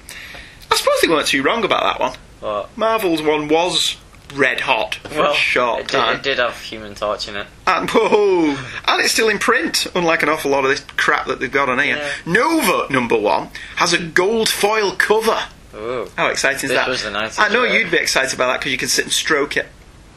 I 0.72 0.76
suppose 0.76 0.96
they 1.02 1.08
weren't 1.08 1.28
too 1.28 1.44
wrong 1.44 1.64
about 1.64 1.84
that 1.84 2.00
one. 2.00 2.18
What? 2.40 2.78
Marvel's 2.78 3.22
one 3.22 3.48
was 3.48 3.98
red 4.34 4.62
hot 4.62 4.96
for 4.96 5.20
Well, 5.22 5.32
a 5.34 5.36
short 5.36 5.80
it 5.82 5.88
did, 5.88 5.98
time. 5.98 6.16
it 6.16 6.24
did 6.24 6.40
have 6.40 6.60
Human 6.62 6.96
Torch 6.96 7.28
in 7.28 7.36
it. 7.36 7.48
And, 7.68 7.90
whoa, 7.92 8.56
and 8.88 9.02
it's 9.02 9.14
still 9.14 9.30
in 9.30 9.40
print, 9.40 9.88
unlike 9.96 10.24
an 10.24 10.30
awful 10.30 10.52
lot 10.52 10.64
of 10.64 10.72
this 10.72 10.82
crap 10.98 11.28
that 11.28 11.40
they've 11.40 11.52
got 11.52 11.70
on 11.70 11.80
here. 11.80 11.98
Yeah. 11.98 12.12
Nova, 12.26 12.92
number 12.92 13.18
one, 13.18 13.50
has 13.78 13.94
a 13.94 14.00
gold 14.00 14.50
foil 14.50 14.92
cover. 14.92 15.38
Ooh. 15.76 16.08
How 16.16 16.28
exciting 16.28 16.70
is 16.70 16.76
that? 16.76 17.40
I 17.40 17.50
know 17.50 17.64
right? 17.64 17.74
you'd 17.74 17.92
be 17.92 17.98
excited 17.98 18.34
about 18.34 18.48
that 18.48 18.60
because 18.60 18.72
you 18.72 18.78
can 18.78 18.88
sit 18.88 19.06
and 19.06 19.12
stroke 19.14 19.58
it. 19.58 19.68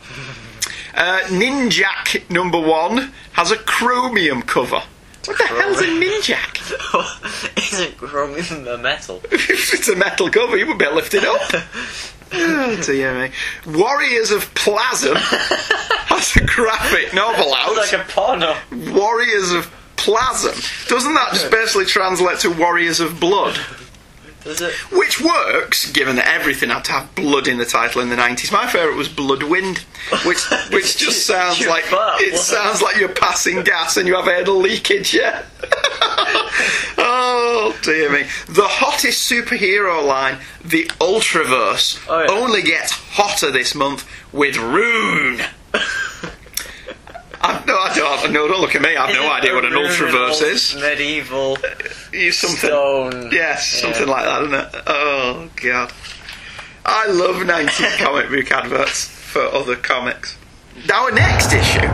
uh, 0.94 1.20
Ninjak 1.26 2.30
number 2.30 2.60
one 2.60 3.12
has 3.32 3.50
a 3.50 3.56
chromium 3.56 4.42
cover. 4.42 4.82
What 5.24 5.36
the 5.36 5.44
hell's 5.44 5.80
a 5.80 5.86
Ninjak? 5.86 7.58
Isn't 7.58 7.96
chromium 7.98 8.64
the 8.64 8.78
metal? 8.78 9.20
if 9.30 9.74
it's 9.74 9.88
a 9.88 9.96
metal 9.96 10.30
cover, 10.30 10.56
you 10.56 10.66
would 10.68 10.78
better 10.78 10.94
lift 10.94 11.12
it 11.14 11.24
up. 11.24 11.62
oh, 12.32 12.82
dear 12.84 13.14
me. 13.14 13.30
Warriors 13.66 14.30
of 14.30 14.52
Plasm. 14.54 15.14
That's 16.10 16.36
a 16.36 16.44
graphic 16.44 17.14
novel 17.14 17.54
out. 17.54 17.76
It's 17.76 17.92
like 17.92 18.06
a 18.06 18.10
porno. 18.10 18.56
Warriors 18.92 19.52
of 19.52 19.72
Plasm. 19.96 20.54
Doesn't 20.88 21.14
that 21.14 21.32
just 21.32 21.50
basically 21.50 21.86
translate 21.86 22.38
to 22.40 22.50
Warriors 22.50 23.00
of 23.00 23.18
Blood? 23.18 23.58
Does 24.48 24.62
it? 24.62 24.72
Which 24.96 25.20
works, 25.20 25.92
given 25.92 26.16
that 26.16 26.26
everything 26.26 26.70
had 26.70 26.82
to 26.86 26.92
have 26.92 27.14
blood 27.14 27.46
in 27.48 27.58
the 27.58 27.66
title 27.66 28.00
in 28.00 28.08
the 28.08 28.16
90s. 28.16 28.50
My 28.50 28.66
favourite 28.66 28.96
was 28.96 29.06
Bloodwind, 29.06 29.84
which 30.24 30.42
which 30.72 30.96
just 30.96 31.26
sounds 31.26 31.66
like 31.66 31.84
it 31.90 32.34
sounds 32.38 32.80
like 32.80 32.96
you're 32.96 33.10
passing 33.10 33.62
gas 33.62 33.98
and 33.98 34.08
you 34.08 34.16
have 34.16 34.26
anal 34.26 34.56
leakage, 34.56 35.12
yeah. 35.12 35.42
oh 36.96 37.78
dear 37.82 38.10
me! 38.10 38.22
The 38.48 38.66
hottest 38.66 39.30
superhero 39.30 40.02
line, 40.06 40.38
the 40.64 40.84
Ultraverse, 40.98 41.98
Oh, 42.08 42.20
yeah. 42.22 42.30
only 42.30 42.62
gets 42.62 42.92
hotter 42.92 43.50
this 43.50 43.74
month 43.74 44.08
with 44.32 44.56
Rune. 44.56 45.42
I've 47.40 47.66
no, 47.66 47.74
I 47.78 47.94
don't, 47.94 48.32
no, 48.32 48.48
don't 48.48 48.60
look 48.60 48.74
at 48.74 48.82
me. 48.82 48.96
I've 48.96 49.14
no 49.14 49.30
idea 49.30 49.54
what 49.54 49.64
an 49.64 49.72
Ultraverse 49.72 50.42
is. 50.42 50.74
Medieval 50.74 51.56
You 52.12 52.32
something. 52.32 52.58
stone. 52.58 53.30
Yes, 53.32 53.74
Yeah. 53.74 53.92
something 53.92 54.08
like 54.08 54.24
that, 54.24 54.42
isn't 54.42 54.54
it? 54.54 54.82
Oh 54.86 55.50
god. 55.62 55.92
I 56.84 57.06
love 57.08 57.36
90s 57.36 57.98
comic 58.02 58.28
book 58.30 58.50
adverts 58.50 59.06
for 59.08 59.42
other 59.42 59.76
comics. 59.76 60.36
Our 60.92 61.12
next 61.12 61.52
issue. 61.52 61.86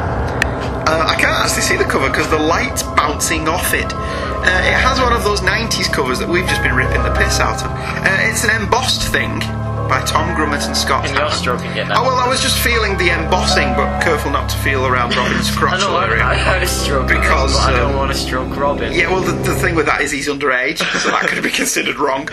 Uh, 0.87 1.07
I 1.09 1.15
can't 1.19 1.33
actually 1.45 1.63
see 1.63 1.77
the 1.77 1.85
cover 1.85 2.09
because 2.11 2.29
the 2.29 2.39
light's 2.39 2.83
bouncing 2.83 3.49
off 3.49 3.73
it. 3.75 3.91
Uh, 3.93 4.63
it 4.69 4.75
has 4.77 5.01
one 5.01 5.13
of 5.15 5.25
those 5.25 5.41
90s 5.41 5.91
covers 5.93 6.19
that 6.19 6.29
we've 6.29 6.47
just 6.47 6.63
been 6.63 6.75
ripping 6.77 7.03
the 7.03 7.13
piss 7.15 7.41
out 7.41 7.63
of. 7.65 7.71
Uh, 7.71 8.29
it's 8.31 8.45
an 8.45 8.51
embossed 8.63 9.09
thing 9.11 9.41
by 9.89 10.03
Tom 10.05 10.35
Grummett 10.37 10.67
and 10.67 10.77
Scott 10.77 11.07
And 11.07 11.17
you're 11.17 11.31
stroking 11.31 11.71
it 11.73 11.89
now. 11.89 12.03
Oh, 12.03 12.07
well, 12.07 12.17
I 12.17 12.29
was 12.29 12.41
just 12.41 12.59
feeling 12.59 12.97
the 12.97 13.11
embossing, 13.11 13.75
but 13.75 14.03
careful 14.03 14.31
not 14.31 14.49
to 14.51 14.57
feel 14.59 14.87
around 14.87 15.15
Robin's 15.17 15.51
crotch 15.57 15.83
I, 15.83 16.07
area. 16.07 16.25
I 16.25 16.35
had 16.35 16.63
a 16.63 16.67
stroke 16.67 17.09
Because, 17.09 17.53
but 17.55 17.73
I 17.73 17.77
don't 17.77 17.91
um, 17.93 17.97
want 17.97 18.13
to 18.13 18.17
stroke 18.17 18.57
Robin. 18.57 18.93
Yeah, 18.93 19.11
well, 19.11 19.23
the, 19.23 19.33
the 19.33 19.55
thing 19.55 19.75
with 19.75 19.87
that 19.87 20.01
is 20.01 20.11
he's 20.11 20.29
underage, 20.29 20.79
so 20.79 21.11
that 21.11 21.29
could 21.29 21.43
be 21.43 21.51
considered 21.63 21.97
wrong. 21.97 22.27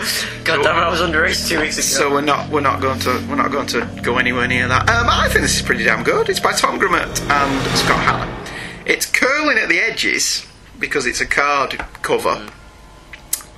God 0.44 0.62
damn 0.62 0.76
it, 0.76 0.80
I 0.80 0.90
was 0.90 1.00
underage 1.00 1.48
two 1.48 1.60
weeks 1.60 1.76
ago. 1.76 1.82
So 1.82 2.10
we're 2.10 2.20
not 2.20 2.48
we're 2.50 2.60
not 2.60 2.80
going 2.80 2.98
to 3.00 3.10
we're 3.28 3.36
not 3.36 3.50
going 3.52 3.66
to 3.68 3.88
go 4.02 4.18
anywhere 4.18 4.48
near 4.48 4.68
that. 4.68 4.88
Um, 4.88 5.06
I 5.08 5.28
think 5.28 5.42
this 5.42 5.56
is 5.56 5.62
pretty 5.62 5.84
damn 5.84 6.02
good. 6.02 6.28
It's 6.28 6.40
by 6.40 6.52
Tom 6.52 6.78
Grummett 6.78 7.20
and 7.30 7.78
Scott 7.78 8.00
Hanna. 8.00 8.44
It's 8.86 9.06
curling 9.06 9.58
at 9.58 9.68
the 9.68 9.78
edges 9.78 10.46
because 10.78 11.06
it's 11.06 11.20
a 11.20 11.26
card 11.26 11.78
cover. 12.02 12.48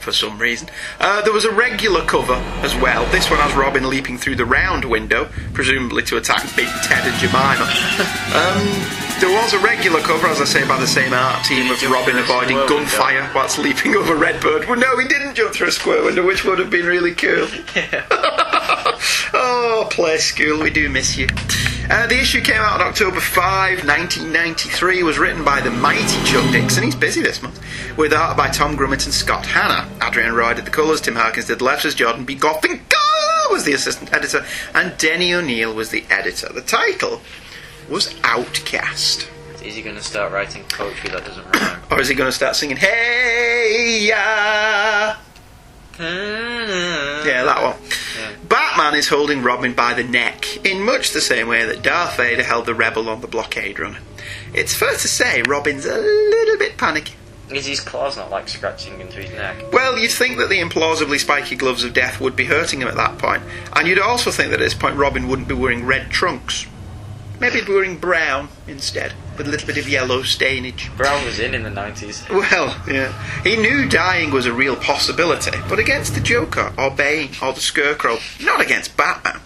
For 0.04 0.12
some 0.12 0.38
reason, 0.38 0.68
uh, 1.00 1.22
there 1.22 1.32
was 1.32 1.46
a 1.46 1.50
regular 1.50 2.04
cover 2.04 2.34
as 2.60 2.76
well. 2.76 3.06
This 3.06 3.30
one 3.30 3.38
has 3.40 3.54
Robin 3.54 3.88
leaping 3.88 4.18
through 4.18 4.36
the 4.36 4.44
round 4.44 4.84
window, 4.84 5.30
presumably 5.54 6.02
to 6.02 6.18
attack 6.18 6.44
Big 6.54 6.68
Ted 6.84 7.06
and 7.08 7.16
Jemima. 7.16 7.64
Um, 8.34 8.66
there 9.20 9.30
was 9.30 9.54
a 9.54 9.58
regular 9.60 10.00
cover, 10.00 10.26
as 10.26 10.40
I 10.40 10.44
say, 10.44 10.66
by 10.66 10.78
the 10.78 10.88
same 10.88 11.12
art 11.14 11.44
team 11.44 11.70
of 11.70 11.80
Robin 11.88 12.18
avoiding 12.18 12.56
square 12.56 12.66
window? 12.66 12.66
gunfire 12.66 13.30
whilst 13.32 13.58
leaping 13.58 13.94
over 14.00 14.16
Redbird. 14.16 14.68
Well, 14.68 14.78
no, 14.78 14.98
he 14.98 15.06
didn't 15.06 15.34
jump 15.36 15.54
through 15.54 15.68
a 15.68 15.72
square 15.72 16.02
window, 16.02 16.26
which 16.26 16.44
would 16.44 16.58
have 16.58 16.68
been 16.68 16.84
really 16.84 17.14
cool. 17.14 17.46
oh, 19.32 19.53
play 19.82 20.18
school, 20.18 20.62
we 20.62 20.70
do 20.70 20.88
miss 20.88 21.16
you. 21.16 21.26
Uh, 21.90 22.06
the 22.06 22.18
issue 22.18 22.40
came 22.40 22.60
out 22.60 22.80
on 22.80 22.86
October 22.86 23.20
5, 23.20 23.84
1993, 23.84 25.02
was 25.02 25.18
written 25.18 25.44
by 25.44 25.60
the 25.60 25.70
mighty 25.70 26.24
Chuck 26.24 26.50
Dixon. 26.52 26.84
He's 26.84 26.94
busy 26.94 27.20
this 27.20 27.42
month. 27.42 27.60
With 27.98 28.12
art 28.14 28.36
by 28.36 28.48
Tom 28.48 28.76
Grummett 28.76 29.04
and 29.04 29.12
Scott 29.14 29.44
Hanna. 29.46 29.88
Adrienne 30.00 30.32
Roy 30.34 30.54
did 30.54 30.64
the 30.64 30.70
colours, 30.70 31.00
Tim 31.00 31.14
Harkins 31.16 31.46
did 31.46 31.58
the 31.58 31.64
letters, 31.64 31.94
Jordan 31.94 32.24
B. 32.24 32.36
Goffin 32.36 32.80
was 33.50 33.64
the 33.64 33.72
assistant 33.72 34.12
editor, 34.12 34.44
and 34.74 34.96
Denny 34.98 35.32
O'Neil 35.34 35.74
was 35.74 35.90
the 35.90 36.04
editor. 36.10 36.48
The 36.52 36.62
title 36.62 37.20
was 37.88 38.14
Outcast. 38.24 39.28
Is 39.62 39.76
he 39.76 39.82
going 39.82 39.96
to 39.96 40.02
start 40.02 40.32
writing 40.32 40.64
poetry 40.64 41.10
that 41.10 41.24
doesn't 41.24 41.44
rhyme? 41.54 41.80
Or 41.90 42.00
is 42.00 42.08
he 42.08 42.14
going 42.14 42.28
to 42.28 42.32
start 42.36 42.56
singing, 42.56 42.76
Hey 42.76 44.06
Ya? 44.08 44.14
yeah, 44.14 45.16
Yeah, 45.98 47.44
that 47.44 47.62
one. 47.62 47.76
Batman 48.48 48.94
is 48.94 49.08
holding 49.08 49.42
Robin 49.42 49.74
by 49.74 49.94
the 49.94 50.04
neck 50.04 50.64
in 50.64 50.82
much 50.82 51.12
the 51.12 51.20
same 51.20 51.48
way 51.48 51.64
that 51.64 51.82
Darth 51.82 52.16
Vader 52.16 52.42
held 52.42 52.66
the 52.66 52.74
rebel 52.74 53.08
on 53.08 53.20
the 53.20 53.26
blockade 53.26 53.78
runner. 53.78 53.98
It's 54.52 54.74
fair 54.74 54.92
to 54.92 55.08
say 55.08 55.42
Robin's 55.48 55.86
a 55.86 55.96
little 55.96 56.58
bit 56.58 56.76
panicky. 56.76 57.14
Is 57.50 57.66
his 57.66 57.80
claws 57.80 58.16
not 58.16 58.30
like 58.30 58.48
scratching 58.48 59.00
into 59.00 59.18
his 59.18 59.30
neck? 59.32 59.72
Well, 59.72 59.98
you'd 59.98 60.10
think 60.10 60.38
that 60.38 60.48
the 60.48 60.60
implausibly 60.60 61.18
spiky 61.18 61.56
gloves 61.56 61.84
of 61.84 61.92
death 61.92 62.20
would 62.20 62.34
be 62.34 62.46
hurting 62.46 62.80
him 62.80 62.88
at 62.88 62.96
that 62.96 63.18
point, 63.18 63.42
and 63.74 63.86
you'd 63.86 63.98
also 63.98 64.30
think 64.30 64.50
that 64.50 64.60
at 64.60 64.64
this 64.64 64.74
point 64.74 64.96
Robin 64.96 65.28
wouldn't 65.28 65.48
be 65.48 65.54
wearing 65.54 65.84
red 65.84 66.10
trunks. 66.10 66.66
Maybe 67.40 67.56
he'd 67.56 67.66
be 67.66 67.74
wearing 67.74 67.98
brown 67.98 68.48
instead, 68.66 69.12
with 69.36 69.46
a 69.48 69.50
little 69.50 69.66
bit 69.66 69.78
of 69.78 69.88
yellow 69.88 70.22
stainage. 70.22 70.90
Brown 70.96 71.24
was 71.24 71.38
in 71.40 71.54
in 71.54 71.62
the 71.62 71.70
90s. 71.70 72.28
Well, 72.30 72.76
yeah. 72.88 73.12
He 73.42 73.56
knew 73.56 73.88
dying 73.88 74.30
was 74.30 74.46
a 74.46 74.52
real 74.52 74.76
possibility, 74.76 75.58
but 75.68 75.78
against 75.78 76.14
the 76.14 76.20
Joker, 76.20 76.72
or 76.78 76.90
Bane, 76.90 77.30
or 77.42 77.52
the 77.52 77.60
Scarecrow, 77.60 78.18
not 78.40 78.60
against 78.60 78.96
Batman. 78.96 79.40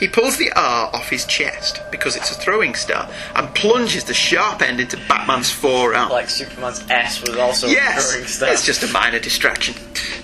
He 0.00 0.06
pulls 0.06 0.36
the 0.36 0.52
R 0.52 0.90
off 0.94 1.08
his 1.08 1.26
chest 1.26 1.80
because 1.90 2.14
it's 2.14 2.30
a 2.30 2.34
throwing 2.34 2.76
star 2.76 3.10
and 3.34 3.52
plunges 3.56 4.04
the 4.04 4.14
sharp 4.14 4.62
end 4.62 4.78
into 4.80 4.96
Batman's 5.08 5.50
forearm. 5.50 6.08
Like 6.08 6.30
Superman's 6.30 6.84
S 6.88 7.20
was 7.20 7.36
also 7.36 7.66
Yes, 7.66 8.12
throwing 8.12 8.28
stuff. 8.28 8.52
it's 8.52 8.64
just 8.64 8.84
a 8.84 8.92
minor 8.92 9.18
distraction. 9.18 9.74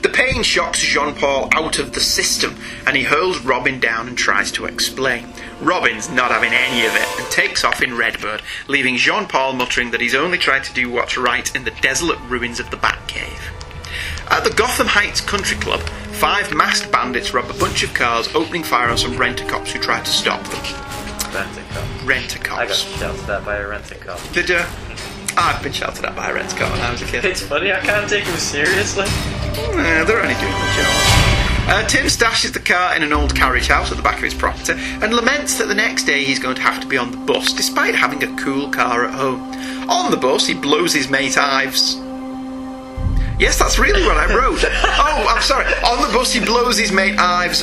The 0.03 0.11
pain 0.11 0.45
shocks 0.45 0.79
Jean 0.79 1.13
Paul 1.17 1.49
out 1.55 1.81
of 1.81 1.93
the 1.93 1.99
system 1.99 2.55
and 2.87 2.97
he 2.97 3.03
hurls 3.03 3.41
Robin 3.41 3.81
down 3.81 4.07
and 4.07 4.17
tries 4.17 4.53
to 4.53 4.67
explain. 4.67 5.27
Robin's 5.61 6.11
not 6.11 6.31
having 6.31 6.53
any 6.53 6.87
of 6.87 6.95
it 6.95 7.21
and 7.21 7.31
takes 7.31 7.65
off 7.65 7.83
in 7.83 7.97
Redbird, 7.97 8.43
leaving 8.69 8.97
Jean 8.97 9.27
Paul 9.27 9.53
muttering 9.55 9.91
that 9.93 10.01
he's 10.01 10.15
only 10.15 10.39
tried 10.39 10.65
to 10.65 10.75
do 10.75 10.91
what's 10.91 11.17
right 11.17 11.55
in 11.55 11.65
the 11.65 11.71
desolate 11.81 12.19
ruins 12.29 12.61
of 12.61 12.71
the 12.71 12.77
Batcave. 12.77 13.41
At 14.31 14.43
the 14.45 14.51
Gotham 14.51 14.87
Heights 14.89 15.21
Country 15.21 15.57
Club, 15.59 15.81
five 16.13 16.53
masked 16.55 16.91
bandits 16.91 17.33
rob 17.35 17.49
a 17.51 17.55
bunch 17.59 17.83
of 17.83 17.95
cars, 17.95 18.29
opening 18.35 18.63
fire 18.65 18.89
on 18.89 18.99
some 18.99 19.17
rent-a-cops 19.17 19.73
who 19.73 19.79
try 19.79 20.01
to 20.01 20.11
stop 20.11 20.43
them. 20.45 20.61
Rent-a-car. 22.07 22.59
I 22.61 22.67
got 22.67 22.77
Rent-a-cops. 22.77 22.79
shouted 22.99 23.31
at 23.31 23.45
by 23.45 23.57
a 23.57 23.67
rent-a-car. 23.69 24.19
Did 24.33 24.49
you? 24.49 24.61
I've 25.37 25.63
been 25.63 25.73
shouted 25.73 26.05
at 26.05 26.15
by 26.17 26.31
a 26.31 26.35
rent-a-car 26.35 26.71
when 26.71 26.81
I 26.81 26.91
was 26.91 27.03
a 27.03 27.07
kid. 27.07 27.25
It's 27.25 27.43
funny, 27.43 27.73
I 27.73 27.81
can't 27.81 28.09
take 28.09 28.25
them 28.25 28.37
seriously. 28.37 29.05
Eh, 29.07 30.05
they're 30.05 30.21
only 30.23 30.35
doing 30.35 30.53
the 30.53 30.73
job. 30.77 31.44
Uh, 31.67 31.87
Tim 31.89 32.07
stashes 32.07 32.53
the 32.53 32.61
car 32.61 32.95
in 32.95 33.03
an 33.03 33.12
old 33.12 33.35
carriage 33.35 33.69
house 33.69 33.91
at 33.91 33.97
the 33.97 34.03
back 34.03 34.19
of 34.19 34.23
his 34.23 34.35
property 34.35 34.75
and 34.75 35.15
laments 35.15 35.57
that 35.59 35.67
the 35.67 35.75
next 35.75 36.05
day 36.05 36.23
he's 36.23 36.39
going 36.39 36.55
to 36.57 36.62
have 36.62 36.81
to 36.81 36.87
be 36.87 36.99
on 36.99 37.11
the 37.11 37.17
bus 37.17 37.53
despite 37.55 37.95
having 37.95 38.23
a 38.23 38.37
cool 38.37 38.69
car 38.71 39.07
at 39.07 39.15
home. 39.15 39.41
On 39.89 40.11
the 40.11 40.17
bus, 40.17 40.47
he 40.47 40.55
blows 40.55 40.93
his 40.93 41.09
mate 41.09 41.37
Ives. 41.39 41.97
Yes, 43.41 43.59
that's 43.59 43.79
really 43.79 44.03
what 44.05 44.17
I 44.17 44.27
wrote. 44.35 44.62
oh, 44.65 45.27
I'm 45.29 45.43
sorry. 45.43 45.65
On 45.67 46.07
the 46.07 46.12
bus, 46.17 46.33
he 46.33 46.45
blows 46.45 46.79
his 46.79 46.93
mate 46.93 47.19
Ives' 47.19 47.62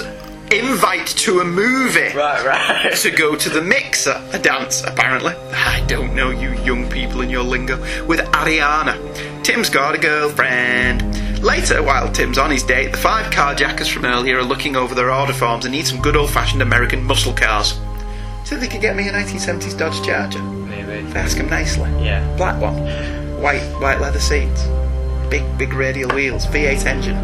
invite 0.51 1.07
to 1.07 1.39
a 1.39 1.45
movie 1.45 2.13
Right, 2.13 2.43
right. 2.45 2.93
to 2.93 3.11
go 3.11 3.35
to 3.37 3.49
the 3.49 3.61
mixer, 3.61 4.21
a 4.33 4.39
dance 4.39 4.83
apparently. 4.83 5.33
I 5.53 5.85
don't 5.87 6.13
know 6.13 6.29
you 6.31 6.51
young 6.63 6.89
people 6.89 7.21
and 7.21 7.31
your 7.31 7.43
lingo. 7.43 7.77
With 8.05 8.19
Ariana. 8.31 9.43
Tim's 9.43 9.69
got 9.69 9.95
a 9.95 9.97
girlfriend. 9.97 11.30
Later, 11.41 11.81
while 11.81 12.11
Tim's 12.11 12.37
on 12.37 12.51
his 12.51 12.63
date, 12.63 12.91
the 12.91 12.97
five 12.97 13.31
carjackers 13.33 13.91
from 13.91 14.05
earlier 14.05 14.37
are 14.39 14.43
looking 14.43 14.75
over 14.75 14.93
their 14.93 15.11
order 15.11 15.33
forms 15.33 15.65
and 15.65 15.71
need 15.73 15.87
some 15.87 15.99
good 16.01 16.15
old 16.15 16.29
fashioned 16.29 16.61
American 16.61 17.03
muscle 17.03 17.33
cars. 17.33 17.79
So 18.43 18.57
they 18.57 18.67
could 18.67 18.81
get 18.81 18.95
me 18.95 19.07
a 19.07 19.11
1970s 19.11 19.77
Dodge 19.77 20.05
Charger. 20.05 20.41
Maybe. 20.41 21.07
If 21.07 21.15
I 21.15 21.19
ask 21.19 21.37
them 21.37 21.49
nicely. 21.49 21.89
Yeah. 22.03 22.21
Black 22.37 22.59
one. 22.61 22.75
White 23.41 23.61
white 23.81 23.99
leather 23.99 24.19
seats. 24.19 24.65
Big 25.29 25.43
big 25.57 25.73
radial 25.73 26.13
wheels. 26.13 26.45
V8 26.45 26.85
engine. 26.85 27.17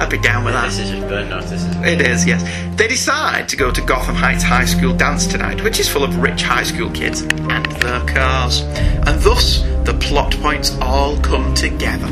I'd 0.00 0.08
be 0.10 0.18
down 0.18 0.44
with 0.44 0.54
that. 0.54 0.66
This 0.70 0.78
is 0.78 0.90
just 0.90 1.08
burn 1.08 1.28
notice. 1.28 1.52
isn't 1.52 1.84
It 1.84 2.00
it? 2.00 2.06
is, 2.10 2.26
yes. 2.26 2.42
They 2.76 2.88
decide 2.88 3.48
to 3.50 3.56
go 3.56 3.70
to 3.70 3.80
Gotham 3.82 4.14
Heights 4.14 4.42
High 4.42 4.64
School 4.64 4.94
dance 4.94 5.26
tonight, 5.26 5.62
which 5.62 5.78
is 5.78 5.88
full 5.88 6.04
of 6.04 6.16
rich 6.16 6.42
high 6.42 6.62
school 6.64 6.90
kids 6.90 7.20
and 7.22 7.66
their 7.82 8.00
cars. 8.06 8.60
And 8.60 9.20
thus, 9.20 9.62
the 9.84 9.96
plot 10.00 10.32
points 10.40 10.76
all 10.80 11.18
come 11.20 11.52
together. 11.54 12.08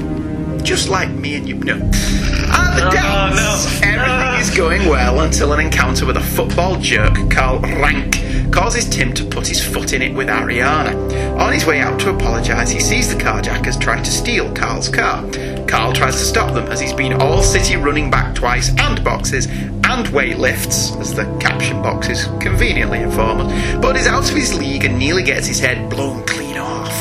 Just 0.63 0.89
like 0.89 1.11
me 1.11 1.37
and 1.37 1.49
you. 1.49 1.57
No. 1.57 1.75
At 1.75 2.75
the 2.75 2.91
dance, 2.91 3.37
no, 3.37 3.89
everything 3.89 4.33
no. 4.33 4.39
is 4.39 4.51
going 4.51 4.89
well 4.89 5.21
until 5.21 5.53
an 5.53 5.61
encounter 5.61 6.07
with 6.07 6.17
a 6.17 6.23
football 6.23 6.79
jerk, 6.79 7.15
Carl 7.31 7.61
Rank, 7.61 8.53
causes 8.53 8.89
Tim 8.89 9.13
to 9.15 9.25
put 9.25 9.47
his 9.47 9.65
foot 9.65 9.93
in 9.93 10.03
it 10.03 10.15
with 10.15 10.29
Ariana. 10.29 11.39
On 11.39 11.53
his 11.53 11.67
way 11.67 11.81
out 11.81 11.99
to 12.01 12.11
apologise, 12.11 12.71
he 12.71 12.81
sees 12.81 13.13
the 13.13 13.21
carjackers 13.21 13.81
trying 13.81 14.03
to 14.03 14.11
steal 14.11 14.53
Carl's 14.55 14.89
car. 14.89 15.29
Carl 15.67 15.93
tries 15.93 16.17
to 16.17 16.25
stop 16.25 16.55
them 16.55 16.67
as 16.67 16.81
he's 16.81 16.93
been 16.93 17.15
all 17.15 17.43
city 17.43 17.77
running 17.77 18.11
back 18.11 18.35
twice 18.35 18.71
and 18.79 19.03
boxes 19.05 19.47
and 19.47 20.07
weightlifts, 20.09 20.99
as 21.01 21.15
the 21.15 21.25
caption 21.41 21.83
boxes 21.83 22.25
conveniently 22.41 23.01
inform 23.01 23.41
us, 23.41 23.77
but 23.81 23.97
is 23.97 24.07
out 24.07 24.29
of 24.29 24.37
his 24.37 24.57
league 24.57 24.85
and 24.85 24.99
nearly 24.99 25.23
gets 25.23 25.47
his 25.47 25.59
head 25.59 25.91
blown 25.91 26.25
clean 26.27 26.57
off. 26.57 26.93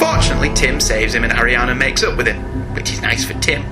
Fortunately, 0.00 0.52
Tim 0.54 0.80
saves 0.80 1.14
him 1.14 1.24
and 1.24 1.32
Ariana 1.32 1.76
makes 1.76 2.02
up 2.02 2.16
with 2.16 2.26
him, 2.26 2.57
which 2.78 2.92
is 2.92 3.02
nice 3.02 3.24
for 3.24 3.34
Tim. 3.40 3.64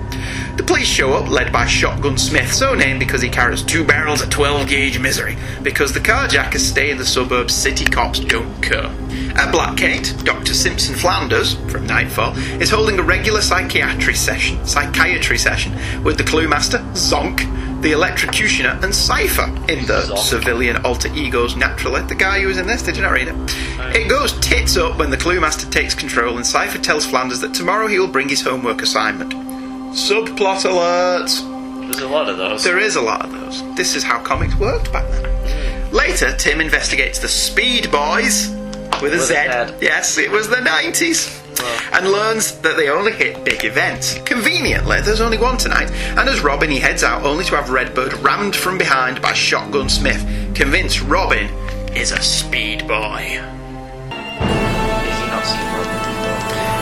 The 0.57 0.65
police 0.65 0.89
show 0.89 1.13
up, 1.13 1.29
led 1.29 1.53
by 1.53 1.65
Shotgun 1.67 2.19
Smith, 2.19 2.53
so 2.53 2.75
named 2.75 2.99
because 2.99 3.23
he 3.23 3.29
carries 3.29 3.63
two 3.63 3.85
barrels 3.85 4.21
of 4.21 4.31
12 4.31 4.69
gauge 4.69 4.99
misery. 4.99 5.37
Because 5.63 5.93
the 5.93 6.01
carjackers 6.01 6.59
stay 6.59 6.91
in 6.91 6.99
the 6.99 7.05
suburbs, 7.05 7.55
city 7.55 7.85
cops 7.85 8.19
don't 8.19 8.61
care. 8.61 8.87
At 9.37 9.55
Blackgate, 9.55 10.25
Dr. 10.25 10.55
Simpson 10.55 10.97
Flanders, 10.97 11.55
from 11.71 11.87
Knightfall, 11.87 12.37
is 12.61 12.69
holding 12.69 12.99
a 12.99 13.03
regular 13.03 13.43
psychiatry 13.43 14.15
session, 14.15 14.67
psychiatry 14.67 15.39
session 15.39 15.73
with 16.03 16.19
the 16.19 16.25
cluemaster, 16.25 16.81
Zonk, 16.95 17.41
the 17.83 17.93
electrocutioner, 17.93 18.83
and 18.83 18.93
Cypher 18.93 19.47
in 19.71 19.87
the 19.87 20.01
Zonk. 20.01 20.19
civilian 20.19 20.79
alter 20.79 21.15
egos 21.15 21.55
naturally. 21.55 22.01
The 22.03 22.15
guy 22.17 22.41
who 22.41 22.49
was 22.49 22.59
in 22.59 22.67
this, 22.67 22.83
did 22.83 22.97
you 22.97 23.03
not 23.03 23.13
read 23.13 23.29
it? 23.29 23.35
It 23.97 24.11
goes 24.11 24.38
tits 24.40 24.76
up 24.76 24.99
when 24.99 25.09
the 25.09 25.16
cluemaster 25.16 25.72
takes 25.72 25.94
control 25.94 26.36
and 26.36 26.47
Cypher 26.47 26.76
tells 26.76 27.07
Flanders 27.07 27.40
that 27.40 27.55
tomorrow 27.55 27.86
he 27.86 27.99
will 27.99 28.07
bring 28.07 28.28
his 28.28 28.42
homework 28.42 28.82
assignment. 28.82 29.32
Subplot 29.94 30.66
alert! 30.66 31.30
There's 31.80 32.01
a 32.01 32.07
lot 32.07 32.28
of 32.28 32.36
those. 32.36 32.62
There 32.62 32.78
is 32.78 32.97
a 32.97 33.01
lot 33.01 33.24
of 33.24 33.32
those. 33.32 33.62
This 33.74 33.97
is 33.97 34.05
how 34.05 34.22
comics 34.22 34.55
worked 34.57 34.92
back 34.92 35.11
then. 35.12 35.24
Hmm. 35.24 35.97
Later, 35.97 36.36
Tim 36.36 36.61
investigates 36.61 37.20
the 37.20 37.28
Speed 37.28 37.84
Boyz 37.84 38.51
with 39.01 39.14
a 39.14 39.16
With 39.16 39.28
Z. 39.28 39.34
Yes, 39.80 40.18
it 40.18 40.30
was 40.30 40.51
the 40.51 40.57
90s. 40.57 41.59
Well. 41.59 41.80
And 41.94 42.12
learns 42.12 42.59
that 42.59 42.76
they 42.76 42.90
only 42.90 43.12
hit 43.12 43.47
big 43.47 43.64
events. 43.64 44.18
Conveniently, 44.26 45.01
there's 45.01 45.22
only 45.22 45.38
one 45.38 45.57
tonight, 45.57 45.90
and 45.90 46.28
as 46.28 46.40
Robin, 46.40 46.68
he 46.68 46.78
heads 46.78 47.03
out 47.03 47.22
only 47.22 47.44
to 47.47 47.57
have 47.57 47.70
Redbird 47.70 48.12
rammed 48.22 48.55
from 48.55 48.76
behind 48.76 49.22
by 49.22 49.32
Shotgun 49.32 49.88
Smith, 49.88 50.20
convinced 50.55 51.01
Robin 51.01 51.47
is 51.97 52.12
a 52.12 52.20
speed 52.20 52.86
boy. 52.86 53.56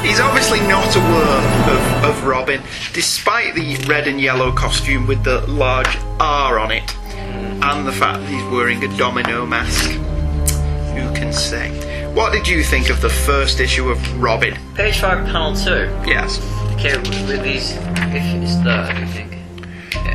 He's 0.07 0.21
obviously 0.21 0.61
not 0.61 0.95
aware 0.95 1.75
of, 1.75 2.05
of 2.05 2.25
Robin, 2.27 2.61
despite 2.93 3.55
the 3.55 3.77
red 3.89 4.07
and 4.07 4.21
yellow 4.21 4.53
costume 4.53 5.07
with 5.07 5.25
the 5.25 5.41
large 5.47 5.97
R 6.21 6.59
on 6.59 6.71
it, 6.71 6.95
and 7.17 7.87
the 7.87 7.93
fact 7.93 8.21
that 8.21 8.29
he's 8.29 8.45
wearing 8.53 8.85
a 8.85 8.97
domino 8.99 9.47
mask. 9.47 9.91
Who 9.91 11.13
can 11.15 11.33
say? 11.33 11.71
What 12.13 12.33
did 12.33 12.47
you 12.47 12.63
think 12.63 12.91
of 12.91 13.01
the 13.01 13.09
first 13.09 13.59
issue 13.61 13.89
of 13.89 14.21
Robin? 14.23 14.55
Page 14.75 14.99
5, 15.01 15.27
panel 15.27 15.55
2. 15.57 15.71
Yes, 16.07 16.39
Okay, 16.75 16.99
with 16.99 17.43
these. 17.43 17.73
If 17.73 18.43
it's 18.43 18.57
there, 18.57 18.83
I 18.85 19.05
think. 19.07 19.39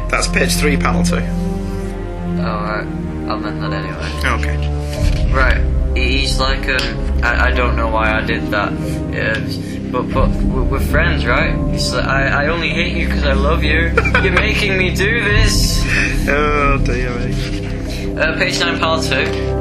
that's 0.10 0.28
page 0.28 0.54
three, 0.56 0.78
panel 0.78 1.04
two. 1.04 1.16
Alright, 1.16 2.86
I'll 3.28 3.38
amend 3.38 3.64
that 3.64 3.74
anyway. 3.74 4.10
Okay. 4.38 5.34
Right, 5.34 5.58
he's 5.96 6.40
like, 6.40 6.68
um, 6.70 7.24
I, 7.24 7.48
I 7.48 7.52
don't 7.52 7.76
know 7.76 7.90
why 7.90 8.14
I 8.14 8.22
did 8.22 8.44
that. 8.52 8.72
Uh, 8.72 9.92
but 9.92 10.04
but 10.14 10.30
we're, 10.44 10.80
friends, 10.80 11.26
right? 11.26 11.56
He's 11.72 11.94
like, 11.94 12.06
I, 12.06 12.44
I 12.44 12.48
only 12.48 12.70
hate 12.70 12.96
you 12.96 13.08
because 13.08 13.24
I 13.24 13.34
love 13.34 13.64
you. 13.64 13.92
You're 14.24 14.32
making 14.34 14.78
me 14.78 14.94
do 14.96 15.24
this. 15.24 15.80
Oh 16.32 16.78
dear 16.86 17.10
me. 17.18 18.16
Uh, 18.20 18.38
page 18.38 18.60
9, 18.60 18.80
part 18.80 19.02
2. 19.02 19.10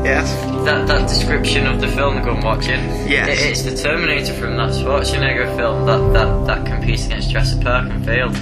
Yes. 0.04 0.34
That 0.64 0.86
that 0.88 1.08
description 1.08 1.66
of 1.66 1.80
the 1.80 1.86
film 1.88 2.22
go 2.24 2.34
and 2.34 2.42
watch 2.42 2.66
it. 2.66 2.80
Yes. 3.08 3.28
It, 3.28 3.50
it's 3.50 3.62
the 3.62 3.76
Terminator 3.76 4.34
from 4.34 4.56
that 4.56 4.70
Schwarzenegger 4.70 5.56
film 5.56 5.86
that, 5.86 6.12
that, 6.12 6.46
that 6.46 6.66
competes 6.66 7.06
against 7.06 7.30
Jurassic 7.30 7.62
Park 7.62 7.88
and 7.88 8.04
failed. 8.04 8.36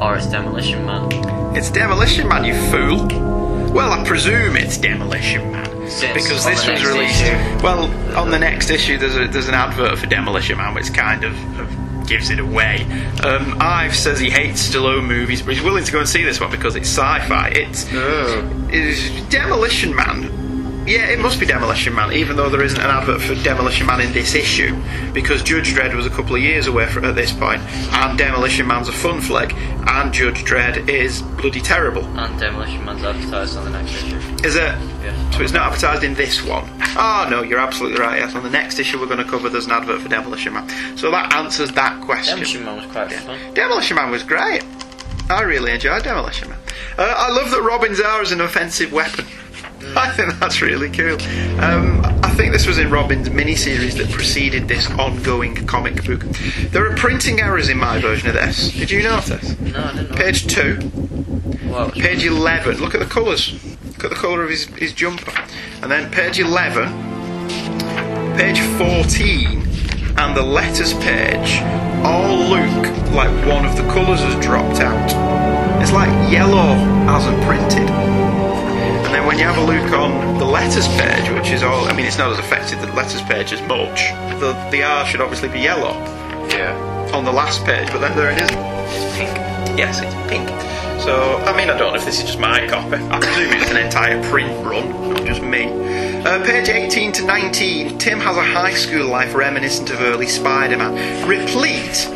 Or 0.00 0.16
it's 0.16 0.26
Demolition 0.26 0.86
Man. 0.86 1.56
It's 1.56 1.70
Demolition 1.70 2.28
Man, 2.28 2.44
you 2.44 2.54
fool. 2.70 3.06
Well, 3.72 3.90
I 3.92 4.04
presume 4.06 4.56
it's 4.56 4.78
Demolition 4.78 5.50
Man. 5.50 5.73
Since 5.88 6.14
because 6.14 6.44
this 6.44 6.66
was 6.66 6.84
released. 6.84 7.22
issue. 7.22 7.62
Well, 7.62 7.90
on 8.16 8.30
the 8.30 8.38
next 8.38 8.70
issue, 8.70 8.98
there's 8.98 9.16
a, 9.16 9.28
there's 9.28 9.48
an 9.48 9.54
advert 9.54 9.98
for 9.98 10.06
Demolition 10.06 10.56
Man, 10.56 10.74
which 10.74 10.92
kind 10.92 11.24
of, 11.24 11.34
of 11.60 12.06
gives 12.06 12.30
it 12.30 12.38
away. 12.38 12.84
Um, 13.22 13.56
Ives 13.60 13.98
says 13.98 14.18
he 14.18 14.30
hates 14.30 14.68
Stallone 14.68 15.06
movies, 15.06 15.42
but 15.42 15.54
he's 15.54 15.62
willing 15.62 15.84
to 15.84 15.92
go 15.92 16.00
and 16.00 16.08
see 16.08 16.22
this 16.22 16.40
one 16.40 16.50
because 16.50 16.76
it's 16.76 16.88
sci-fi. 16.88 17.48
It's, 17.54 17.86
it's 17.92 19.28
Demolition 19.30 19.94
Man. 19.94 20.42
Yeah, 20.86 21.08
it 21.08 21.18
must 21.18 21.40
be 21.40 21.46
Demolition 21.46 21.94
Man, 21.94 22.12
even 22.12 22.36
though 22.36 22.50
there 22.50 22.62
isn't 22.62 22.78
an 22.78 22.90
advert 22.90 23.22
for 23.22 23.34
Demolition 23.42 23.86
Man 23.86 24.02
in 24.02 24.12
this 24.12 24.34
issue, 24.34 24.76
because 25.14 25.42
Judge 25.42 25.72
Dredd 25.72 25.94
was 25.94 26.04
a 26.04 26.10
couple 26.10 26.36
of 26.36 26.42
years 26.42 26.66
away 26.66 26.86
from, 26.86 27.06
at 27.06 27.14
this 27.14 27.32
point, 27.32 27.62
and 27.62 28.18
Demolition 28.18 28.66
Man's 28.66 28.88
a 28.88 28.92
fun 28.92 29.22
flick, 29.22 29.54
and 29.54 30.12
Judge 30.12 30.44
Dredd 30.44 30.90
is 30.90 31.22
bloody 31.22 31.62
terrible. 31.62 32.04
And 32.18 32.38
Demolition 32.38 32.84
Man's 32.84 33.02
advertised 33.02 33.56
on 33.56 33.64
the 33.64 33.70
next 33.70 33.94
issue. 33.94 34.18
Is 34.44 34.56
it? 34.56 34.74
Yeah. 35.02 35.23
So 35.34 35.42
it's 35.42 35.52
not 35.52 35.66
advertised 35.72 36.04
in 36.04 36.14
this 36.14 36.44
one. 36.44 36.64
Oh 36.96 37.26
no, 37.28 37.42
you're 37.42 37.58
absolutely 37.58 37.98
right. 38.00 38.20
Yes, 38.20 38.34
on 38.36 38.44
the 38.44 38.50
next 38.50 38.78
issue 38.78 39.00
we're 39.00 39.06
going 39.06 39.18
to 39.18 39.24
cover, 39.24 39.48
there's 39.48 39.66
an 39.66 39.72
advert 39.72 40.00
for 40.00 40.08
Demolition 40.08 40.52
Man. 40.54 40.96
So 40.96 41.10
that 41.10 41.34
answers 41.34 41.72
that 41.72 42.00
question. 42.02 42.36
Demolition 42.36 42.64
Man 42.64 42.76
was 42.76 42.86
quite 42.92 43.12
fun. 43.12 43.54
Demolition 43.54 43.96
Man 43.96 44.10
was 44.12 44.22
great. 44.22 44.62
I 45.28 45.42
really 45.42 45.72
enjoyed 45.72 46.04
Demolition 46.04 46.50
Man. 46.50 46.58
Uh, 46.96 47.12
I 47.16 47.30
love 47.32 47.50
that 47.50 47.62
Robin's 47.62 48.00
R 48.00 48.22
is 48.22 48.30
an 48.30 48.40
offensive 48.42 48.92
weapon. 48.92 49.24
I 49.96 50.10
think 50.12 50.38
that's 50.38 50.62
really 50.62 50.88
cool. 50.90 51.20
Um, 51.60 52.00
I 52.22 52.32
think 52.36 52.52
this 52.52 52.66
was 52.66 52.78
in 52.78 52.90
Robin's 52.90 53.28
miniseries 53.28 53.96
that 53.98 54.10
preceded 54.10 54.68
this 54.68 54.88
ongoing 54.92 55.54
comic 55.66 56.04
book. 56.04 56.20
There 56.70 56.90
are 56.90 56.96
printing 56.96 57.40
errors 57.40 57.68
in 57.68 57.76
my 57.78 57.98
version 58.00 58.28
of 58.28 58.34
this. 58.34 58.70
Did 58.72 58.90
you 58.90 59.02
notice? 59.02 59.58
No, 59.58 59.82
I 59.82 59.92
didn't 59.94 60.10
know. 60.10 60.16
Page 60.16 60.46
two, 60.46 60.76
What? 61.68 61.94
page 61.94 62.24
eleven. 62.24 62.78
Look 62.78 62.94
at 62.94 63.00
the 63.00 63.06
colours. 63.06 63.52
Look 64.04 64.12
at 64.12 64.16
the 64.18 64.20
colour 64.20 64.42
of 64.42 64.50
his, 64.50 64.66
his 64.76 64.92
jumper. 64.92 65.32
And 65.80 65.90
then 65.90 66.10
page 66.12 66.38
11, 66.38 66.92
page 68.36 68.60
14, 68.76 69.62
and 70.18 70.36
the 70.36 70.42
letters 70.42 70.92
page 70.92 71.62
all 72.04 72.36
look 72.36 72.84
like 73.14 73.30
one 73.48 73.64
of 73.64 73.74
the 73.78 73.82
colours 73.94 74.20
has 74.20 74.44
dropped 74.44 74.80
out. 74.80 75.80
It's 75.80 75.90
like 75.92 76.10
yellow 76.30 76.74
hasn't 77.08 77.42
printed. 77.44 77.88
And 77.88 79.14
then 79.14 79.26
when 79.26 79.38
you 79.38 79.44
have 79.44 79.56
a 79.56 79.64
look 79.64 79.90
on 79.94 80.36
the 80.38 80.44
letters 80.44 80.86
page, 81.00 81.30
which 81.30 81.50
is 81.50 81.62
all, 81.62 81.86
I 81.88 81.96
mean, 81.96 82.04
it's 82.04 82.18
not 82.18 82.30
as 82.30 82.38
affected 82.38 82.80
the 82.80 82.92
letters 82.92 83.22
page 83.22 83.54
as 83.54 83.62
much. 83.62 84.10
The 84.38 84.52
the 84.70 84.82
R 84.82 85.06
should 85.06 85.22
obviously 85.22 85.48
be 85.48 85.60
yellow 85.60 85.94
Yeah. 86.50 86.76
on 87.14 87.24
the 87.24 87.32
last 87.32 87.64
page, 87.64 87.88
but 87.90 88.00
then 88.00 88.14
there 88.18 88.30
it 88.30 88.36
isn't. 88.42 88.58
It's 88.58 89.16
pink. 89.16 89.78
Yes, 89.78 90.02
it's 90.02 90.14
pink. 90.30 90.73
So, 91.04 91.36
I 91.36 91.54
mean, 91.54 91.68
I 91.68 91.76
don't 91.76 91.92
know 91.92 91.98
if 91.98 92.06
this 92.06 92.20
is 92.20 92.24
just 92.24 92.38
my 92.38 92.66
copy. 92.66 92.96
I 92.96 93.20
presume 93.20 93.52
it's 93.52 93.70
an 93.70 93.76
entire 93.76 94.22
print 94.30 94.50
run, 94.64 95.10
not 95.10 95.26
just 95.26 95.42
me. 95.42 95.64
Uh, 96.24 96.42
page 96.46 96.70
18 96.70 97.12
to 97.12 97.26
19. 97.26 97.98
Tim 97.98 98.18
has 98.20 98.38
a 98.38 98.42
high 98.42 98.72
school 98.72 99.06
life 99.06 99.34
reminiscent 99.34 99.90
of 99.90 100.00
early 100.00 100.26
Spider 100.26 100.78
Man, 100.78 101.28
replete 101.28 102.08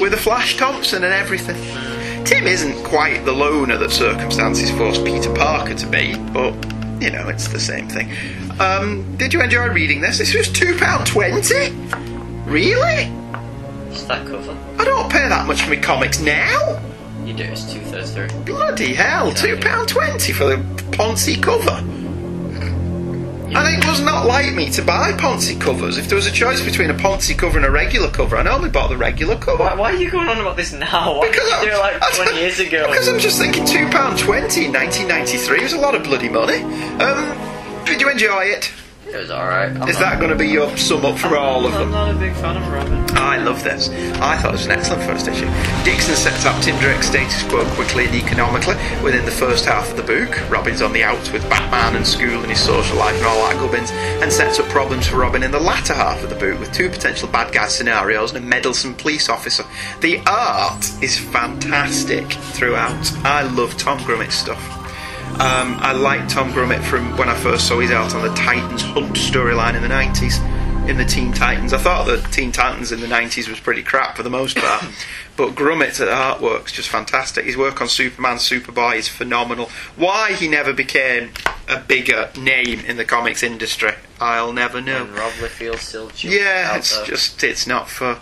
with 0.00 0.14
a 0.14 0.16
Flash 0.16 0.56
Thompson 0.56 1.02
and 1.02 1.12
everything. 1.12 1.56
Tim 2.24 2.46
isn't 2.46 2.84
quite 2.84 3.24
the 3.24 3.32
loner 3.32 3.78
that 3.78 3.90
circumstances 3.90 4.70
forced 4.70 5.04
Peter 5.04 5.34
Parker 5.34 5.74
to 5.74 5.86
be, 5.88 6.16
but, 6.32 6.54
you 7.02 7.10
know, 7.10 7.28
it's 7.28 7.48
the 7.48 7.58
same 7.58 7.88
thing. 7.88 8.12
Um, 8.60 9.16
did 9.16 9.34
you 9.34 9.42
enjoy 9.42 9.70
reading 9.70 10.00
this? 10.00 10.18
This 10.18 10.32
was 10.32 10.48
£2.20? 10.50 12.46
Really? 12.46 13.12
It's 13.90 14.04
that 14.04 14.24
cover. 14.24 14.56
I 14.78 14.84
don't 14.84 15.10
pay 15.10 15.28
that 15.28 15.48
much 15.48 15.62
for 15.62 15.70
my 15.70 15.76
comics 15.76 16.20
now. 16.20 16.80
Do. 17.36 17.44
It's 17.44 17.70
two 17.72 17.80
thirds 17.80 18.12
through. 18.12 18.28
Bloody 18.44 18.94
hell, 18.94 19.32
two 19.32 19.56
pound 19.58 19.88
twenty 19.88 20.32
for 20.32 20.44
the 20.46 20.56
Ponzi 20.96 21.40
cover. 21.42 21.82
And 23.48 23.82
it 23.82 23.86
was 23.88 24.00
not 24.00 24.26
like 24.26 24.54
me 24.54 24.70
to 24.70 24.82
buy 24.82 25.12
Ponzi 25.12 25.58
covers. 25.60 25.98
If 25.98 26.08
there 26.08 26.16
was 26.16 26.26
a 26.26 26.32
choice 26.32 26.60
between 26.62 26.90
a 26.90 26.94
Ponzi 26.94 27.36
cover 27.38 27.56
and 27.58 27.66
a 27.66 27.70
regular 27.70 28.10
cover, 28.10 28.36
I 28.36 28.42
normally 28.42 28.70
bought 28.70 28.88
the 28.90 28.96
regular 28.96 29.36
cover. 29.36 29.62
Why, 29.64 29.74
why 29.74 29.92
are 29.92 29.96
you 29.96 30.10
going 30.10 30.28
on 30.28 30.38
about 30.40 30.56
this 30.56 30.72
now? 30.72 31.18
Why 31.18 31.28
Because 31.28 31.48
did 31.50 31.62
you 31.62 31.70
do 31.70 31.76
it 31.76 31.78
like 31.78 32.02
I'm- 32.02 32.12
20 32.26 32.38
years 32.40 32.58
ago? 32.58 32.86
Because 32.90 33.08
I'm 33.08 33.18
just 33.18 33.38
thinking 33.38 33.64
two 33.64 33.86
pound 33.90 34.18
twenty 34.18 34.64
in 34.66 34.72
nineteen 34.72 35.06
ninety 35.08 35.36
three 35.38 35.62
was 35.62 35.72
a 35.74 35.78
lot 35.78 35.94
of 35.94 36.02
bloody 36.04 36.28
money. 36.28 36.62
Um, 37.02 37.84
did 37.84 38.00
you 38.00 38.10
enjoy 38.10 38.44
it? 38.44 38.72
It 39.08 39.14
was 39.14 39.30
alright. 39.30 39.88
Is 39.88 39.98
that 40.00 40.18
going 40.18 40.30
to 40.30 40.36
be 40.36 40.48
your 40.48 40.76
sum 40.76 41.04
up 41.04 41.16
for 41.16 41.36
all 41.36 41.64
of 41.64 41.72
them? 41.72 41.82
I'm 41.82 41.90
them? 41.92 41.92
not 41.92 42.16
a 42.16 42.18
big 42.18 42.34
fan 42.34 42.56
of 42.56 42.66
Robin. 42.72 43.04
I 43.16 43.36
love 43.38 43.62
this. 43.62 43.88
I 43.88 44.36
thought 44.36 44.50
it 44.50 44.52
was 44.52 44.66
an 44.66 44.72
excellent 44.72 45.04
first 45.04 45.28
issue. 45.28 45.46
Dixon 45.84 46.16
sets 46.16 46.44
up 46.44 46.60
Tim 46.60 46.76
Drake's 46.80 47.06
status 47.06 47.44
quo 47.44 47.64
quickly 47.76 48.06
and 48.06 48.14
economically 48.16 48.74
within 49.04 49.24
the 49.24 49.30
first 49.30 49.64
half 49.64 49.88
of 49.90 49.96
the 49.96 50.02
book. 50.02 50.50
Robin's 50.50 50.82
on 50.82 50.92
the 50.92 51.04
outs 51.04 51.30
with 51.30 51.48
Batman 51.48 51.94
and 51.94 52.06
school 52.06 52.40
and 52.42 52.50
his 52.50 52.60
social 52.60 52.96
life 52.98 53.16
and 53.16 53.26
all 53.26 53.48
that 53.48 53.56
gubbins, 53.60 53.90
and 53.92 54.32
sets 54.32 54.58
up 54.58 54.66
problems 54.66 55.06
for 55.06 55.18
Robin 55.18 55.44
in 55.44 55.52
the 55.52 55.60
latter 55.60 55.94
half 55.94 56.22
of 56.24 56.28
the 56.28 56.36
book 56.36 56.58
with 56.58 56.72
two 56.72 56.90
potential 56.90 57.28
bad 57.28 57.54
guy 57.54 57.68
scenarios 57.68 58.34
and 58.34 58.44
a 58.44 58.46
meddlesome 58.46 58.94
police 58.94 59.28
officer. 59.28 59.64
The 60.00 60.20
art 60.26 60.84
is 61.00 61.16
fantastic 61.16 62.26
throughout. 62.32 63.12
I 63.24 63.42
love 63.42 63.76
Tom 63.76 64.02
Grummett's 64.04 64.34
stuff. 64.34 64.85
Um, 65.34 65.76
I 65.80 65.92
liked 65.92 66.30
Tom 66.30 66.50
Grummett 66.52 66.82
from 66.82 67.14
when 67.18 67.28
I 67.28 67.34
first 67.34 67.68
saw 67.68 67.78
his 67.78 67.90
art 67.90 68.14
on 68.14 68.22
the 68.22 68.32
Titans 68.34 68.82
Hunt 68.82 69.14
storyline 69.16 69.74
in 69.74 69.82
the 69.82 69.88
90s, 69.88 70.38
in 70.88 70.96
the 70.96 71.04
Teen 71.04 71.30
Titans. 71.32 71.74
I 71.74 71.78
thought 71.78 72.06
the 72.06 72.16
Teen 72.30 72.52
Titans 72.52 72.90
in 72.90 73.00
the 73.00 73.06
90s 73.06 73.46
was 73.46 73.60
pretty 73.60 73.82
crap 73.82 74.16
for 74.16 74.22
the 74.22 74.30
most 74.30 74.56
part, 74.56 74.82
but 75.36 75.50
Grummett's 75.54 76.00
artwork's 76.00 76.72
just 76.72 76.88
fantastic. 76.88 77.44
His 77.44 77.56
work 77.56 77.82
on 77.82 77.88
Superman, 77.88 78.38
Superboy 78.38 78.96
is 78.96 79.08
phenomenal. 79.08 79.66
Why 79.96 80.32
he 80.32 80.48
never 80.48 80.72
became 80.72 81.32
a 81.68 81.80
bigger 81.80 82.30
name 82.38 82.80
in 82.80 82.96
the 82.96 83.04
comics 83.04 83.42
industry, 83.42 83.92
I'll 84.18 84.54
never 84.54 84.80
know. 84.80 85.04
And 85.04 85.14
Rob 85.14 85.32
Liefeld 85.34 85.78
still 85.80 86.10
Yeah, 86.18 86.76
it's 86.78 86.96
there. 86.96 87.04
just 87.06 87.44
it's 87.44 87.66
not 87.66 87.90
for. 87.90 88.20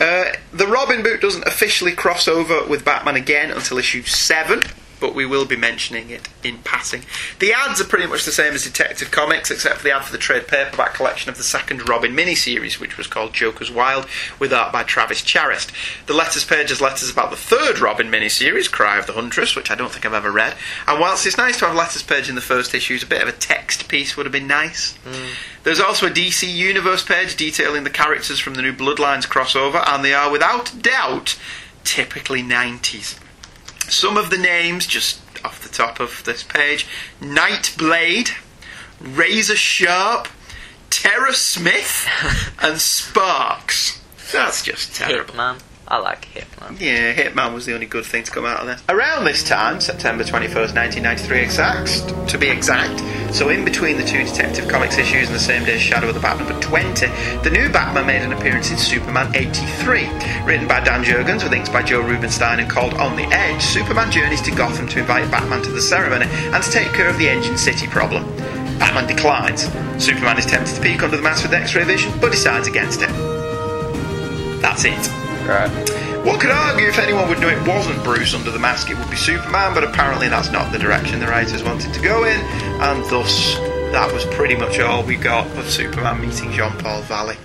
Uh, 0.00 0.26
the 0.52 0.66
Robin 0.68 1.02
boot 1.02 1.20
doesn't 1.20 1.44
officially 1.46 1.92
cross 1.92 2.28
over 2.28 2.64
with 2.66 2.84
Batman 2.84 3.16
again 3.16 3.50
until 3.50 3.78
issue 3.78 4.02
seven, 4.04 4.62
but 5.02 5.16
we 5.16 5.26
will 5.26 5.44
be 5.44 5.56
mentioning 5.56 6.10
it 6.10 6.28
in 6.44 6.58
passing. 6.58 7.02
The 7.40 7.52
ads 7.52 7.80
are 7.80 7.84
pretty 7.84 8.06
much 8.06 8.24
the 8.24 8.30
same 8.30 8.54
as 8.54 8.62
Detective 8.62 9.10
Comics, 9.10 9.50
except 9.50 9.78
for 9.78 9.82
the 9.82 9.90
ad 9.90 10.04
for 10.04 10.12
the 10.12 10.16
trade 10.16 10.46
paperback 10.46 10.94
collection 10.94 11.28
of 11.28 11.36
the 11.36 11.42
second 11.42 11.88
Robin 11.88 12.12
miniseries, 12.12 12.78
which 12.78 12.96
was 12.96 13.08
called 13.08 13.34
Joker's 13.34 13.70
Wild, 13.70 14.06
with 14.38 14.52
art 14.52 14.72
by 14.72 14.84
Travis 14.84 15.20
Charest. 15.20 15.72
The 16.06 16.14
letters 16.14 16.44
page 16.44 16.68
has 16.68 16.80
letters 16.80 17.10
about 17.10 17.30
the 17.30 17.36
third 17.36 17.80
Robin 17.80 18.12
miniseries, 18.12 18.70
Cry 18.70 18.96
of 18.96 19.08
the 19.08 19.14
Huntress, 19.14 19.56
which 19.56 19.72
I 19.72 19.74
don't 19.74 19.90
think 19.90 20.06
I've 20.06 20.14
ever 20.14 20.30
read. 20.30 20.54
And 20.86 21.00
whilst 21.00 21.26
it's 21.26 21.36
nice 21.36 21.58
to 21.58 21.66
have 21.66 21.74
letters 21.74 22.04
page 22.04 22.28
in 22.28 22.36
the 22.36 22.40
first 22.40 22.72
issues, 22.72 23.02
a 23.02 23.06
bit 23.06 23.22
of 23.22 23.28
a 23.28 23.32
text 23.32 23.88
piece 23.88 24.16
would 24.16 24.24
have 24.24 24.32
been 24.32 24.46
nice. 24.46 24.96
Mm. 25.04 25.30
There's 25.64 25.80
also 25.80 26.06
a 26.06 26.10
DC 26.10 26.48
Universe 26.48 27.04
page 27.04 27.34
detailing 27.34 27.82
the 27.82 27.90
characters 27.90 28.38
from 28.38 28.54
the 28.54 28.62
new 28.62 28.72
Bloodlines 28.72 29.26
crossover, 29.26 29.82
and 29.84 30.04
they 30.04 30.14
are 30.14 30.30
without 30.30 30.72
doubt 30.80 31.36
typically 31.82 32.42
90s. 32.42 33.18
Some 33.92 34.16
of 34.16 34.30
the 34.30 34.38
names, 34.38 34.86
just 34.86 35.20
off 35.44 35.62
the 35.62 35.68
top 35.68 36.00
of 36.00 36.24
this 36.24 36.42
page 36.42 36.86
Nightblade, 37.20 38.30
Razor 38.98 39.54
Sharp, 39.56 40.28
Terrorsmith, 40.88 42.06
and 42.62 42.76
Sparx. 42.76 44.00
That's 44.32 44.62
just 44.62 44.94
terrible. 44.94 45.34
Hitman. 45.34 45.60
I 45.92 45.98
like 45.98 46.24
Hitman. 46.32 46.80
Yeah, 46.80 47.12
Hitman 47.12 47.52
was 47.52 47.66
the 47.66 47.74
only 47.74 47.84
good 47.84 48.06
thing 48.06 48.24
to 48.24 48.30
come 48.30 48.46
out 48.46 48.60
of 48.60 48.66
this. 48.66 48.82
Around 48.88 49.26
this 49.26 49.44
time, 49.44 49.78
September 49.78 50.24
21st, 50.24 50.72
1993 50.74 51.40
exact, 51.40 52.28
to 52.30 52.38
be 52.38 52.48
exact, 52.48 52.98
so 53.34 53.50
in 53.50 53.62
between 53.62 53.98
the 53.98 54.02
two 54.02 54.24
Detective 54.24 54.66
Comics 54.68 54.96
issues 54.96 55.26
and 55.26 55.36
the 55.36 55.38
same 55.38 55.66
day 55.66 55.74
as 55.74 55.82
Shadow 55.82 56.08
of 56.08 56.14
the 56.14 56.20
Bat 56.20 56.38
number 56.38 56.58
20, 56.62 57.06
the 57.42 57.50
new 57.50 57.68
Batman 57.68 58.06
made 58.06 58.22
an 58.22 58.32
appearance 58.32 58.70
in 58.70 58.78
Superman 58.78 59.36
83. 59.36 60.08
Written 60.46 60.66
by 60.66 60.80
Dan 60.80 61.04
Jurgens 61.04 61.44
with 61.44 61.52
inks 61.52 61.68
by 61.68 61.82
Joe 61.82 62.00
Rubinstein 62.00 62.60
and 62.60 62.70
called 62.70 62.94
On 62.94 63.14
the 63.14 63.24
Edge, 63.24 63.60
Superman 63.60 64.10
journeys 64.10 64.40
to 64.42 64.50
Gotham 64.50 64.88
to 64.88 65.00
invite 65.00 65.30
Batman 65.30 65.60
to 65.64 65.70
the 65.70 65.82
ceremony 65.82 66.24
and 66.24 66.64
to 66.64 66.70
take 66.70 66.90
care 66.94 67.10
of 67.10 67.18
the 67.18 67.28
Engine 67.28 67.58
City 67.58 67.86
problem. 67.86 68.24
Batman 68.78 69.06
declines. 69.06 69.64
Superman 70.02 70.38
is 70.38 70.46
tempted 70.46 70.74
to 70.74 70.80
peek 70.80 71.02
under 71.02 71.18
the 71.18 71.22
mask 71.22 71.42
with 71.42 71.52
X-ray 71.52 71.84
vision, 71.84 72.18
but 72.18 72.32
decides 72.32 72.66
against 72.66 73.02
it. 73.02 73.10
That's 74.62 74.86
it. 74.86 75.21
Right. 75.46 75.70
One 76.24 76.38
could 76.38 76.50
argue 76.50 76.86
if 76.86 76.98
anyone 76.98 77.28
would 77.28 77.40
know 77.40 77.48
it 77.48 77.66
wasn't 77.66 78.02
Bruce 78.04 78.32
under 78.32 78.52
the 78.52 78.58
mask, 78.58 78.90
it 78.90 78.96
would 78.96 79.10
be 79.10 79.16
Superman, 79.16 79.74
but 79.74 79.82
apparently 79.82 80.28
that's 80.28 80.52
not 80.52 80.70
the 80.70 80.78
direction 80.78 81.18
the 81.18 81.26
writers 81.26 81.64
wanted 81.64 81.92
to 81.92 82.00
go 82.00 82.24
in, 82.24 82.38
and 82.80 83.04
thus 83.10 83.56
that 83.90 84.08
was 84.12 84.24
pretty 84.26 84.54
much 84.54 84.78
all 84.78 85.02
we 85.02 85.16
got 85.16 85.46
of 85.58 85.68
Superman 85.68 86.20
meeting 86.20 86.52
Jean 86.52 86.70
Paul 86.78 87.02
Valley. 87.02 87.36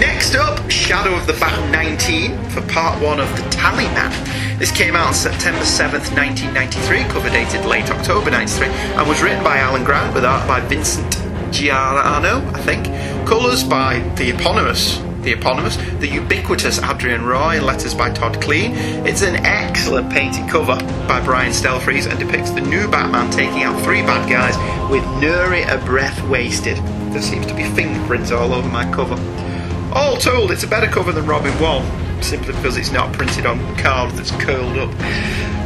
Next 0.00 0.34
up, 0.34 0.70
Shadow 0.70 1.14
of 1.14 1.26
the 1.26 1.34
Bat 1.34 1.70
19 1.70 2.50
for 2.50 2.62
part 2.72 3.00
one 3.02 3.20
of 3.20 3.28
The 3.36 3.48
Tally 3.50 3.84
Man. 3.84 4.58
This 4.58 4.72
came 4.72 4.96
out 4.96 5.08
on 5.08 5.14
September 5.14 5.60
7th, 5.60 6.16
1993, 6.16 7.04
cover 7.12 7.28
dated 7.28 7.66
late 7.66 7.90
October 7.90 8.30
93, 8.30 8.66
and 8.66 9.06
was 9.06 9.22
written 9.22 9.44
by 9.44 9.58
Alan 9.58 9.84
Grant 9.84 10.14
with 10.14 10.24
art 10.24 10.48
by 10.48 10.60
Vincent 10.60 11.12
Giarrano, 11.52 12.42
I 12.54 12.60
think. 12.62 12.86
Colours 13.28 13.62
by 13.62 14.00
the 14.16 14.30
eponymous 14.30 15.02
the 15.22 15.32
eponymous, 15.32 15.76
the 16.00 16.08
ubiquitous 16.08 16.82
Adrienne 16.82 17.24
Roy, 17.24 17.60
letters 17.60 17.94
by 17.94 18.10
Todd 18.10 18.40
Klein. 18.40 18.72
It's 19.06 19.22
an 19.22 19.36
excellent 19.46 20.12
painted 20.12 20.48
cover 20.48 20.76
by 21.06 21.20
Brian 21.24 21.52
Stelfreeze 21.52 22.10
and 22.10 22.18
depicts 22.18 22.50
the 22.50 22.60
new 22.60 22.88
Batman 22.88 23.30
taking 23.30 23.62
out 23.62 23.80
three 23.82 24.02
bad 24.02 24.28
guys 24.28 24.56
with 24.90 25.04
nary 25.20 25.62
a 25.62 25.78
breath 25.78 26.20
wasted. 26.28 26.76
There 27.12 27.22
seems 27.22 27.46
to 27.46 27.54
be 27.54 27.64
fingerprints 27.64 28.32
all 28.32 28.52
over 28.52 28.68
my 28.68 28.90
cover. 28.92 29.14
All 29.94 30.16
told, 30.16 30.50
it's 30.50 30.64
a 30.64 30.68
better 30.68 30.88
cover 30.88 31.12
than 31.12 31.26
Robin 31.26 31.52
1, 31.60 32.22
simply 32.22 32.54
because 32.54 32.76
it's 32.76 32.92
not 32.92 33.12
printed 33.12 33.46
on 33.46 33.58
card 33.76 34.12
that's 34.12 34.30
curled 34.32 34.78
up. 34.78 34.90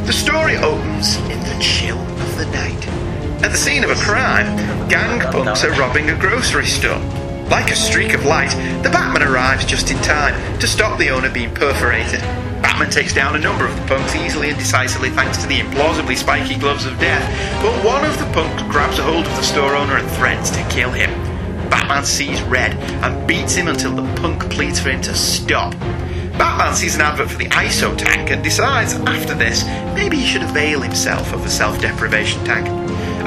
The 0.05 0.13
story 0.13 0.57
opens 0.57 1.15
in 1.17 1.39
the 1.39 1.57
chill 1.59 1.97
of 1.97 2.37
the 2.37 2.45
night. 2.47 2.87
At 3.43 3.51
the 3.51 3.57
scene 3.57 3.83
of 3.83 3.89
a 3.89 3.95
crime, 3.95 4.89
gang 4.89 5.19
punks 5.31 5.63
are 5.63 5.71
robbing 5.71 6.09
a 6.09 6.19
grocery 6.19 6.65
store. 6.65 7.26
Like 7.49 7.71
a 7.71 7.75
streak 7.75 8.13
of 8.13 8.25
light, 8.25 8.51
the 8.83 8.89
Batman 8.89 9.23
arrives 9.23 9.63
just 9.63 9.89
in 9.89 9.97
time 9.99 10.59
to 10.59 10.67
stop 10.67 10.99
the 10.99 11.09
owner 11.09 11.29
being 11.29 11.53
perforated. 11.53 12.19
Batman 12.61 12.89
takes 12.89 13.13
down 13.13 13.35
a 13.35 13.39
number 13.39 13.65
of 13.65 13.73
the 13.75 13.87
punks 13.87 14.15
easily 14.15 14.49
and 14.49 14.59
decisively 14.59 15.09
thanks 15.09 15.37
to 15.37 15.47
the 15.47 15.59
implausibly 15.59 16.17
spiky 16.17 16.57
gloves 16.57 16.85
of 16.85 16.99
death, 16.99 17.23
but 17.61 17.85
one 17.85 18.03
of 18.03 18.17
the 18.19 18.25
punks 18.33 18.63
grabs 18.63 18.99
a 18.99 19.03
hold 19.03 19.25
of 19.25 19.35
the 19.37 19.41
store 19.43 19.75
owner 19.75 19.95
and 19.95 20.09
threatens 20.11 20.51
to 20.51 20.67
kill 20.69 20.91
him. 20.91 21.09
Batman 21.69 22.03
sees 22.03 22.41
red 22.43 22.73
and 23.03 23.27
beats 23.27 23.55
him 23.55 23.69
until 23.69 23.95
the 23.95 24.03
punk 24.15 24.49
pleads 24.51 24.79
for 24.79 24.89
him 24.89 25.01
to 25.03 25.15
stop. 25.15 25.71
Batman 26.37 26.75
sees 26.75 26.95
an 26.95 27.01
advert 27.01 27.31
for 27.31 27.37
the 27.37 27.47
ISO 27.47 27.97
tank 27.97 28.29
and 28.29 28.43
decides, 28.43 28.93
after 28.93 29.33
this, 29.33 29.63
maybe 29.95 30.17
he 30.17 30.25
should 30.25 30.43
avail 30.43 30.81
himself 30.81 31.33
of 31.33 31.45
a 31.45 31.49
self 31.49 31.79
deprivation 31.79 32.43
tank. 32.43 32.67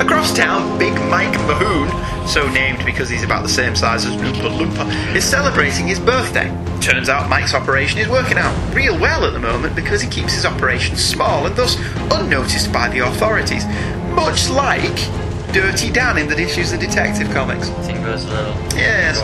Across 0.00 0.34
town, 0.34 0.78
Big 0.78 0.94
Mike 1.10 1.36
Mahoon, 1.46 1.88
so 2.26 2.48
named 2.52 2.84
because 2.86 3.08
he's 3.10 3.22
about 3.22 3.42
the 3.42 3.48
same 3.48 3.76
size 3.76 4.06
as 4.06 4.16
Oompa 4.16 4.50
Loompa, 4.50 5.14
is 5.14 5.24
celebrating 5.24 5.86
his 5.86 6.00
birthday. 6.00 6.48
Turns 6.80 7.10
out 7.10 7.28
Mike's 7.28 7.52
operation 7.52 7.98
is 7.98 8.08
working 8.08 8.38
out 8.38 8.74
real 8.74 8.98
well 8.98 9.26
at 9.26 9.34
the 9.34 9.38
moment 9.38 9.76
because 9.76 10.00
he 10.00 10.08
keeps 10.08 10.32
his 10.32 10.46
operation 10.46 10.96
small 10.96 11.46
and 11.46 11.54
thus 11.54 11.76
unnoticed 12.12 12.72
by 12.72 12.88
the 12.88 13.00
authorities. 13.00 13.66
Much 14.14 14.48
like 14.48 14.96
Dirty 15.52 15.90
Dan 15.90 16.16
in 16.16 16.28
the 16.28 16.40
issues 16.40 16.72
of 16.72 16.80
Detective 16.80 17.28
Comics. 17.30 17.68
Little. 17.68 18.54
Yes. 18.74 19.20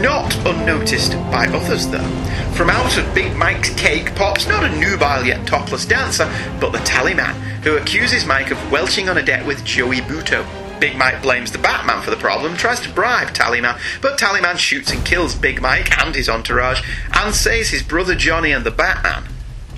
Not 0.00 0.36
unnoticed 0.46 1.12
by 1.30 1.46
others, 1.46 1.88
though. 1.88 2.06
From 2.54 2.70
out 2.70 2.98
of 2.98 3.14
Big 3.14 3.34
Mike's 3.34 3.70
cake 3.74 4.14
pops 4.14 4.46
not 4.46 4.62
a 4.62 4.78
nubile 4.78 5.24
yet 5.24 5.46
topless 5.46 5.86
dancer, 5.86 6.30
but 6.60 6.72
the 6.72 6.78
Tallyman, 6.78 7.32
who 7.62 7.76
accuses 7.76 8.26
Mike 8.26 8.50
of 8.50 8.70
welching 8.70 9.08
on 9.08 9.16
a 9.16 9.22
debt 9.22 9.46
with 9.46 9.64
Joey 9.64 10.00
Buto. 10.00 10.46
Big 10.80 10.96
Mike 10.96 11.22
blames 11.22 11.50
the 11.50 11.58
Batman 11.58 12.02
for 12.02 12.10
the 12.10 12.16
problem, 12.16 12.56
tries 12.56 12.80
to 12.80 12.92
bribe 12.92 13.28
Tallyman, 13.28 13.80
but 14.02 14.18
Tallyman 14.18 14.58
shoots 14.58 14.92
and 14.92 15.04
kills 15.04 15.34
Big 15.34 15.62
Mike 15.62 15.96
and 15.98 16.14
his 16.14 16.28
entourage, 16.28 16.82
and 17.14 17.34
says 17.34 17.70
his 17.70 17.82
brother 17.82 18.14
Johnny 18.14 18.52
and 18.52 18.64
the 18.64 18.70
Batman 18.70 19.24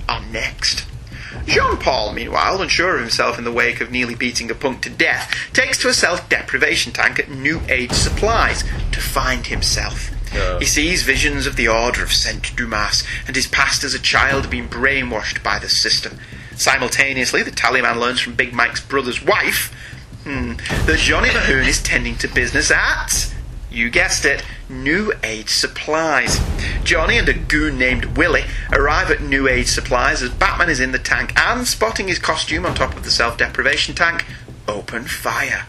are 0.09 0.21
next. 0.25 0.88
Jean 1.49 1.77
Paul, 1.77 2.13
meanwhile, 2.13 2.61
unsure 2.61 2.95
of 2.95 3.01
himself 3.01 3.37
in 3.37 3.43
the 3.43 3.51
wake 3.51 3.81
of 3.81 3.91
nearly 3.91 4.15
beating 4.15 4.51
a 4.51 4.55
punk 4.55 4.81
to 4.81 4.89
death, 4.89 5.33
takes 5.51 5.77
to 5.79 5.89
a 5.89 5.93
self 5.93 6.29
deprivation 6.29 6.93
tank 6.93 7.19
at 7.19 7.29
New 7.29 7.61
Age 7.67 7.91
Supplies 7.91 8.63
to 8.91 9.01
find 9.01 9.47
himself. 9.47 10.11
Yeah. 10.33 10.59
He 10.59 10.65
sees 10.65 11.03
visions 11.03 11.47
of 11.47 11.55
the 11.55 11.67
Order 11.67 12.03
of 12.03 12.13
Saint 12.13 12.55
Dumas 12.55 13.03
and 13.25 13.35
his 13.35 13.47
past 13.47 13.83
as 13.83 13.95
a 13.95 13.99
child 13.99 14.49
being 14.49 14.69
brainwashed 14.69 15.43
by 15.43 15.57
the 15.57 15.69
system. 15.69 16.19
Simultaneously, 16.55 17.41
the 17.41 17.51
Tallyman 17.51 17.99
learns 17.99 18.19
from 18.19 18.35
Big 18.35 18.53
Mike's 18.53 18.81
brother's 18.81 19.23
wife 19.23 19.73
hmm, 20.23 20.53
that 20.85 20.97
Johnny 20.99 21.29
Mahoon 21.29 21.65
is 21.65 21.81
tending 21.81 22.15
to 22.17 22.27
business 22.27 22.69
at, 22.69 23.33
you 23.71 23.89
guessed 23.89 24.25
it, 24.25 24.43
New 24.67 25.13
Age 25.23 25.49
Supplies. 25.49 26.39
Johnny 26.83 27.17
and 27.17 27.29
a 27.29 27.33
goon 27.33 27.77
named 27.77 28.17
Willie 28.17 28.45
arrive 28.71 29.11
at 29.11 29.21
New 29.21 29.47
Age 29.47 29.67
Supplies 29.67 30.21
as 30.21 30.31
Batman 30.31 30.69
is 30.69 30.79
in 30.79 30.91
the 30.91 30.99
tank 30.99 31.39
and, 31.39 31.67
spotting 31.67 32.07
his 32.07 32.19
costume 32.19 32.65
on 32.65 32.73
top 32.73 32.95
of 32.95 33.03
the 33.03 33.11
self 33.11 33.37
deprivation 33.37 33.93
tank, 33.93 34.25
open 34.67 35.03
fire. 35.05 35.65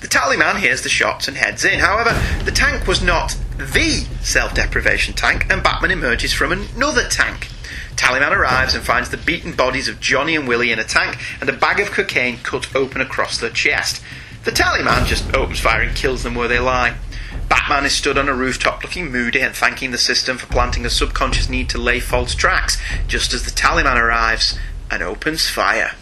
The 0.00 0.08
Tallyman 0.08 0.58
hears 0.58 0.82
the 0.82 0.88
shots 0.88 1.28
and 1.28 1.36
heads 1.36 1.64
in. 1.64 1.78
However, 1.78 2.20
the 2.44 2.50
tank 2.50 2.86
was 2.86 3.02
not 3.02 3.36
the 3.56 4.06
self 4.22 4.54
deprivation 4.54 5.14
tank, 5.14 5.46
and 5.50 5.62
Batman 5.62 5.90
emerges 5.90 6.32
from 6.32 6.52
another 6.52 7.06
tank. 7.08 7.48
Tallyman 7.96 8.32
arrives 8.32 8.74
and 8.74 8.82
finds 8.82 9.10
the 9.10 9.16
beaten 9.16 9.52
bodies 9.52 9.88
of 9.88 10.00
Johnny 10.00 10.34
and 10.34 10.48
Willie 10.48 10.72
in 10.72 10.78
a 10.78 10.84
tank 10.84 11.18
and 11.40 11.48
a 11.48 11.52
bag 11.52 11.78
of 11.78 11.90
cocaine 11.90 12.38
cut 12.38 12.74
open 12.74 13.00
across 13.00 13.38
their 13.38 13.50
chest. 13.50 14.02
The 14.44 14.50
Tallyman 14.50 15.06
just 15.06 15.34
opens 15.34 15.60
fire 15.60 15.82
and 15.82 15.96
kills 15.96 16.24
them 16.24 16.34
where 16.34 16.48
they 16.48 16.58
lie. 16.58 16.96
Batman 17.48 17.84
is 17.84 17.94
stood 17.94 18.18
on 18.18 18.28
a 18.28 18.34
rooftop 18.34 18.82
looking 18.82 19.10
moody 19.10 19.40
and 19.40 19.54
thanking 19.54 19.92
the 19.92 19.98
system 19.98 20.36
for 20.36 20.46
planting 20.46 20.84
a 20.84 20.90
subconscious 20.90 21.48
need 21.48 21.68
to 21.70 21.78
lay 21.78 22.00
false 22.00 22.34
tracks 22.34 22.76
just 23.06 23.32
as 23.32 23.44
the 23.44 23.50
Tallyman 23.52 23.96
arrives 23.96 24.58
and 24.90 25.02
opens 25.02 25.48
fire. 25.48 25.92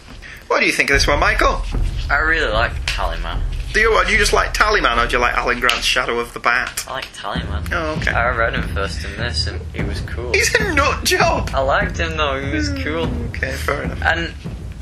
What 0.47 0.59
do 0.59 0.65
you 0.65 0.71
think 0.71 0.89
of 0.89 0.95
this 0.95 1.07
one, 1.07 1.19
Michael? 1.19 1.61
I 2.09 2.17
really 2.17 2.51
like 2.51 2.73
Tallyman. 2.87 3.41
Do 3.73 3.79
you 3.79 3.91
what? 3.91 4.07
Do 4.07 4.13
you 4.13 4.19
just 4.19 4.33
like 4.33 4.53
Tallyman 4.53 4.97
or 4.97 5.07
do 5.07 5.15
you 5.15 5.21
like 5.21 5.33
Alan 5.33 5.61
Grant's 5.61 5.85
Shadow 5.85 6.19
of 6.19 6.33
the 6.33 6.39
Bat? 6.39 6.85
I 6.89 6.91
like 6.91 7.13
Tallyman. 7.13 7.69
Oh, 7.71 7.95
okay. 8.01 8.11
I 8.11 8.35
read 8.35 8.53
him 8.53 8.67
first 8.73 9.05
in 9.05 9.15
this, 9.15 9.47
and 9.47 9.61
he 9.73 9.81
was 9.81 10.01
cool. 10.01 10.33
He's 10.33 10.53
a 10.55 10.73
nut 10.73 11.05
job. 11.05 11.51
I 11.53 11.61
liked 11.61 11.97
him 11.97 12.17
though. 12.17 12.43
He 12.43 12.51
was 12.53 12.69
mm, 12.69 12.83
cool. 12.83 13.05
Okay, 13.29 13.53
fair 13.53 13.83
enough. 13.83 14.01
And 14.01 14.33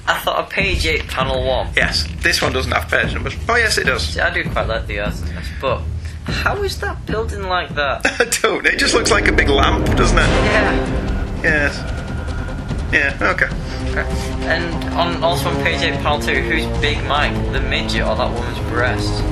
I 0.09 0.19
thought 0.19 0.39
a 0.45 0.47
page 0.49 0.85
eight, 0.87 1.07
panel 1.07 1.45
one. 1.45 1.69
Yes, 1.75 2.07
this 2.21 2.41
one 2.41 2.51
doesn't 2.51 2.71
have 2.71 2.89
page 2.89 3.13
numbers. 3.13 3.35
Oh, 3.47 3.55
yes, 3.55 3.77
it 3.77 3.85
does. 3.85 4.03
See, 4.07 4.19
I 4.19 4.33
do 4.33 4.43
quite 4.49 4.67
like 4.67 4.87
the 4.87 4.99
art 5.01 5.17
in 5.19 5.25
this, 5.35 5.47
but 5.61 5.81
how 6.25 6.61
is 6.63 6.79
that 6.81 7.05
building 7.05 7.43
like 7.43 7.69
that? 7.75 8.05
I 8.19 8.25
don't. 8.41 8.65
It 8.65 8.77
just 8.79 8.93
looks 8.93 9.11
like 9.11 9.27
a 9.27 9.31
big 9.31 9.49
lamp, 9.49 9.85
doesn't 9.95 10.17
it? 10.17 10.21
yeah. 10.21 11.41
Yes. 11.43 11.77
Yeah. 12.91 13.17
Okay. 13.21 13.45
Okay. 13.91 14.01
And 14.47 14.73
on 14.95 15.23
also 15.23 15.49
on 15.49 15.55
page 15.63 15.81
eight, 15.81 15.93
panel 16.01 16.19
two, 16.19 16.41
who's 16.41 16.65
Big 16.81 16.97
Mike, 17.05 17.33
the 17.53 17.61
midget, 17.61 18.01
or 18.01 18.15
that 18.15 18.33
woman's 18.33 18.59
breast? 18.69 19.23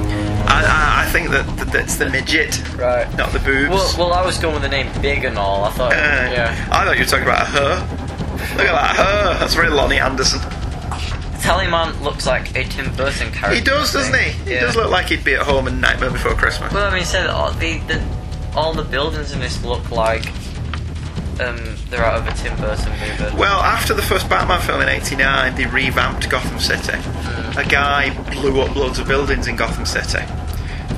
I, 0.49 0.63
I, 0.63 1.03
I 1.07 1.11
think 1.11 1.29
that, 1.31 1.45
that 1.57 1.67
that's 1.73 1.97
the 1.97 2.09
midget, 2.09 2.61
Right. 2.75 3.05
not 3.17 3.33
the 3.33 3.39
boobs. 3.39 3.69
Well, 3.69 4.09
well, 4.09 4.13
I 4.13 4.23
was 4.25 4.37
going 4.37 4.53
with 4.53 4.63
the 4.63 4.69
name 4.69 4.87
Big 5.01 5.25
and 5.25 5.37
all. 5.37 5.65
I 5.65 5.71
thought, 5.71 5.91
Uh, 5.91 5.95
yeah. 5.97 6.67
I 6.71 6.85
thought 6.85 6.97
you 6.97 7.03
were 7.03 7.09
talking 7.09 7.25
about 7.25 7.47
her. 7.47 7.79
Look 8.57 8.67
at 8.67 8.71
that 8.71 8.95
her. 8.95 9.39
That's 9.39 9.55
very 9.55 9.67
Loni 9.69 9.99
Anderson. 9.99 10.39
Tallyman 11.41 12.01
looks 12.01 12.25
like 12.25 12.55
a 12.55 12.63
Tim 12.65 12.93
Burton 12.95 13.31
character. 13.31 13.55
He 13.55 13.61
does, 13.61 13.93
doesn't 13.93 14.13
he? 14.19 14.31
He 14.31 14.53
Yeah. 14.55 14.61
does 14.61 14.75
look 14.75 14.89
like 14.89 15.07
he'd 15.07 15.23
be 15.23 15.35
at 15.35 15.41
home 15.43 15.67
in 15.67 15.79
Nightmare 15.79 16.09
Before 16.11 16.33
Christmas. 16.33 16.73
Well, 16.73 16.85
I 16.91 16.93
mean, 16.93 17.05
said 17.05 17.29
all 17.29 17.51
the, 17.51 17.77
the 17.87 18.03
all 18.55 18.73
the 18.73 18.83
buildings 18.83 19.31
in 19.31 19.39
this 19.39 19.63
look 19.63 19.91
like 19.91 20.25
um 21.39 21.75
they're 21.91 22.03
out 22.03 22.15
of 22.15 22.27
a 22.27 22.33
Tim 22.33 22.57
Burton 22.57 22.91
movie. 22.99 23.37
Well, 23.37 23.59
after 23.61 23.93
the 23.93 24.01
first 24.01 24.27
Batman 24.29 24.59
film 24.61 24.81
in 24.81 24.89
'89, 24.89 25.55
they 25.55 25.65
revamped 25.67 26.29
Gotham 26.29 26.59
City. 26.59 26.97
A 27.57 27.63
guy 27.65 28.09
blew 28.31 28.59
up 28.61 28.75
loads 28.75 28.97
of 28.99 29.07
buildings 29.07 29.47
in 29.47 29.55
Gotham 29.55 29.85
City 29.85 30.23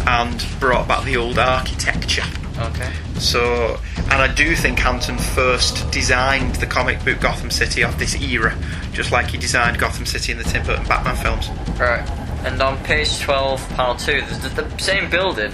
and 0.07 0.45
brought 0.59 0.87
back 0.87 1.03
the 1.03 1.17
old 1.17 1.37
architecture. 1.37 2.23
Okay. 2.59 2.91
So, 3.19 3.79
and 3.95 4.13
I 4.21 4.33
do 4.33 4.55
think 4.55 4.85
Anton 4.85 5.17
Furst 5.17 5.89
designed 5.91 6.55
the 6.55 6.65
comic 6.65 7.03
book 7.05 7.21
Gotham 7.21 7.51
City 7.51 7.83
of 7.83 7.97
this 7.97 8.15
era, 8.21 8.57
just 8.91 9.11
like 9.11 9.27
he 9.27 9.37
designed 9.37 9.79
Gotham 9.79 10.05
City 10.05 10.33
in 10.33 10.37
the 10.37 10.43
Tim 10.43 10.65
Burton 10.65 10.85
Batman 10.85 11.15
films. 11.15 11.49
Right. 11.79 12.07
And 12.45 12.61
on 12.61 12.77
page 12.83 13.19
twelve, 13.19 13.67
panel 13.69 13.95
two, 13.95 14.21
the, 14.21 14.49
the, 14.49 14.61
the 14.63 14.79
same 14.79 15.09
building 15.09 15.53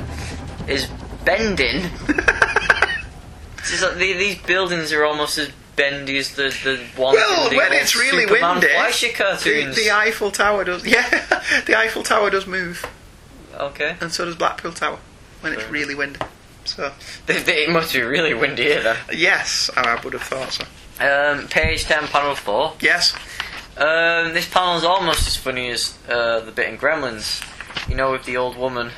is 0.67 0.87
bending. 1.25 1.81
just 3.57 3.83
like 3.83 3.95
the, 3.95 4.13
these 4.13 4.41
buildings 4.43 4.91
are 4.91 5.03
almost 5.05 5.37
as 5.37 5.51
bendy 5.75 6.17
as 6.17 6.35
the 6.35 6.43
the 6.63 6.83
one. 6.99 7.15
Well, 7.15 7.49
the 7.49 7.57
when 7.57 7.73
it's 7.73 7.95
really 7.95 8.23
Superman 8.23 8.55
windy, 8.55 8.67
Fleischer 8.67 9.07
the, 9.07 9.13
cartoons. 9.13 9.75
the 9.75 9.91
Eiffel 9.91 10.31
Tower 10.31 10.63
does. 10.63 10.85
Yeah, 10.87 11.07
the 11.65 11.77
Eiffel 11.77 12.03
Tower 12.03 12.29
does 12.31 12.47
move, 12.47 12.85
okay. 13.53 13.95
and 14.01 14.11
so 14.11 14.25
does 14.25 14.35
Blackpool 14.35 14.71
Tower 14.71 14.97
when 15.41 15.53
it's 15.53 15.67
really 15.69 15.93
windy. 15.93 16.19
So, 16.65 16.91
it 17.27 17.69
must 17.69 17.93
be 17.93 18.01
really 18.01 18.33
windy 18.33 18.63
here 18.63 18.83
then. 18.83 18.97
yes, 19.13 19.69
I 19.75 19.99
would 20.03 20.13
have 20.13 20.23
thought 20.23 20.51
so. 20.51 20.65
Um, 20.99 21.47
page 21.47 21.83
10, 21.85 22.07
panel 22.07 22.35
4. 22.35 22.73
Yes. 22.79 23.13
Um, 23.77 24.33
this 24.33 24.49
panel 24.49 24.77
is 24.77 24.83
almost 24.83 25.27
as 25.27 25.35
funny 25.35 25.69
as 25.69 25.97
uh, 26.07 26.39
the 26.39 26.51
bit 26.51 26.69
in 26.69 26.77
Gremlins. 26.77 27.43
You 27.89 27.95
know, 27.95 28.11
with 28.11 28.23
the 28.25 28.37
old 28.37 28.57
woman. 28.57 28.91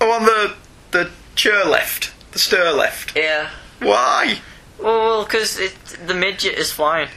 Oh, 0.00 0.12
on 0.12 0.24
the 0.24 0.54
the 0.90 1.10
chair 1.34 1.64
left, 1.64 2.12
the 2.32 2.38
stair 2.38 2.72
left. 2.72 3.16
Yeah. 3.16 3.50
Why? 3.80 4.38
Well, 4.78 5.24
because 5.24 5.58
the 6.06 6.14
midget 6.14 6.54
is 6.54 6.70
flying. 6.70 7.08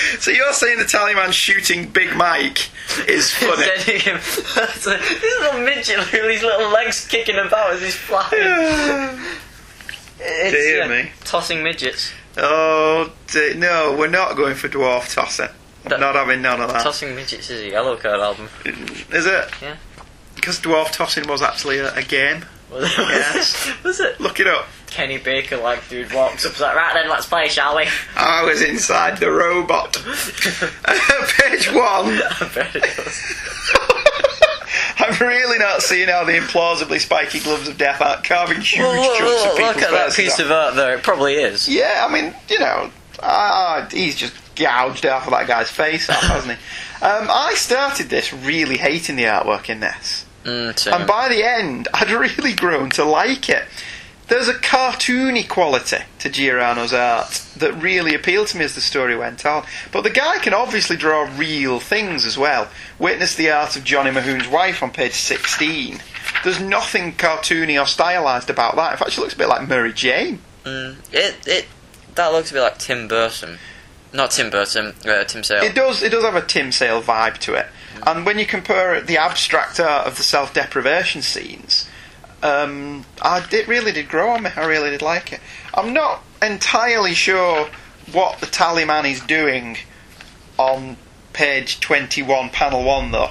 So 0.20 0.30
you're 0.30 0.52
saying 0.52 0.78
the 0.78 0.84
Tallyman 0.84 1.32
shooting 1.32 1.88
Big 1.90 2.14
Mike 2.16 2.70
is 3.08 3.30
funny? 3.34 3.66
This 3.66 4.86
little 4.86 5.60
midget 5.60 5.98
with 5.98 6.10
his 6.30 6.42
little 6.42 6.70
legs 6.70 7.06
kicking 7.06 7.36
about 7.38 7.72
as 7.74 7.80
he's 7.82 7.94
flying. 7.94 8.30
It's, 10.22 10.52
Dear 10.52 10.78
yeah, 10.78 10.88
me. 11.04 11.10
Tossing 11.24 11.62
midgets. 11.62 12.12
oh 12.36 13.10
no, 13.56 13.96
we're 13.98 14.08
not 14.08 14.36
going 14.36 14.54
for 14.54 14.68
dwarf 14.68 15.12
tossing. 15.14 15.48
That- 15.84 16.00
not 16.00 16.14
having 16.14 16.42
none 16.42 16.60
of 16.60 16.70
that. 16.72 16.82
Tossing 16.82 17.14
midgets 17.14 17.48
is 17.50 17.62
a 17.62 17.68
yellow 17.70 17.96
card 17.96 18.20
album. 18.20 18.48
Is 18.64 19.26
it? 19.26 19.48
Yeah. 19.62 19.76
Because 20.34 20.60
dwarf 20.60 20.92
tossing 20.92 21.26
was 21.26 21.40
actually 21.42 21.78
a, 21.78 21.94
a 21.94 22.02
game. 22.02 22.44
Was. 22.70 23.72
Was 23.84 24.00
it? 24.00 24.20
Look 24.20 24.40
it 24.40 24.46
up. 24.46 24.66
Kenny 24.88 25.18
Baker, 25.18 25.56
like, 25.56 25.88
dude, 25.88 26.12
walks 26.12 26.44
up, 26.44 26.58
like, 26.58 26.74
right 26.74 26.94
then, 26.94 27.08
let's 27.08 27.26
play, 27.26 27.48
shall 27.48 27.76
we? 27.76 27.86
I 28.16 28.42
was 28.42 28.60
inside 28.60 29.18
the 29.18 29.30
robot. 29.30 29.92
Page 30.02 31.72
one. 31.72 32.20
I 32.20 32.50
bet 32.52 32.74
it 32.74 32.96
does. 32.96 33.22
I'm 34.98 35.26
really 35.26 35.58
not 35.58 35.82
seeing 35.82 36.08
how 36.08 36.24
the 36.24 36.32
implausibly 36.32 37.00
spiky 37.00 37.40
gloves 37.40 37.68
of 37.68 37.78
death 37.78 38.00
aren't 38.00 38.24
carving 38.24 38.60
huge 38.60 38.80
Well, 38.80 39.18
chunks 39.18 39.44
of 39.44 39.56
people's 39.56 39.74
look 39.76 39.84
at 39.84 39.90
that 39.92 40.12
piece 40.14 40.38
of 40.38 40.50
art 40.50 40.74
though. 40.74 40.90
It 40.90 41.02
probably 41.02 41.34
is. 41.34 41.68
Yeah, 41.68 42.06
I 42.08 42.12
mean, 42.12 42.34
you 42.48 42.58
know, 42.58 42.90
uh, 43.20 43.88
he's 43.90 44.16
just 44.16 44.34
gouged 44.56 45.04
half 45.04 45.26
of 45.26 45.32
that 45.32 45.46
guy's 45.46 45.70
face 45.70 46.10
off, 46.10 46.20
hasn't 46.22 46.58
he? 46.58 47.04
Um, 47.04 47.28
I 47.30 47.54
started 47.56 48.10
this 48.10 48.32
really 48.32 48.76
hating 48.76 49.16
the 49.16 49.24
artwork 49.24 49.70
in 49.70 49.80
this. 49.80 50.26
Mm. 50.44 50.92
And 50.92 51.06
by 51.06 51.28
the 51.28 51.42
end, 51.42 51.88
I'd 51.94 52.10
really 52.10 52.52
grown 52.52 52.90
to 52.90 53.04
like 53.04 53.48
it. 53.48 53.64
There's 54.28 54.46
a 54.46 54.54
cartoony 54.54 55.48
quality 55.48 55.96
to 56.20 56.30
Giordano's 56.30 56.92
art 56.92 57.44
that 57.56 57.72
really 57.82 58.14
appealed 58.14 58.46
to 58.48 58.58
me 58.58 58.64
as 58.64 58.76
the 58.76 58.80
story 58.80 59.16
went 59.16 59.44
on. 59.44 59.66
But 59.90 60.02
the 60.02 60.10
guy 60.10 60.38
can 60.38 60.54
obviously 60.54 60.96
draw 60.96 61.28
real 61.36 61.80
things 61.80 62.24
as 62.24 62.38
well. 62.38 62.68
Witness 63.00 63.34
the 63.34 63.50
art 63.50 63.74
of 63.74 63.82
Johnny 63.82 64.12
Mahoon's 64.12 64.46
wife 64.46 64.84
on 64.84 64.92
page 64.92 65.14
16. 65.14 66.00
There's 66.44 66.60
nothing 66.60 67.14
cartoony 67.14 67.74
or 67.74 67.86
stylised 67.86 68.48
about 68.48 68.76
that. 68.76 68.92
In 68.92 68.98
fact, 68.98 69.10
she 69.10 69.20
looks 69.20 69.34
a 69.34 69.36
bit 69.36 69.48
like 69.48 69.68
Mary 69.68 69.92
Jane. 69.92 70.38
Mm, 70.64 70.96
it 71.12 71.36
it 71.46 71.66
that 72.14 72.28
looks 72.28 72.50
a 72.50 72.54
bit 72.54 72.62
like 72.62 72.78
Tim 72.78 73.08
Burton, 73.08 73.58
not 74.12 74.30
Tim 74.30 74.50
Burton, 74.50 74.94
uh, 75.06 75.24
Tim 75.24 75.42
Sale. 75.42 75.62
It 75.62 75.74
does. 75.74 76.02
It 76.02 76.10
does 76.10 76.22
have 76.22 76.36
a 76.36 76.42
Tim 76.42 76.70
Sale 76.70 77.02
vibe 77.02 77.38
to 77.38 77.54
it. 77.54 77.66
And 78.06 78.26
when 78.26 78.38
you 78.38 78.46
compare 78.46 79.00
the 79.00 79.18
abstract 79.18 79.80
art 79.80 80.06
of 80.06 80.16
the 80.16 80.22
self-deprivation 80.22 81.22
scenes, 81.22 81.88
um, 82.42 83.04
I, 83.20 83.46
it 83.52 83.68
really 83.68 83.92
did 83.92 84.08
grow 84.08 84.30
on 84.30 84.42
me. 84.42 84.50
I 84.56 84.64
really 84.64 84.90
did 84.90 85.02
like 85.02 85.32
it. 85.32 85.40
I'm 85.74 85.92
not 85.92 86.22
entirely 86.42 87.14
sure 87.14 87.68
what 88.12 88.40
the 88.40 88.46
Tallyman 88.46 89.10
is 89.10 89.20
doing 89.20 89.76
on 90.58 90.96
page 91.32 91.80
21, 91.80 92.50
panel 92.50 92.82
1, 92.84 93.12
though. 93.12 93.30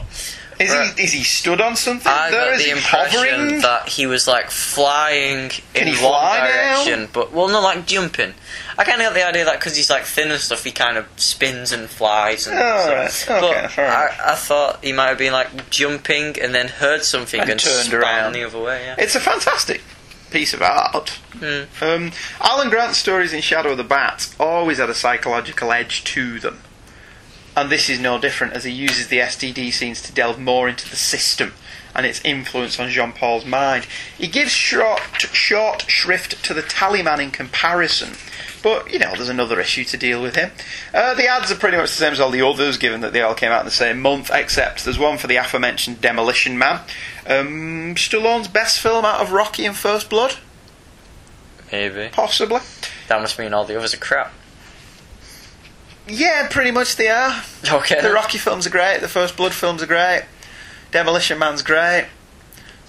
Is 0.60 0.70
Right. 0.72 0.94
he 0.98 1.04
is 1.04 1.12
he 1.14 1.24
stood 1.24 1.62
on 1.62 1.76
something? 1.78 2.12
I 2.12 2.30
there? 2.32 2.46
got 2.46 2.54
Is 2.56 2.60
the 2.60 2.66
he 2.66 2.72
impression 2.72 3.20
hovering? 3.40 3.62
that 3.62 3.88
he 3.88 4.06
was 4.08 4.28
like 4.28 4.52
flying 4.52 5.50
Can 5.74 5.88
in 5.88 5.94
one 5.94 5.98
fly 5.98 6.40
now? 6.40 6.84
direction, 6.84 7.10
but 7.14 7.32
well, 7.32 7.48
not 7.48 7.64
like 7.64 7.86
jumping. 7.86 8.34
I 8.78 8.84
kind 8.84 9.02
of 9.02 9.08
got 9.08 9.14
the 9.14 9.26
idea 9.28 9.46
that 9.46 9.60
because 9.60 9.76
he's 9.78 9.90
like 9.90 10.04
thin 10.04 10.32
and 10.32 10.40
stuff, 10.42 10.64
he 10.64 10.72
kind 10.72 10.98
of 10.98 11.06
spins 11.18 11.72
and 11.72 11.90
flies. 11.90 12.46
And 12.48 12.60
Alright, 12.60 13.12
stuff. 13.12 13.44
okay, 13.44 13.68
but. 13.76 13.80
I, 13.86 14.32
I 14.32 14.36
thought 14.36 14.84
he 14.84 14.92
might 14.92 15.08
have 15.08 15.18
been 15.18 15.34
like 15.34 15.70
jumping 15.70 16.40
and 16.42 16.54
then 16.54 16.68
heard 16.68 17.04
something 17.04 17.40
And 17.40 17.50
and, 17.52 17.60
turned 17.60 17.94
around. 17.94 18.34
the 18.34 18.44
other 18.44 18.60
way. 18.60 18.84
Yeah. 18.86 18.96
It's 18.98 19.16
a 19.16 19.20
fantastic 19.22 19.82
piece 20.32 20.54
of 20.54 20.62
art. 20.62 21.10
Hmm. 21.40 21.64
Um, 21.84 22.12
Alan 22.42 22.70
Grant's 22.70 22.98
stories 22.98 23.34
in 23.34 23.42
Shadow 23.42 23.72
of 23.72 23.78
the 23.78 23.84
Bat 23.84 24.36
always 24.40 24.78
had 24.78 24.90
a 24.90 24.94
psychological 24.94 25.72
edge 25.72 26.04
to 26.06 26.40
them. 26.40 26.62
And 27.60 27.70
this 27.70 27.90
is 27.90 28.00
no 28.00 28.18
different 28.18 28.54
as 28.54 28.64
he 28.64 28.72
uses 28.72 29.10
the 29.10 29.18
STD 29.20 29.74
scenes 29.74 30.02
to 30.04 30.14
delve 30.14 30.40
more 30.40 30.70
into 30.70 30.90
the 30.90 30.96
system 30.96 31.52
and 31.94 32.06
its 32.06 32.22
influence 32.24 32.80
on 32.80 32.88
Jean 32.90 33.12
Paul's 33.12 33.44
mind. 33.46 33.86
He 34.18 34.28
gives 34.28 34.52
short, 34.54 35.02
short 35.34 35.82
shrift 35.90 36.42
to 36.46 36.54
the 36.54 36.62
Tallyman 36.62 37.22
in 37.22 37.32
comparison, 37.32 38.12
but 38.64 38.90
you 38.90 38.98
know, 38.98 39.12
there's 39.14 39.28
another 39.28 39.60
issue 39.60 39.84
to 39.84 39.98
deal 39.98 40.22
with 40.22 40.38
him. 40.38 40.52
Uh, 40.94 41.14
the 41.16 41.28
ads 41.28 41.52
are 41.52 41.56
pretty 41.56 41.76
much 41.76 41.90
the 41.90 41.98
same 41.98 42.14
as 42.14 42.22
all 42.22 42.32
the 42.32 42.42
others, 42.48 42.78
given 42.78 43.02
that 43.02 43.12
they 43.12 43.22
all 43.22 43.36
came 43.36 43.52
out 43.52 43.60
in 43.60 43.66
the 43.66 43.72
same 43.72 44.00
month, 44.02 44.32
except 44.34 44.86
there's 44.86 44.98
one 44.98 45.18
for 45.18 45.28
the 45.28 45.36
aforementioned 45.36 46.00
Demolition 46.00 46.58
Man. 46.58 46.80
Um, 47.28 47.96
Stallone's 47.96 48.48
best 48.48 48.80
film 48.80 49.04
out 49.04 49.20
of 49.20 49.34
Rocky 49.34 49.66
and 49.66 49.76
First 49.76 50.10
Blood, 50.10 50.36
Maybe 51.74 52.08
possibly. 52.14 52.62
that 53.10 53.20
must 53.20 53.38
mean 53.38 53.54
all 53.54 53.66
the 53.66 53.78
others 53.78 53.94
are 53.94 53.98
crap. 53.98 54.32
Yeah, 56.10 56.48
pretty 56.50 56.72
much 56.72 56.96
they 56.96 57.08
are. 57.10 57.44
Okay. 57.72 58.02
The 58.02 58.12
Rocky 58.12 58.38
films 58.38 58.66
are 58.68 58.72
great, 58.72 59.02
the 59.02 59.08
First 59.08 59.38
Blood 59.38 59.54
films 59.54 59.82
are 59.84 59.88
great, 59.88 60.24
Demolition 60.92 61.38
Man's 61.40 61.62
great. 61.62 62.08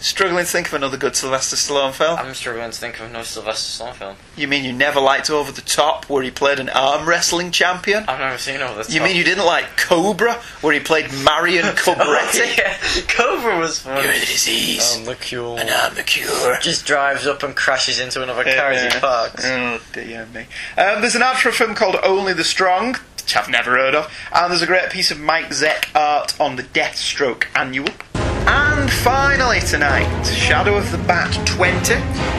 Struggling 0.03 0.46
to 0.46 0.51
think 0.51 0.66
of 0.68 0.72
another 0.74 0.96
good 0.96 1.14
Sylvester 1.14 1.57
Stallone 1.57 1.92
film. 1.92 2.18
I'm 2.18 2.32
struggling 2.32 2.70
to 2.70 2.76
think 2.78 2.98
of 3.01 3.12
no 3.12 3.22
Sylvester 3.22 3.84
Stallone 3.84 3.94
film. 3.94 4.16
You 4.34 4.48
mean 4.48 4.64
you 4.64 4.72
never 4.72 4.98
liked 4.98 5.28
Over 5.28 5.53
the 5.53 5.61
Top, 5.61 6.07
where 6.07 6.22
he 6.22 6.30
played 6.30 6.59
an 6.59 6.70
arm 6.70 7.07
wrestling 7.07 7.51
champion? 7.51 8.05
I've 8.09 8.18
never 8.18 8.38
seen 8.38 8.62
all 8.62 8.74
this. 8.74 8.92
You 8.94 9.03
mean 9.03 9.14
you 9.14 9.24
didn't 9.24 9.44
like 9.44 9.76
Cobra, 9.76 10.34
where 10.62 10.72
he 10.72 10.80
played 10.80 11.12
Marion 11.22 11.64
Cobretti? 11.76 12.57
yeah, 12.57 12.78
Cobra 13.09 13.59
was 13.59 13.80
fun. 13.80 14.03
You're 14.03 14.14
the 14.14 14.20
disease, 14.20 14.96
I'm 14.96 15.05
the 15.05 15.16
cure. 15.16 15.59
and 15.59 15.68
I'm 15.68 15.94
the 15.94 16.03
cure. 16.03 16.57
Just 16.62 16.86
drives 16.86 17.26
up 17.26 17.42
and 17.42 17.55
crashes 17.55 18.01
into 18.01 18.22
another 18.22 18.44
car 18.44 18.70
as 18.70 18.80
he 18.80 18.88
Yeah. 18.88 19.01
parks. 19.01 19.44
Oh 19.44 19.80
dear 19.92 20.24
me. 20.32 20.46
Um, 20.78 21.03
there's 21.03 21.14
an 21.14 21.22
ad 21.22 21.36
for 21.36 21.51
a 21.51 21.53
film 21.53 21.74
called 21.74 21.96
Only 22.03 22.32
the 22.32 22.44
Strong, 22.44 22.94
which 23.18 23.36
I've 23.36 23.51
never 23.51 23.72
heard 23.72 23.94
of, 23.94 24.11
and 24.34 24.51
there's 24.51 24.62
a 24.62 24.66
great 24.66 24.88
piece 24.88 25.11
of 25.11 25.20
Mike 25.20 25.51
Zeck 25.51 25.94
art 25.94 26.40
on 26.40 26.57
the 26.57 26.62
Deathstroke 26.62 27.44
annual. 27.55 27.88
And 28.47 28.91
finally 28.91 29.61
tonight, 29.61 30.24
Shadow 30.24 30.76
of 30.76 30.91
the 30.91 30.99
Bat 30.99 31.47
20 31.47 31.95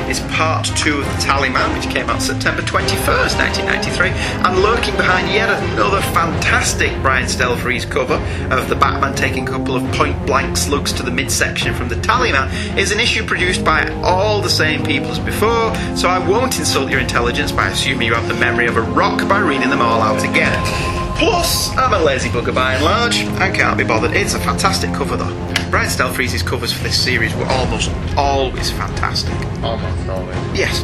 is 0.10 0.20
part 0.36 0.66
2 0.66 1.00
of 1.00 1.06
The 1.06 1.12
Tallyman, 1.24 1.76
which 1.76 1.94
came 1.94 2.10
out 2.10 2.22
September 2.22 2.62
21st, 2.62 3.38
1993. 3.38 4.10
And 4.10 4.62
lurking 4.62 4.96
behind 4.98 5.30
yet 5.30 5.50
another 5.72 6.02
fantastic 6.14 6.92
Brian 7.02 7.26
Stelfreeze 7.26 7.90
cover 7.90 8.16
of 8.54 8.68
the 8.70 8.76
Batman 8.76 9.16
taking 9.16 9.48
a 9.48 9.52
couple 9.52 9.76
of 9.76 9.84
point 9.94 10.26
blank 10.26 10.58
slugs 10.58 10.92
to 10.94 11.04
the 11.04 11.12
midsection 11.12 11.74
from 11.74 11.88
The 11.88 11.96
Tallyman 11.96 12.78
is 12.78 12.92
an 12.92 13.00
issue 13.00 13.26
produced 13.26 13.64
by 13.64 13.90
all 14.02 14.42
the 14.42 14.50
same 14.50 14.84
people 14.84 15.12
as 15.12 15.20
before, 15.20 15.76
so 15.96 16.10
I 16.10 16.20
won't 16.20 16.58
insult 16.60 16.90
your 16.90 17.00
intelligence 17.00 17.52
by 17.52 17.70
assuming 17.70 18.08
you 18.08 18.14
have 18.14 18.28
the 18.28 18.40
memory 18.40 18.68
of 18.68 18.78
a 18.78 18.82
rock 18.82 19.28
by 19.30 19.40
reading 19.40 19.70
them 19.70 19.82
all 19.82 20.02
out 20.02 20.24
again. 20.24 21.11
Plus, 21.22 21.70
I'm 21.78 21.94
a 21.94 22.00
lazy 22.00 22.30
bugger 22.30 22.54
by 22.54 22.74
and 22.74 22.84
large, 22.84 23.18
and 23.18 23.54
can't 23.54 23.78
be 23.78 23.84
bothered. 23.84 24.14
It's 24.14 24.34
a 24.34 24.40
fantastic 24.40 24.92
cover 24.92 25.16
though. 25.16 25.30
Brian 25.70 25.88
Stelfreeze's 25.88 26.42
covers 26.42 26.74
for 26.74 26.82
this 26.82 27.00
series 27.00 27.36
were 27.36 27.46
almost 27.46 27.92
always 28.18 28.72
fantastic. 28.72 29.32
Almost 29.62 30.10
always. 30.10 30.36
Yes, 30.58 30.82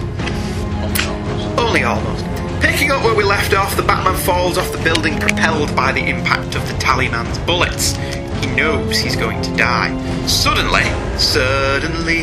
Almost 0.79 1.07
almost. 1.07 1.59
only 1.59 1.83
almost. 1.83 2.23
Picking 2.61 2.91
up 2.91 3.03
where 3.03 3.15
we 3.15 3.23
left 3.23 3.55
off, 3.55 3.75
the 3.75 3.81
Batman 3.81 4.15
falls 4.15 4.59
off 4.59 4.71
the 4.71 4.77
building 4.83 5.17
propelled 5.19 5.75
by 5.75 5.91
the 5.91 6.05
impact 6.07 6.53
of 6.53 6.61
the 6.67 6.73
Tallyman's 6.75 7.39
bullets. 7.39 7.95
He 8.45 8.55
knows 8.55 8.99
he's 8.99 9.15
going 9.15 9.41
to 9.41 9.55
die. 9.55 9.89
Suddenly, 10.27 10.83
suddenly, 11.17 12.19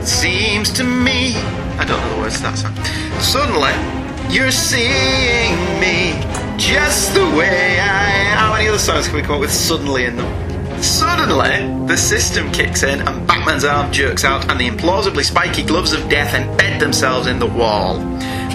it 0.00 0.06
seems 0.06 0.70
to 0.74 0.84
me. 0.84 1.34
I 1.76 1.84
don't 1.84 2.00
know 2.00 2.14
the 2.14 2.20
words 2.20 2.36
to 2.36 2.42
that 2.44 2.56
song. 2.56 2.76
Suddenly, 3.20 3.74
you're 4.32 4.52
seeing 4.52 5.54
me 5.80 6.12
just 6.58 7.14
the 7.14 7.24
way 7.36 7.78
I. 7.80 8.34
How 8.36 8.52
many 8.52 8.68
other 8.68 8.78
songs 8.78 9.06
can 9.06 9.16
we 9.16 9.22
come 9.22 9.36
up 9.36 9.40
with 9.40 9.52
suddenly 9.52 10.04
in 10.04 10.16
them? 10.16 10.82
Suddenly, 10.82 11.86
the 11.86 11.96
system 11.96 12.50
kicks 12.50 12.82
in 12.82 13.00
and 13.00 13.26
Batman's 13.26 13.64
arm 13.64 13.92
jerks 13.92 14.24
out, 14.24 14.50
and 14.50 14.58
the 14.58 14.68
implausibly 14.68 15.24
spiky 15.24 15.62
gloves 15.62 15.92
of 15.92 16.08
death 16.08 16.34
embed 16.34 16.80
themselves 16.80 17.26
in 17.26 17.38
the 17.38 17.46
wall. 17.46 17.98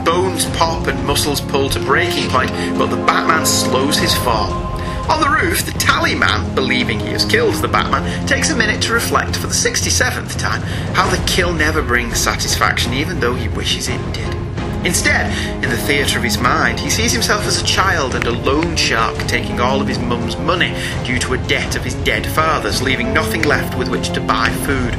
Bones 0.04 0.46
pop 0.58 0.88
and 0.88 1.06
muscles 1.06 1.42
pull 1.42 1.70
to 1.70 1.80
breaking 1.80 2.30
point, 2.30 2.52
but 2.78 2.88
the 2.88 2.98
Batman 3.06 3.46
slows 3.46 3.98
his 3.98 4.14
fall. 4.16 4.52
On 5.10 5.22
the 5.22 5.30
roof, 5.30 5.66
the 5.66 5.72
tally 5.80 6.16
man, 6.16 6.54
believing 6.54 7.00
he 7.00 7.08
has 7.08 7.24
killed 7.24 7.56
the 7.56 7.68
Batman, 7.68 8.28
takes 8.28 8.50
a 8.50 8.56
minute 8.56 8.82
to 8.84 8.94
reflect 8.94 9.38
for 9.38 9.48
the 9.48 9.54
67th 9.54 10.38
time 10.38 10.62
how 10.94 11.10
the 11.10 11.24
kill 11.26 11.54
never 11.54 11.82
brings 11.82 12.20
satisfaction, 12.20 12.94
even 12.94 13.22
though 13.22 13.34
he 13.34 13.48
wishes 13.48 13.88
it 13.88 14.14
did. 14.14 14.37
Instead, 14.88 15.30
in 15.62 15.70
the 15.70 15.76
theatre 15.76 16.18
of 16.18 16.24
his 16.24 16.38
mind, 16.38 16.80
he 16.80 16.90
sees 16.90 17.12
himself 17.12 17.46
as 17.46 17.62
a 17.62 17.66
child 17.66 18.16
and 18.16 18.24
a 18.24 18.32
loan 18.32 18.74
shark 18.78 19.18
taking 19.28 19.60
all 19.60 19.82
of 19.82 19.88
his 19.88 20.00
mum's 20.00 20.38
money 20.38 20.74
due 21.04 21.20
to 21.20 21.34
a 21.34 21.48
debt 21.48 21.76
of 21.76 21.84
his 21.84 21.94
dead 22.06 22.26
father's, 22.26 22.82
leaving 22.82 23.14
nothing 23.14 23.42
left 23.42 23.78
with 23.78 23.90
which 23.90 24.14
to 24.14 24.22
buy 24.22 24.50
food. 24.66 24.94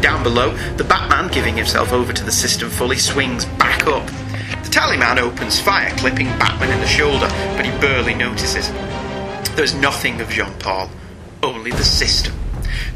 Down 0.00 0.22
below, 0.22 0.56
the 0.76 0.84
Batman, 0.84 1.26
giving 1.32 1.56
himself 1.56 1.92
over 1.92 2.12
to 2.12 2.22
the 2.22 2.30
system 2.30 2.70
fully, 2.70 2.98
swings 2.98 3.46
back 3.58 3.88
up. 3.88 4.06
The 4.62 4.70
Tallyman 4.70 5.18
opens 5.18 5.58
fire, 5.58 5.90
clipping 5.96 6.28
Batman 6.38 6.70
in 6.70 6.78
the 6.78 6.86
shoulder, 6.86 7.26
but 7.56 7.66
he 7.66 7.72
barely 7.80 8.14
notices. 8.14 8.70
There's 9.56 9.74
nothing 9.74 10.20
of 10.20 10.28
Jean 10.30 10.54
Paul, 10.60 10.88
only 11.42 11.72
the 11.72 11.84
system. 11.84 12.32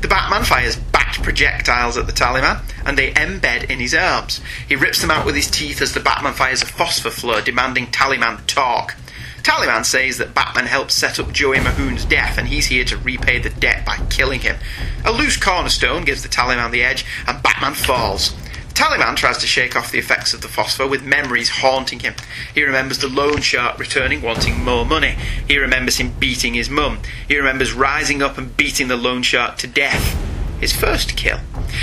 The 0.01 0.07
Batman 0.07 0.45
fires 0.45 0.77
projectiles 1.19 1.97
at 1.97 2.07
the 2.07 2.13
Tallyman, 2.13 2.63
and 2.85 2.97
they 2.97 3.13
embed 3.13 3.71
in 3.71 3.79
his 3.79 3.95
arms. 3.95 4.41
He 4.69 4.77
rips 4.77 5.01
them 5.01 5.11
out 5.11 5.27
with 5.27 5.35
his 5.35 5.51
teeth 5.51 5.83
as 5.83 5.93
the 5.93 6.01
Batman 6.01 6.35
fires 6.35 6.63
a 6.63 6.67
phosphor 6.67 7.11
flood, 7.11 7.45
demanding 7.45 7.87
Tallyman 7.89 8.47
talk. 8.47 8.97
Tallyman 9.43 9.87
says 9.87 10.19
that 10.19 10.35
Batman 10.35 10.67
helped 10.67 10.93
set 10.93 11.19
up 11.19 11.33
Joey 11.33 11.61
Mahoon's 11.61 12.05
death, 12.05 12.37
and 12.37 12.49
he's 12.49 12.67
here 12.67 12.85
to 12.85 12.99
repay 12.99 13.39
the 13.39 13.49
debt 13.49 13.87
by 13.87 13.97
killing 14.11 14.41
him. 14.41 14.57
A 15.05 15.13
loose 15.13 15.37
cornerstone 15.37 16.05
gives 16.05 16.23
the 16.23 16.29
Tallyman 16.29 16.71
the 16.71 16.83
edge, 16.83 17.07
and 17.27 17.43
Batman 17.43 17.75
falls. 17.75 18.35
The 18.69 18.75
Tallyman 18.75 19.17
tries 19.17 19.39
to 19.39 19.47
shake 19.47 19.77
off 19.77 19.91
the 19.91 19.99
effects 19.99 20.35
of 20.35 20.43
the 20.43 20.49
phosphor 20.49 20.87
with 20.87 21.03
memories 21.03 21.49
haunting 21.49 22.01
him. 22.01 22.15
He 22.55 22.63
remembers 22.63 22.99
the 22.99 23.09
loan 23.09 23.41
shark 23.41 23.79
returning 23.79 24.23
wanting 24.23 24.63
more 24.63 24.85
money. 24.85 25.17
He 25.49 25.59
remembers 25.59 25.97
him 25.97 26.13
beating 26.19 26.55
his 26.55 26.71
mum. 26.71 26.99
He 27.27 27.37
remembers 27.37 27.73
rising 27.73 28.23
up 28.23 28.39
and 28.39 28.57
beating 28.57 28.89
the 28.89 28.97
loan 28.97 29.23
shark 29.23 29.57
to 29.59 29.67
death. 29.67 30.30
His 30.61 30.77
first 30.77 31.17
kill. 31.17 31.41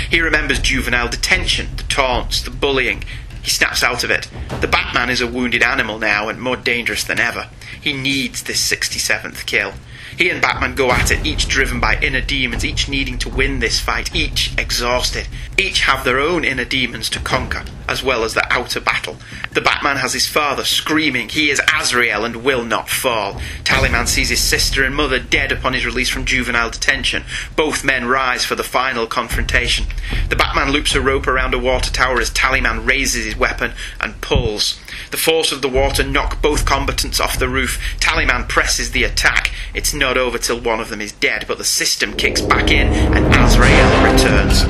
He 0.08 0.20
remembers 0.20 0.60
juvenile 0.60 1.08
detention, 1.08 1.68
the 1.76 1.82
taunts, 1.84 2.40
the 2.42 2.50
bullying. 2.50 3.02
He 3.42 3.50
snaps 3.50 3.82
out 3.82 4.04
of 4.04 4.10
it. 4.10 4.28
The 4.60 4.68
Batman 4.68 5.10
is 5.10 5.20
a 5.20 5.26
wounded 5.26 5.62
animal 5.62 5.98
now 5.98 6.28
and 6.28 6.40
more 6.40 6.56
dangerous 6.56 7.04
than 7.04 7.18
ever. 7.18 7.48
He 7.80 7.92
needs 7.92 8.42
this 8.42 8.70
67th 8.70 9.46
kill. 9.46 9.74
He 10.18 10.30
and 10.30 10.42
Batman 10.42 10.74
go 10.74 10.90
at 10.90 11.12
it, 11.12 11.24
each 11.24 11.46
driven 11.46 11.78
by 11.78 11.96
inner 12.00 12.20
demons, 12.20 12.64
each 12.64 12.88
needing 12.88 13.18
to 13.18 13.28
win 13.28 13.60
this 13.60 13.78
fight, 13.78 14.12
each 14.16 14.52
exhausted. 14.58 15.28
Each 15.56 15.82
have 15.82 16.02
their 16.02 16.18
own 16.18 16.44
inner 16.44 16.64
demons 16.64 17.08
to 17.10 17.20
conquer, 17.20 17.62
as 17.88 18.02
well 18.02 18.24
as 18.24 18.34
the 18.34 18.44
outer 18.52 18.80
battle. 18.80 19.18
The 19.52 19.60
Batman 19.60 19.98
has 19.98 20.14
his 20.14 20.26
father 20.26 20.64
screaming, 20.64 21.28
he 21.28 21.50
is 21.50 21.62
Azrael 21.72 22.24
and 22.24 22.42
will 22.42 22.64
not 22.64 22.88
fall. 22.88 23.40
Tallyman 23.62 24.08
sees 24.08 24.28
his 24.28 24.42
sister 24.42 24.82
and 24.82 24.92
mother 24.92 25.20
dead 25.20 25.52
upon 25.52 25.72
his 25.72 25.86
release 25.86 26.10
from 26.10 26.24
juvenile 26.24 26.70
detention. 26.70 27.22
Both 27.54 27.84
men 27.84 28.06
rise 28.06 28.44
for 28.44 28.56
the 28.56 28.64
final 28.64 29.06
confrontation. 29.06 29.86
The 30.30 30.36
Batman 30.36 30.72
loops 30.72 30.96
a 30.96 31.00
rope 31.00 31.28
around 31.28 31.54
a 31.54 31.60
water 31.60 31.92
tower 31.92 32.20
as 32.20 32.32
Tallyman 32.32 32.88
raises 32.88 33.24
his 33.24 33.36
weapon 33.36 33.72
and 34.00 34.20
pulls. 34.20 34.80
The 35.10 35.16
force 35.16 35.52
of 35.52 35.62
the 35.62 35.68
water 35.68 36.04
knock 36.04 36.42
both 36.42 36.64
combatants 36.66 37.20
off 37.20 37.38
the 37.38 37.48
roof. 37.48 37.78
Tallyman 37.98 38.48
presses 38.48 38.90
the 38.90 39.04
attack. 39.04 39.50
It's 39.74 39.94
not 39.94 40.16
over 40.16 40.38
till 40.38 40.60
one 40.60 40.80
of 40.80 40.88
them 40.88 41.00
is 41.00 41.12
dead, 41.12 41.44
but 41.46 41.58
the 41.58 41.64
system 41.64 42.14
kicks 42.14 42.40
back 42.40 42.70
in 42.70 42.88
and 42.88 43.26
Azrael 43.34 44.12
returns. 44.12 44.62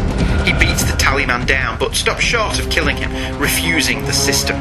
He 0.46 0.52
beats 0.54 0.84
the 0.84 0.96
Tallyman 0.96 1.46
down, 1.46 1.78
but 1.78 1.94
stops 1.94 2.22
short 2.22 2.58
of 2.58 2.70
killing 2.70 2.96
him, 2.96 3.38
refusing 3.38 4.04
the 4.04 4.12
system. 4.12 4.56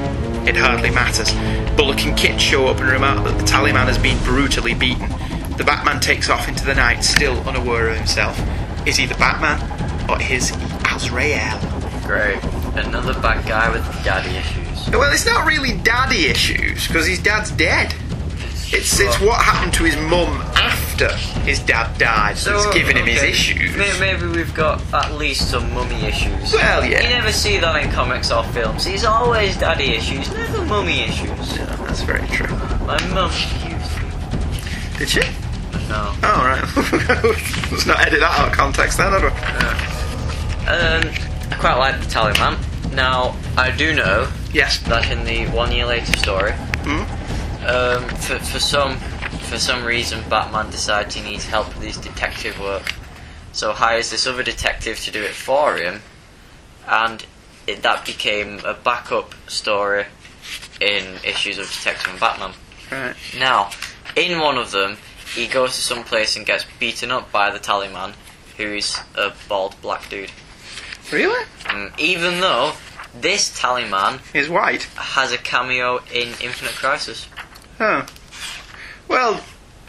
It 0.48 0.56
hardly 0.56 0.90
matters. 0.90 1.34
Bullock 1.76 2.06
and 2.06 2.18
Kit 2.18 2.40
show 2.40 2.68
up 2.68 2.80
and 2.80 2.90
remark 2.90 3.24
that 3.26 3.38
the 3.38 3.44
Tallyman 3.44 3.86
has 3.86 3.98
been 3.98 4.18
brutally 4.24 4.74
beaten. 4.74 5.10
The 5.58 5.64
Batman 5.64 6.00
takes 6.00 6.30
off 6.30 6.48
into 6.48 6.66
the 6.66 6.76
night, 6.76 7.02
still 7.02 7.38
unaware 7.48 7.90
of 7.90 7.98
himself. 7.98 8.40
Is 8.88 8.96
he 8.96 9.06
the 9.06 9.16
Batman, 9.16 9.60
or 10.10 10.22
is 10.22 10.50
he 10.50 10.56
Azrael? 10.90 11.60
Great. 12.06 12.67
Another 12.86 13.14
bad 13.22 13.48
guy 13.48 13.70
with 13.72 13.84
daddy 14.04 14.36
issues. 14.38 14.90
Well, 14.92 15.12
it's 15.12 15.26
not 15.26 15.48
really 15.48 15.78
daddy 15.78 16.28
issues, 16.28 16.88
because 16.88 17.08
his 17.08 17.20
dad's 17.20 17.52
dead. 17.52 17.94
It's 18.70 19.00
It's 19.00 19.20
what 19.22 19.42
happened 19.42 19.74
to 19.76 19.84
his 19.86 19.96
mum 19.96 20.42
after 20.56 21.16
his 21.42 21.60
dad 21.60 21.98
died 21.98 22.36
that's 22.36 22.74
giving 22.74 22.98
him 22.98 23.06
his 23.06 23.24
issues. 23.24 23.76
Maybe 23.78 24.28
we've 24.28 24.54
got 24.54 24.82
at 24.94 25.14
least 25.14 25.50
some 25.50 25.74
mummy 25.74 26.04
issues. 26.06 26.54
Well, 26.54 26.84
yeah. 26.86 27.02
You 27.02 27.10
never 27.10 27.32
see 27.32 27.58
that 27.60 27.82
in 27.84 27.92
comics 27.92 28.30
or 28.32 28.44
films. 28.46 28.84
He's 28.86 29.06
always 29.06 29.58
daddy 29.58 29.96
issues, 29.96 30.32
never 30.34 30.66
mummy 30.66 31.00
issues. 31.02 31.58
That's 31.58 32.02
very 32.02 32.28
true. 32.28 32.48
My 32.86 33.02
mum 33.14 33.32
used 33.32 34.02
me. 34.02 34.98
Did 34.98 35.10
she? 35.10 35.22
No. 35.88 36.14
Oh 36.24 36.44
right. 36.44 36.62
Let's 37.72 37.86
not 37.86 38.02
edit 38.06 38.20
that 38.20 38.40
out 38.40 38.50
of 38.50 38.54
context 38.54 38.98
then, 38.98 39.14
had 39.14 39.24
we? 39.24 39.30
Um, 40.68 41.37
I 41.52 41.56
quite 41.60 41.76
like 41.78 42.00
the 42.00 42.06
Taliban. 42.08 42.58
Now, 42.94 43.36
I 43.58 43.72
do 43.72 43.94
know 43.94 44.28
Yes. 44.54 44.80
that 44.80 45.10
in 45.12 45.24
the 45.26 45.46
one 45.56 45.72
year 45.72 45.86
later 45.86 46.16
story, 46.18 46.52
Hmm? 46.54 47.02
um, 47.66 48.08
for, 48.18 48.40
for 48.40 48.60
some 48.60 48.98
for 49.50 49.58
some 49.60 49.86
reason, 49.86 50.24
Batman 50.30 50.70
decides 50.72 51.16
he 51.16 51.22
needs 51.22 51.46
help 51.46 51.68
with 51.70 51.84
his 51.84 51.98
detective 51.98 52.60
work, 52.60 52.94
so 53.54 53.72
hires 53.72 54.10
this 54.10 54.28
other 54.28 54.44
detective 54.44 55.00
to 55.02 55.12
do 55.12 55.22
it 55.24 55.32
for 55.34 55.78
him, 55.78 56.02
and 56.88 57.26
it, 57.66 57.82
that 57.84 58.06
became 58.06 58.60
a 58.66 58.74
backup 58.74 59.34
story 59.48 60.06
in 60.82 61.16
issues 61.24 61.58
of 61.58 61.72
Detective 61.72 62.10
and 62.12 62.20
Batman. 62.20 62.52
Right. 62.92 63.16
Now, 63.38 63.70
in 64.18 64.40
one 64.40 64.58
of 64.58 64.72
them, 64.72 64.98
he 65.34 65.48
goes 65.48 65.76
to 65.76 65.82
some 65.82 66.04
place 66.04 66.36
and 66.36 66.46
gets 66.46 66.66
beaten 66.80 67.10
up 67.12 67.32
by 67.32 67.50
the 67.50 67.60
Tallyman, 67.60 68.14
who 68.58 68.74
is 68.76 68.98
a 69.16 69.32
bald 69.48 69.76
black 69.82 70.10
dude. 70.10 70.32
Really? 71.12 71.46
Um, 71.70 71.92
even 71.98 72.42
though 72.42 72.74
this 73.20 73.58
Tallyman 73.58 74.20
is 74.36 74.50
white. 74.50 74.84
has 74.96 75.32
a 75.32 75.38
cameo 75.38 76.00
in 76.14 76.30
Infinite 76.42 76.74
Crisis. 76.76 77.28
Oh. 77.80 78.06
Well, 79.08 79.42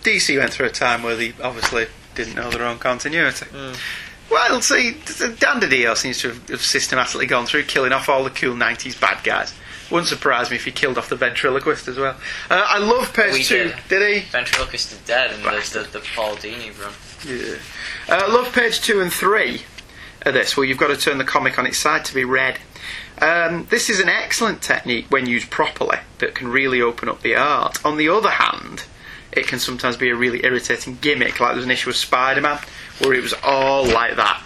DC 0.03 0.39
went 0.39 0.53
through 0.53 0.66
a 0.66 0.71
time 0.71 1.03
where 1.03 1.16
they 1.16 1.35
obviously 1.43 1.87
didn't 2.14 2.35
know 2.35 2.51
their 2.51 2.64
own 2.64 2.79
continuity. 2.79 3.47
Well, 4.31 4.61
see, 4.61 4.93
Dan 4.93 5.61
DiDio 5.61 5.97
seems 5.97 6.21
to 6.21 6.31
have 6.49 6.61
systematically 6.61 7.27
gone 7.27 7.47
through 7.47 7.64
killing 7.64 7.93
off 7.93 8.09
all 8.09 8.25
the 8.25 8.31
cool 8.31 8.55
90s 8.55 9.01
bad 9.01 9.25
guys. 9.25 9.55
Wouldn't 9.91 10.09
surprise 10.09 10.51
me 10.51 10.57
if 10.57 10.66
he 10.66 10.71
killed 10.71 10.99
off 10.99 11.09
the 11.09 11.16
ventriloquist 11.16 11.89
as 11.89 11.97
well. 11.97 12.14
Uh, 12.51 12.62
I 12.66 12.79
love 12.79 13.14
page 13.14 13.33
We 13.33 13.43
two. 13.43 13.73
did. 13.89 14.23
he? 14.23 14.29
Ventriloquist 14.31 14.93
is 14.93 14.99
dead 15.07 15.33
in 15.33 15.43
the, 15.43 15.49
Bastard. 15.49 15.87
the, 15.87 16.01
the 16.01 16.05
Paul 16.14 16.37
Dini 16.37 16.79
run. 16.79 16.93
Yeah. 17.27 17.57
Uh, 18.07 18.21
I 18.23 18.31
love 18.31 18.53
page 18.53 18.83
two 18.83 19.01
and 19.01 19.11
three 19.11 19.62
of 20.29 20.35
this, 20.35 20.57
Well, 20.57 20.64
you've 20.64 20.79
got 20.79 20.89
to 20.89 20.97
turn 20.97 21.18
the 21.18 21.24
comic 21.24 21.59
on 21.59 21.66
its 21.66 21.79
side 21.79 22.05
to 22.07 22.14
be 22.14 22.24
read. 22.24 22.59
Um, 23.20 23.66
this 23.70 23.91
is 23.91 23.99
an 23.99 24.09
excellent 24.09 24.62
technique 24.62 25.07
when 25.09 25.26
used 25.26 25.51
properly 25.51 25.99
that 26.18 26.35
can 26.35 26.49
really 26.49 26.81
open 26.81 27.09
up 27.09 27.22
the 27.22 27.35
art. 27.35 27.85
On 27.85 27.97
the 27.97 28.09
other 28.09 28.31
hand, 28.31 28.85
it 29.33 29.47
can 29.49 29.59
sometimes 29.59 29.97
be 29.97 30.11
a 30.11 30.14
really 30.14 30.45
irritating 30.45 30.99
gimmick, 31.01 31.41
like 31.41 31.53
there's 31.53 31.64
an 31.64 31.70
issue 31.70 31.91
of 31.91 31.97
Spider 31.97 32.41
Man 32.41 32.59
where 33.01 33.14
it 33.14 33.22
was 33.22 33.35
all 33.43 33.85
like 33.85 34.16
that. 34.16 34.43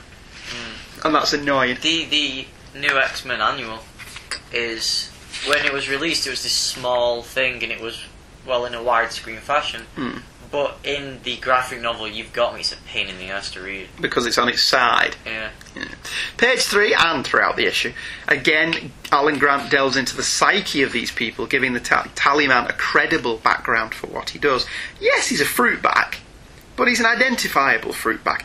And 1.05 1.15
that's 1.15 1.33
annoying. 1.33 1.79
The 1.83 2.05
the 2.05 2.47
new 2.79 2.97
X 2.97 3.25
Men 3.25 3.41
annual 3.41 3.81
is 4.53 5.11
when 5.47 5.65
it 5.65 5.73
was 5.73 5.89
released. 5.89 6.27
It 6.27 6.31
was 6.31 6.43
this 6.43 6.53
small 6.53 7.23
thing, 7.23 7.63
and 7.63 7.73
it 7.73 7.81
was 7.81 8.05
well 8.47 8.65
in 8.67 8.75
a 8.75 8.79
widescreen 8.79 9.39
fashion. 9.39 9.83
Hmm. 9.97 10.19
But 10.53 10.77
in 10.85 11.21
the 11.23 11.39
graphic 11.39 11.81
novel, 11.81 12.07
you've 12.07 12.35
got 12.35 12.53
me. 12.53 12.61
It's 12.61 12.73
a 12.73 12.77
pain 12.77 13.09
in 13.09 13.17
the 13.17 13.31
ass 13.31 13.51
to 13.53 13.63
read. 13.63 13.89
Because 13.99 14.27
it's 14.27 14.37
on 14.37 14.51
its 14.51 14.63
side. 14.63 15.17
Yeah. 15.25 15.51
Page 16.37 16.61
three 16.61 16.95
and 16.95 17.25
throughout 17.25 17.57
the 17.57 17.65
issue, 17.65 17.95
again, 18.29 18.93
Alan 19.11 19.39
Grant 19.39 19.71
delves 19.71 19.97
into 19.97 20.15
the 20.15 20.23
psyche 20.23 20.83
of 20.83 20.93
these 20.93 21.11
people, 21.11 21.47
giving 21.47 21.73
the 21.73 21.81
ta- 21.81 22.07
Tallyman 22.15 22.69
a 22.69 22.75
credible 22.75 23.39
background 23.39 23.95
for 23.95 24.09
what 24.09 24.31
he 24.31 24.39
does. 24.39 24.67
Yes, 25.01 25.29
he's 25.29 25.41
a 25.41 25.47
fruit 25.47 25.81
bag, 25.81 26.19
but 26.77 26.87
he's 26.87 27.01
an 27.01 27.07
identifiable 27.07 27.95
fruit 27.95 28.23
bag. 28.23 28.45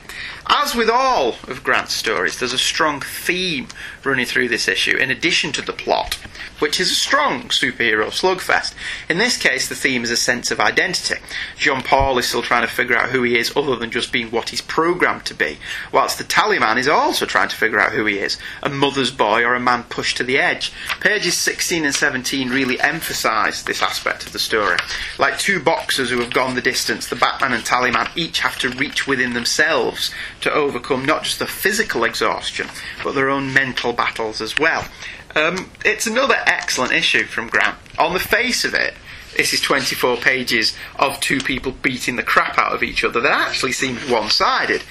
As 0.50 0.74
with 0.74 0.90
all 0.90 1.36
of 1.48 1.64
Grant's 1.64 1.94
stories, 1.94 2.40
there's 2.40 2.54
a 2.54 2.58
strong 2.58 3.02
theme 3.02 3.68
running 4.06 4.26
through 4.26 4.48
this 4.48 4.70
issue, 4.70 4.96
in 4.96 5.12
addition 5.12 5.52
to 5.52 5.62
the 5.62 5.74
plot, 5.74 6.18
which 6.60 6.80
is 6.80 6.90
a 6.90 6.96
strong 6.96 7.44
superhero 7.50 8.08
slugfest. 8.08 8.74
In 9.10 9.18
this 9.18 9.36
case, 9.36 9.68
the 9.68 9.76
theme 9.76 10.06
is 10.06 10.10
a 10.10 10.16
sense 10.16 10.50
of 10.50 10.62
identity. 10.62 11.22
John 11.58 11.84
Paul 11.84 12.18
is 12.18 12.28
still 12.28 12.42
trying 12.42 12.62
to 12.62 12.74
figure 12.74 12.96
out 12.96 13.10
who 13.10 13.24
he 13.24 13.38
is, 13.38 13.56
other 13.58 13.76
than 13.76 13.92
just 13.92 14.14
being 14.14 14.32
what 14.32 14.50
he's 14.50 14.62
programmed 14.62 15.26
to 15.26 15.34
be, 15.34 15.58
whilst 15.92 16.18
the 16.18 16.24
Tallyman 16.24 16.78
is 16.78 16.88
also 16.88 17.26
trying 17.26 17.50
to 17.50 17.56
figure 17.56 17.80
out 17.80 17.92
who 17.92 18.06
he 18.06 18.18
is 18.18 18.38
a 18.64 18.70
mother's 18.70 19.12
boy 19.12 19.44
or 19.44 19.54
a 19.54 19.60
man 19.60 19.84
pushed 19.84 20.16
to 20.18 20.24
the 20.24 20.38
edge. 20.38 20.72
Pages 21.02 21.36
16 21.36 21.84
and 21.84 21.94
17 21.94 22.50
really 22.50 22.80
emphasise 22.80 23.64
this 23.64 23.82
aspect 23.82 24.26
of 24.26 24.32
the 24.32 24.40
story. 24.40 24.78
Like 25.20 25.38
two 25.38 25.60
boxers 25.60 26.10
who 26.10 26.20
have 26.20 26.34
gone 26.34 26.56
the 26.56 26.62
distance, 26.62 27.08
the 27.08 27.16
Batman 27.18 27.52
and 27.52 27.66
Tallyman 27.66 28.10
each 28.16 28.40
have 28.40 28.58
to 28.60 28.70
reach 28.70 29.08
within 29.08 29.34
themselves 29.34 30.14
to 30.42 30.54
overcome 30.54 31.06
not 31.06 31.24
just 31.24 31.40
the 31.40 31.48
physical 31.48 32.04
exhaustion, 32.04 32.68
but 33.04 33.14
their 33.14 33.30
own 33.30 33.54
mental 33.54 33.94
battles 33.94 34.42
as 34.42 34.58
well. 34.58 34.88
Um, 35.36 35.70
it's 35.86 36.08
another 36.08 36.36
excellent 36.46 36.94
issue 36.94 37.26
from 37.26 37.48
Grant. 37.48 37.78
On 38.00 38.14
the 38.14 38.20
face 38.20 38.66
of 38.66 38.74
it, 38.74 38.94
this 39.36 39.54
is 39.54 39.62
24 39.62 40.18
pages 40.18 40.76
of 40.96 41.20
two 41.20 41.40
people 41.40 41.72
beating 41.72 42.16
the 42.16 42.24
crap 42.24 42.58
out 42.58 42.74
of 42.74 42.82
each 42.82 43.04
other 43.04 43.22
that 43.22 43.48
actually 43.48 43.72
seems 43.72 44.10
one 44.10 44.30
sided. 44.30 44.82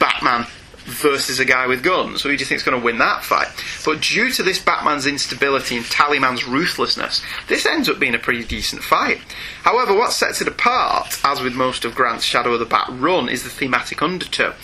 Batman 0.00 0.46
versus 0.84 1.38
a 1.38 1.44
guy 1.44 1.66
with 1.66 1.82
guns. 1.82 2.22
Who 2.22 2.30
do 2.30 2.34
you 2.34 2.44
think's 2.44 2.64
going 2.64 2.78
to 2.78 2.84
win 2.84 2.98
that 2.98 3.24
fight? 3.24 3.48
But 3.84 4.00
due 4.00 4.30
to 4.32 4.42
this 4.42 4.58
Batman's 4.58 5.06
instability 5.06 5.76
and 5.76 5.84
Tallyman's 5.86 6.44
ruthlessness, 6.44 7.22
this 7.48 7.66
ends 7.66 7.88
up 7.88 8.00
being 8.00 8.14
a 8.14 8.18
pretty 8.18 8.44
decent 8.44 8.82
fight. 8.82 9.20
However, 9.62 9.94
what 9.94 10.12
sets 10.12 10.40
it 10.40 10.48
apart, 10.48 11.20
as 11.24 11.40
with 11.40 11.54
most 11.54 11.84
of 11.84 11.94
Grant's 11.94 12.24
Shadow 12.24 12.52
of 12.54 12.58
the 12.58 12.66
Bat 12.66 12.88
run, 12.90 13.28
is 13.28 13.44
the 13.44 13.48
thematic 13.48 14.02
undertow. 14.02 14.54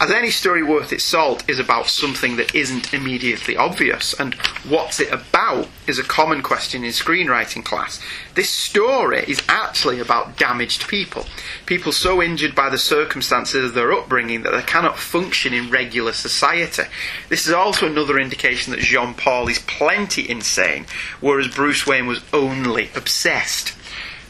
As 0.00 0.10
any 0.10 0.30
story 0.30 0.64
worth 0.64 0.92
its 0.92 1.04
salt 1.04 1.48
is 1.48 1.60
about 1.60 1.86
something 1.86 2.36
that 2.36 2.54
isn't 2.56 2.92
immediately 2.92 3.56
obvious, 3.56 4.14
and 4.14 4.34
what's 4.68 4.98
it 4.98 5.12
about 5.12 5.68
is 5.86 6.00
a 6.00 6.04
common 6.04 6.42
question 6.42 6.82
in 6.82 6.90
screenwriting 6.90 7.64
class. 7.64 8.00
This 8.34 8.50
story 8.50 9.24
is 9.28 9.42
actually 9.48 10.00
about 10.00 10.36
damaged 10.36 10.88
people. 10.88 11.26
People 11.66 11.92
so 11.92 12.20
injured 12.20 12.56
by 12.56 12.68
the 12.68 12.78
circumstances 12.78 13.64
of 13.64 13.74
their 13.74 13.92
upbringing 13.92 14.42
that 14.42 14.52
they 14.52 14.62
cannot 14.62 14.98
function 14.98 15.54
in 15.54 15.70
regular 15.70 16.12
society. 16.12 16.82
This 17.28 17.46
is 17.46 17.52
also 17.52 17.86
another 17.86 18.18
indication 18.18 18.72
that 18.72 18.80
Jean 18.80 19.14
Paul 19.14 19.46
is 19.46 19.60
plenty 19.60 20.28
insane, 20.28 20.86
whereas 21.20 21.46
Bruce 21.46 21.86
Wayne 21.86 22.06
was 22.06 22.24
only 22.32 22.90
obsessed. 22.96 23.74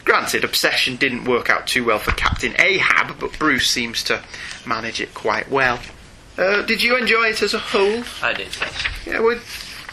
Granted, 0.09 0.43
obsession 0.43 0.97
didn't 0.97 1.25
work 1.25 1.51
out 1.51 1.67
too 1.67 1.85
well 1.85 1.99
for 1.99 2.13
Captain 2.13 2.55
Ahab, 2.59 3.19
but 3.21 3.39
Bruce 3.39 3.69
seems 3.69 4.03
to 4.05 4.23
manage 4.67 5.03
it 5.03 5.13
quite 5.13 5.51
well. 5.51 5.79
Uh, 6.39 6.63
did 6.63 6.83
you 6.83 6.97
enjoy 6.97 7.27
it 7.27 7.43
as 7.43 7.53
a 7.53 7.59
whole? 7.59 8.03
I 8.23 8.33
did. 8.33 8.49
Yeah, 9.05 9.21
we'll, 9.21 9.39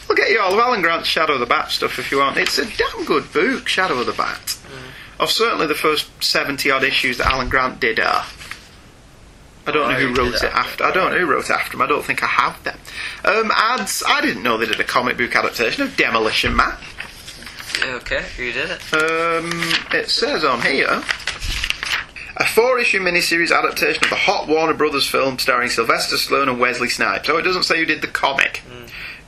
we'll 0.08 0.16
get 0.16 0.30
you 0.30 0.40
all 0.40 0.54
of 0.54 0.58
Alan 0.58 0.80
Grant's 0.80 1.06
Shadow 1.08 1.34
of 1.34 1.40
the 1.40 1.46
Bat 1.46 1.70
stuff 1.70 1.98
if 1.98 2.10
you 2.10 2.18
want. 2.20 2.38
It's 2.38 2.56
a 2.56 2.64
damn 2.64 3.04
good 3.04 3.30
book, 3.30 3.68
Shadow 3.68 3.98
of 4.00 4.06
the 4.06 4.14
Bat. 4.14 4.56
Of 5.20 5.30
certainly 5.30 5.66
the 5.66 5.74
first 5.74 6.08
70 6.24 6.70
odd 6.70 6.82
issues 6.82 7.18
that 7.18 7.26
Alan 7.26 7.50
Grant 7.50 7.78
did 7.78 8.00
are. 8.00 8.24
I 9.66 9.72
don't 9.72 9.82
Oh, 9.88 9.90
know 9.92 9.98
who 9.98 10.14
wrote 10.14 10.34
it 10.36 10.44
after. 10.44 10.46
after. 10.46 10.84
I 10.84 10.92
don't 10.92 11.12
know 11.12 11.18
who 11.18 11.26
wrote 11.26 11.44
it 11.44 11.50
after 11.50 11.74
him. 11.76 11.82
I 11.82 11.86
don't 11.86 12.04
think 12.04 12.22
I 12.22 12.26
have 12.26 12.62
them. 12.64 12.78
Um, 13.24 13.50
ads. 13.54 14.02
I 14.06 14.20
didn't 14.22 14.42
know 14.42 14.56
they 14.56 14.66
did 14.66 14.80
a 14.80 14.84
comic 14.84 15.18
book 15.18 15.34
adaptation 15.36 15.82
of 15.82 15.94
Demolition 15.96 16.54
Man. 16.56 16.74
Okay, 17.82 18.22
who 18.36 18.52
did 18.52 18.70
it? 18.70 18.80
Um, 18.94 19.50
it 19.92 20.08
says 20.08 20.44
on 20.44 20.62
here 20.62 21.02
a 22.38 22.44
four-issue 22.46 23.00
miniseries 23.00 23.56
adaptation 23.56 24.04
of 24.04 24.10
the 24.10 24.16
hot 24.16 24.48
Warner 24.48 24.74
Brothers 24.74 25.08
film 25.08 25.38
starring 25.38 25.70
Sylvester 25.70 26.16
Stallone 26.16 26.48
and 26.48 26.60
Wesley 26.60 26.88
Snipes. 26.88 27.28
Oh, 27.28 27.36
it 27.36 27.42
doesn't 27.42 27.62
say 27.64 27.78
who 27.78 27.84
did 27.86 28.02
the 28.02 28.08
comic. 28.08 28.62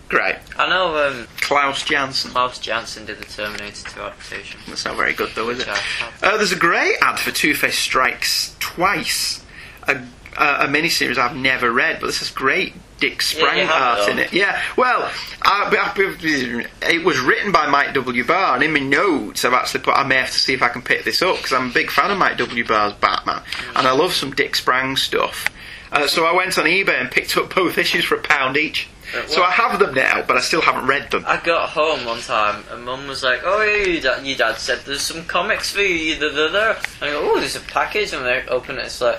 Great, 0.09 0.37
I 0.59 0.69
know 0.71 0.97
um, 1.07 1.27
Klaus 1.43 1.85
Janson. 1.85 2.31
Klaus 2.31 2.59
Janson 2.59 3.05
did 3.05 3.19
the 3.19 3.27
Terminator 3.27 3.91
2 3.91 4.01
adaptation. 4.01 4.59
That's 4.67 4.87
not 4.87 4.97
very 4.97 5.13
good, 5.13 5.33
though, 5.35 5.51
is 5.51 5.59
it? 5.59 5.67
Which 5.67 5.77
I 5.77 5.77
have. 5.77 6.23
Uh, 6.23 6.37
there's 6.39 6.53
a 6.53 6.57
great 6.57 6.95
ad 7.03 7.19
for 7.19 7.31
Two 7.31 7.53
Face 7.55 7.77
Strikes 7.79 8.57
Twice, 8.59 9.45
a, 9.87 9.97
a, 10.39 10.65
a 10.65 10.67
miniseries 10.67 11.19
I've 11.19 11.37
never 11.37 11.71
read, 11.71 12.01
but 12.01 12.07
this 12.07 12.23
is 12.23 12.31
great 12.31 12.73
Dick 12.99 13.23
Sprang 13.23 13.59
have 13.59 13.99
art 14.01 14.09
in 14.09 14.19
it. 14.19 14.33
Yeah, 14.33 14.61
well, 14.77 15.11
I, 15.43 15.69
I- 15.71 16.89
it 16.91 17.05
was 17.05 17.19
written 17.21 17.53
by 17.53 17.67
Mike 17.69 17.95
W. 17.95 18.25
Barr, 18.25 18.55
and 18.57 18.63
in 18.65 18.73
my 18.73 18.81
notes 18.81 19.45
I've 19.45 19.53
actually 19.55 19.81
put 19.81 19.95
I 19.95 20.05
may 20.05 20.17
have 20.17 20.31
to 20.33 20.39
see 20.39 20.53
if 20.55 20.63
I 20.63 20.69
can 20.69 20.83
pick 20.83 21.05
this 21.05 21.23
up 21.23 21.37
because 21.37 21.53
I'm 21.53 21.71
a 21.71 21.73
big 21.73 21.91
fan 21.91 22.11
of 22.11 22.19
Mike 22.19 22.39
W. 22.39 22.65
Barr's 22.67 22.93
Batman, 22.95 23.43
and 23.77 23.87
I 23.87 23.93
love 23.93 24.13
some 24.13 24.33
Dick 24.33 24.57
Sprang 24.57 24.97
stuff. 24.97 25.47
Uh, 25.91 26.07
so 26.07 26.27
I 26.27 26.35
went 26.35 26.59
on 26.59 26.67
eBay 26.67 27.01
and 27.01 27.11
picked 27.11 27.37
up 27.39 27.55
both 27.55 27.79
issues 27.79 28.05
for 28.05 28.17
a 28.17 28.21
pound 28.21 28.57
each. 28.59 28.89
Uh, 29.17 29.27
So 29.27 29.43
I 29.43 29.51
have 29.51 29.79
them 29.79 29.95
now, 29.95 30.23
but 30.27 30.37
I 30.37 30.41
still 30.41 30.61
haven't 30.61 30.87
read 30.87 31.11
them. 31.11 31.25
I 31.27 31.39
got 31.39 31.71
home 31.71 32.05
one 32.05 32.21
time 32.21 32.63
and 32.71 32.85
Mum 32.85 33.07
was 33.09 33.23
like, 33.23 33.41
"Oh, 33.43 33.63
yeah, 33.63 33.87
your 33.87 34.03
dad, 34.03 34.27
your 34.27 34.37
dad 34.37 34.57
said 34.59 34.81
there's 34.85 35.01
some 35.01 35.25
comics 35.25 35.71
for 35.73 35.81
you." 35.81 36.17
Da, 36.21 36.29
da, 36.29 36.49
da. 36.53 36.71
And 37.01 37.11
I 37.11 37.13
go, 37.13 37.31
"Oh, 37.33 37.39
there's 37.41 37.57
a 37.57 37.61
package," 37.61 38.13
and 38.13 38.27
I 38.27 38.43
open 38.49 38.77
it. 38.77 38.85
It's 38.85 39.01
like, 39.01 39.19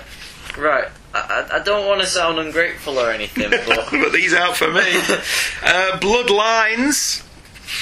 right. 0.56 0.88
I, 1.14 1.48
I 1.54 1.58
don't 1.60 1.86
want 1.86 2.00
to 2.00 2.06
sound 2.06 2.38
ungrateful 2.38 2.98
or 2.98 3.10
anything, 3.10 3.50
but 3.66 3.90
but 3.90 4.12
these 4.12 4.34
out 4.34 4.56
for 4.56 4.68
me. 4.68 4.80
uh, 5.64 5.98
Bloodlines 6.00 7.26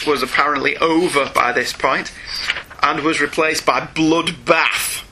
was 0.07 0.22
apparently 0.22 0.76
over 0.79 1.31
by 1.35 1.53
this 1.53 1.72
and 2.83 3.01
was 3.03 3.20
replaced 3.20 3.66
by 3.66 3.81
Bloodbath. 3.81 5.05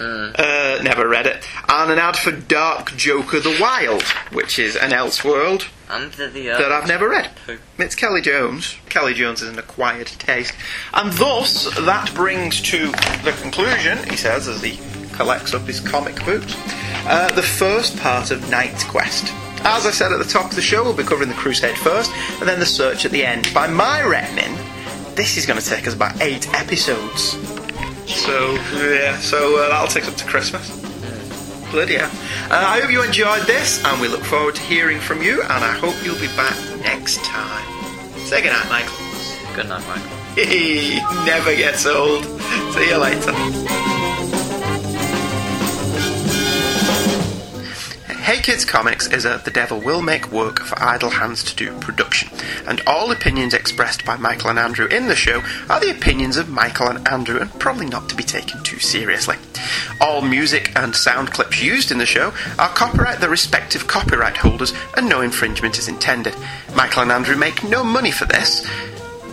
Uh, 0.00 0.80
never 0.82 1.08
read 1.08 1.26
it. 1.26 1.48
And 1.68 1.90
an 1.90 1.98
ad 1.98 2.16
for 2.16 2.30
Dark 2.30 2.94
Joker 2.96 3.40
the 3.40 3.58
Wild, 3.60 4.02
which 4.32 4.58
is 4.58 4.76
an 4.76 4.90
Elseworld 4.90 5.66
the 5.88 6.46
that 6.46 6.70
uh, 6.70 6.74
I've 6.74 6.88
never 6.88 7.08
read. 7.08 7.30
Who? 7.46 7.56
It's 7.78 7.94
Kelly 7.94 8.20
Jones. 8.20 8.76
Kelly 8.88 9.14
Jones 9.14 9.42
is 9.42 9.48
an 9.48 9.58
acquired 9.58 10.06
taste. 10.06 10.54
And 10.92 11.12
thus, 11.14 11.74
that 11.76 12.12
brings 12.14 12.60
to 12.62 12.88
the 13.24 13.36
conclusion, 13.40 13.98
he 14.08 14.16
says, 14.16 14.48
as 14.48 14.62
he 14.62 14.78
collects 15.18 15.52
up 15.52 15.62
his 15.62 15.80
comic 15.80 16.14
books, 16.24 16.54
uh, 17.08 17.28
the 17.34 17.42
first 17.42 17.96
part 17.98 18.30
of 18.30 18.48
Knight's 18.50 18.84
Quest. 18.84 19.24
As 19.64 19.84
I 19.84 19.90
said 19.90 20.12
at 20.12 20.18
the 20.20 20.24
top 20.24 20.48
of 20.48 20.54
the 20.54 20.62
show, 20.62 20.84
we'll 20.84 20.94
be 20.94 21.02
covering 21.02 21.28
the 21.28 21.34
Crusade 21.34 21.76
first, 21.76 22.12
and 22.38 22.48
then 22.48 22.60
the 22.60 22.66
search 22.66 23.04
at 23.04 23.10
the 23.10 23.26
end. 23.26 23.52
By 23.52 23.66
my 23.66 24.00
reckoning, 24.04 24.54
this 25.16 25.36
is 25.36 25.44
going 25.44 25.58
to 25.58 25.66
take 25.66 25.88
us 25.88 25.94
about 25.94 26.22
eight 26.22 26.48
episodes. 26.54 27.32
So, 28.06 28.54
yeah, 28.74 29.18
so 29.18 29.58
uh, 29.58 29.68
that'll 29.70 29.88
take 29.88 30.04
us 30.04 30.10
up 30.10 30.16
to 30.18 30.24
Christmas. 30.24 30.70
Bloody 31.72 31.96
hell. 31.96 32.10
Uh, 32.48 32.64
I 32.64 32.80
hope 32.80 32.92
you 32.92 33.02
enjoyed 33.02 33.42
this, 33.42 33.84
and 33.84 34.00
we 34.00 34.06
look 34.06 34.22
forward 34.22 34.54
to 34.54 34.62
hearing 34.62 35.00
from 35.00 35.20
you, 35.20 35.42
and 35.42 35.64
I 35.64 35.72
hope 35.72 35.96
you'll 36.04 36.20
be 36.20 36.28
back 36.28 36.56
next 36.82 37.24
time. 37.24 37.66
Say 38.20 38.40
goodnight, 38.40 38.68
Michael. 38.68 38.96
Good 39.56 39.68
night, 39.68 39.84
Michael. 39.88 40.16
He 40.38 41.00
never 41.26 41.56
gets 41.56 41.84
old. 41.86 42.24
See 42.72 42.88
you 42.88 42.98
later. 42.98 43.87
Hey 48.28 48.42
Kids 48.42 48.66
Comics 48.66 49.10
is 49.10 49.24
a 49.24 49.40
The 49.42 49.50
Devil 49.50 49.80
Will 49.80 50.02
Make 50.02 50.30
Work 50.30 50.60
for 50.60 50.78
Idle 50.78 51.08
Hands 51.08 51.42
to 51.42 51.56
Do 51.56 51.72
production, 51.80 52.28
and 52.66 52.82
all 52.86 53.10
opinions 53.10 53.54
expressed 53.54 54.04
by 54.04 54.18
Michael 54.18 54.50
and 54.50 54.58
Andrew 54.58 54.86
in 54.86 55.08
the 55.08 55.16
show 55.16 55.42
are 55.70 55.80
the 55.80 55.90
opinions 55.90 56.36
of 56.36 56.50
Michael 56.50 56.88
and 56.88 57.08
Andrew 57.08 57.40
and 57.40 57.50
probably 57.58 57.86
not 57.86 58.06
to 58.10 58.14
be 58.14 58.22
taken 58.22 58.62
too 58.62 58.80
seriously. 58.80 59.36
All 60.02 60.20
music 60.20 60.76
and 60.76 60.94
sound 60.94 61.30
clips 61.30 61.62
used 61.62 61.90
in 61.90 61.96
the 61.96 62.04
show 62.04 62.34
are 62.58 62.68
copyright 62.68 63.20
the 63.20 63.30
respective 63.30 63.86
copyright 63.86 64.36
holders 64.36 64.74
and 64.94 65.08
no 65.08 65.22
infringement 65.22 65.78
is 65.78 65.88
intended. 65.88 66.36
Michael 66.76 67.04
and 67.04 67.12
Andrew 67.12 67.34
make 67.34 67.64
no 67.64 67.82
money 67.82 68.10
for 68.10 68.26
this, 68.26 68.68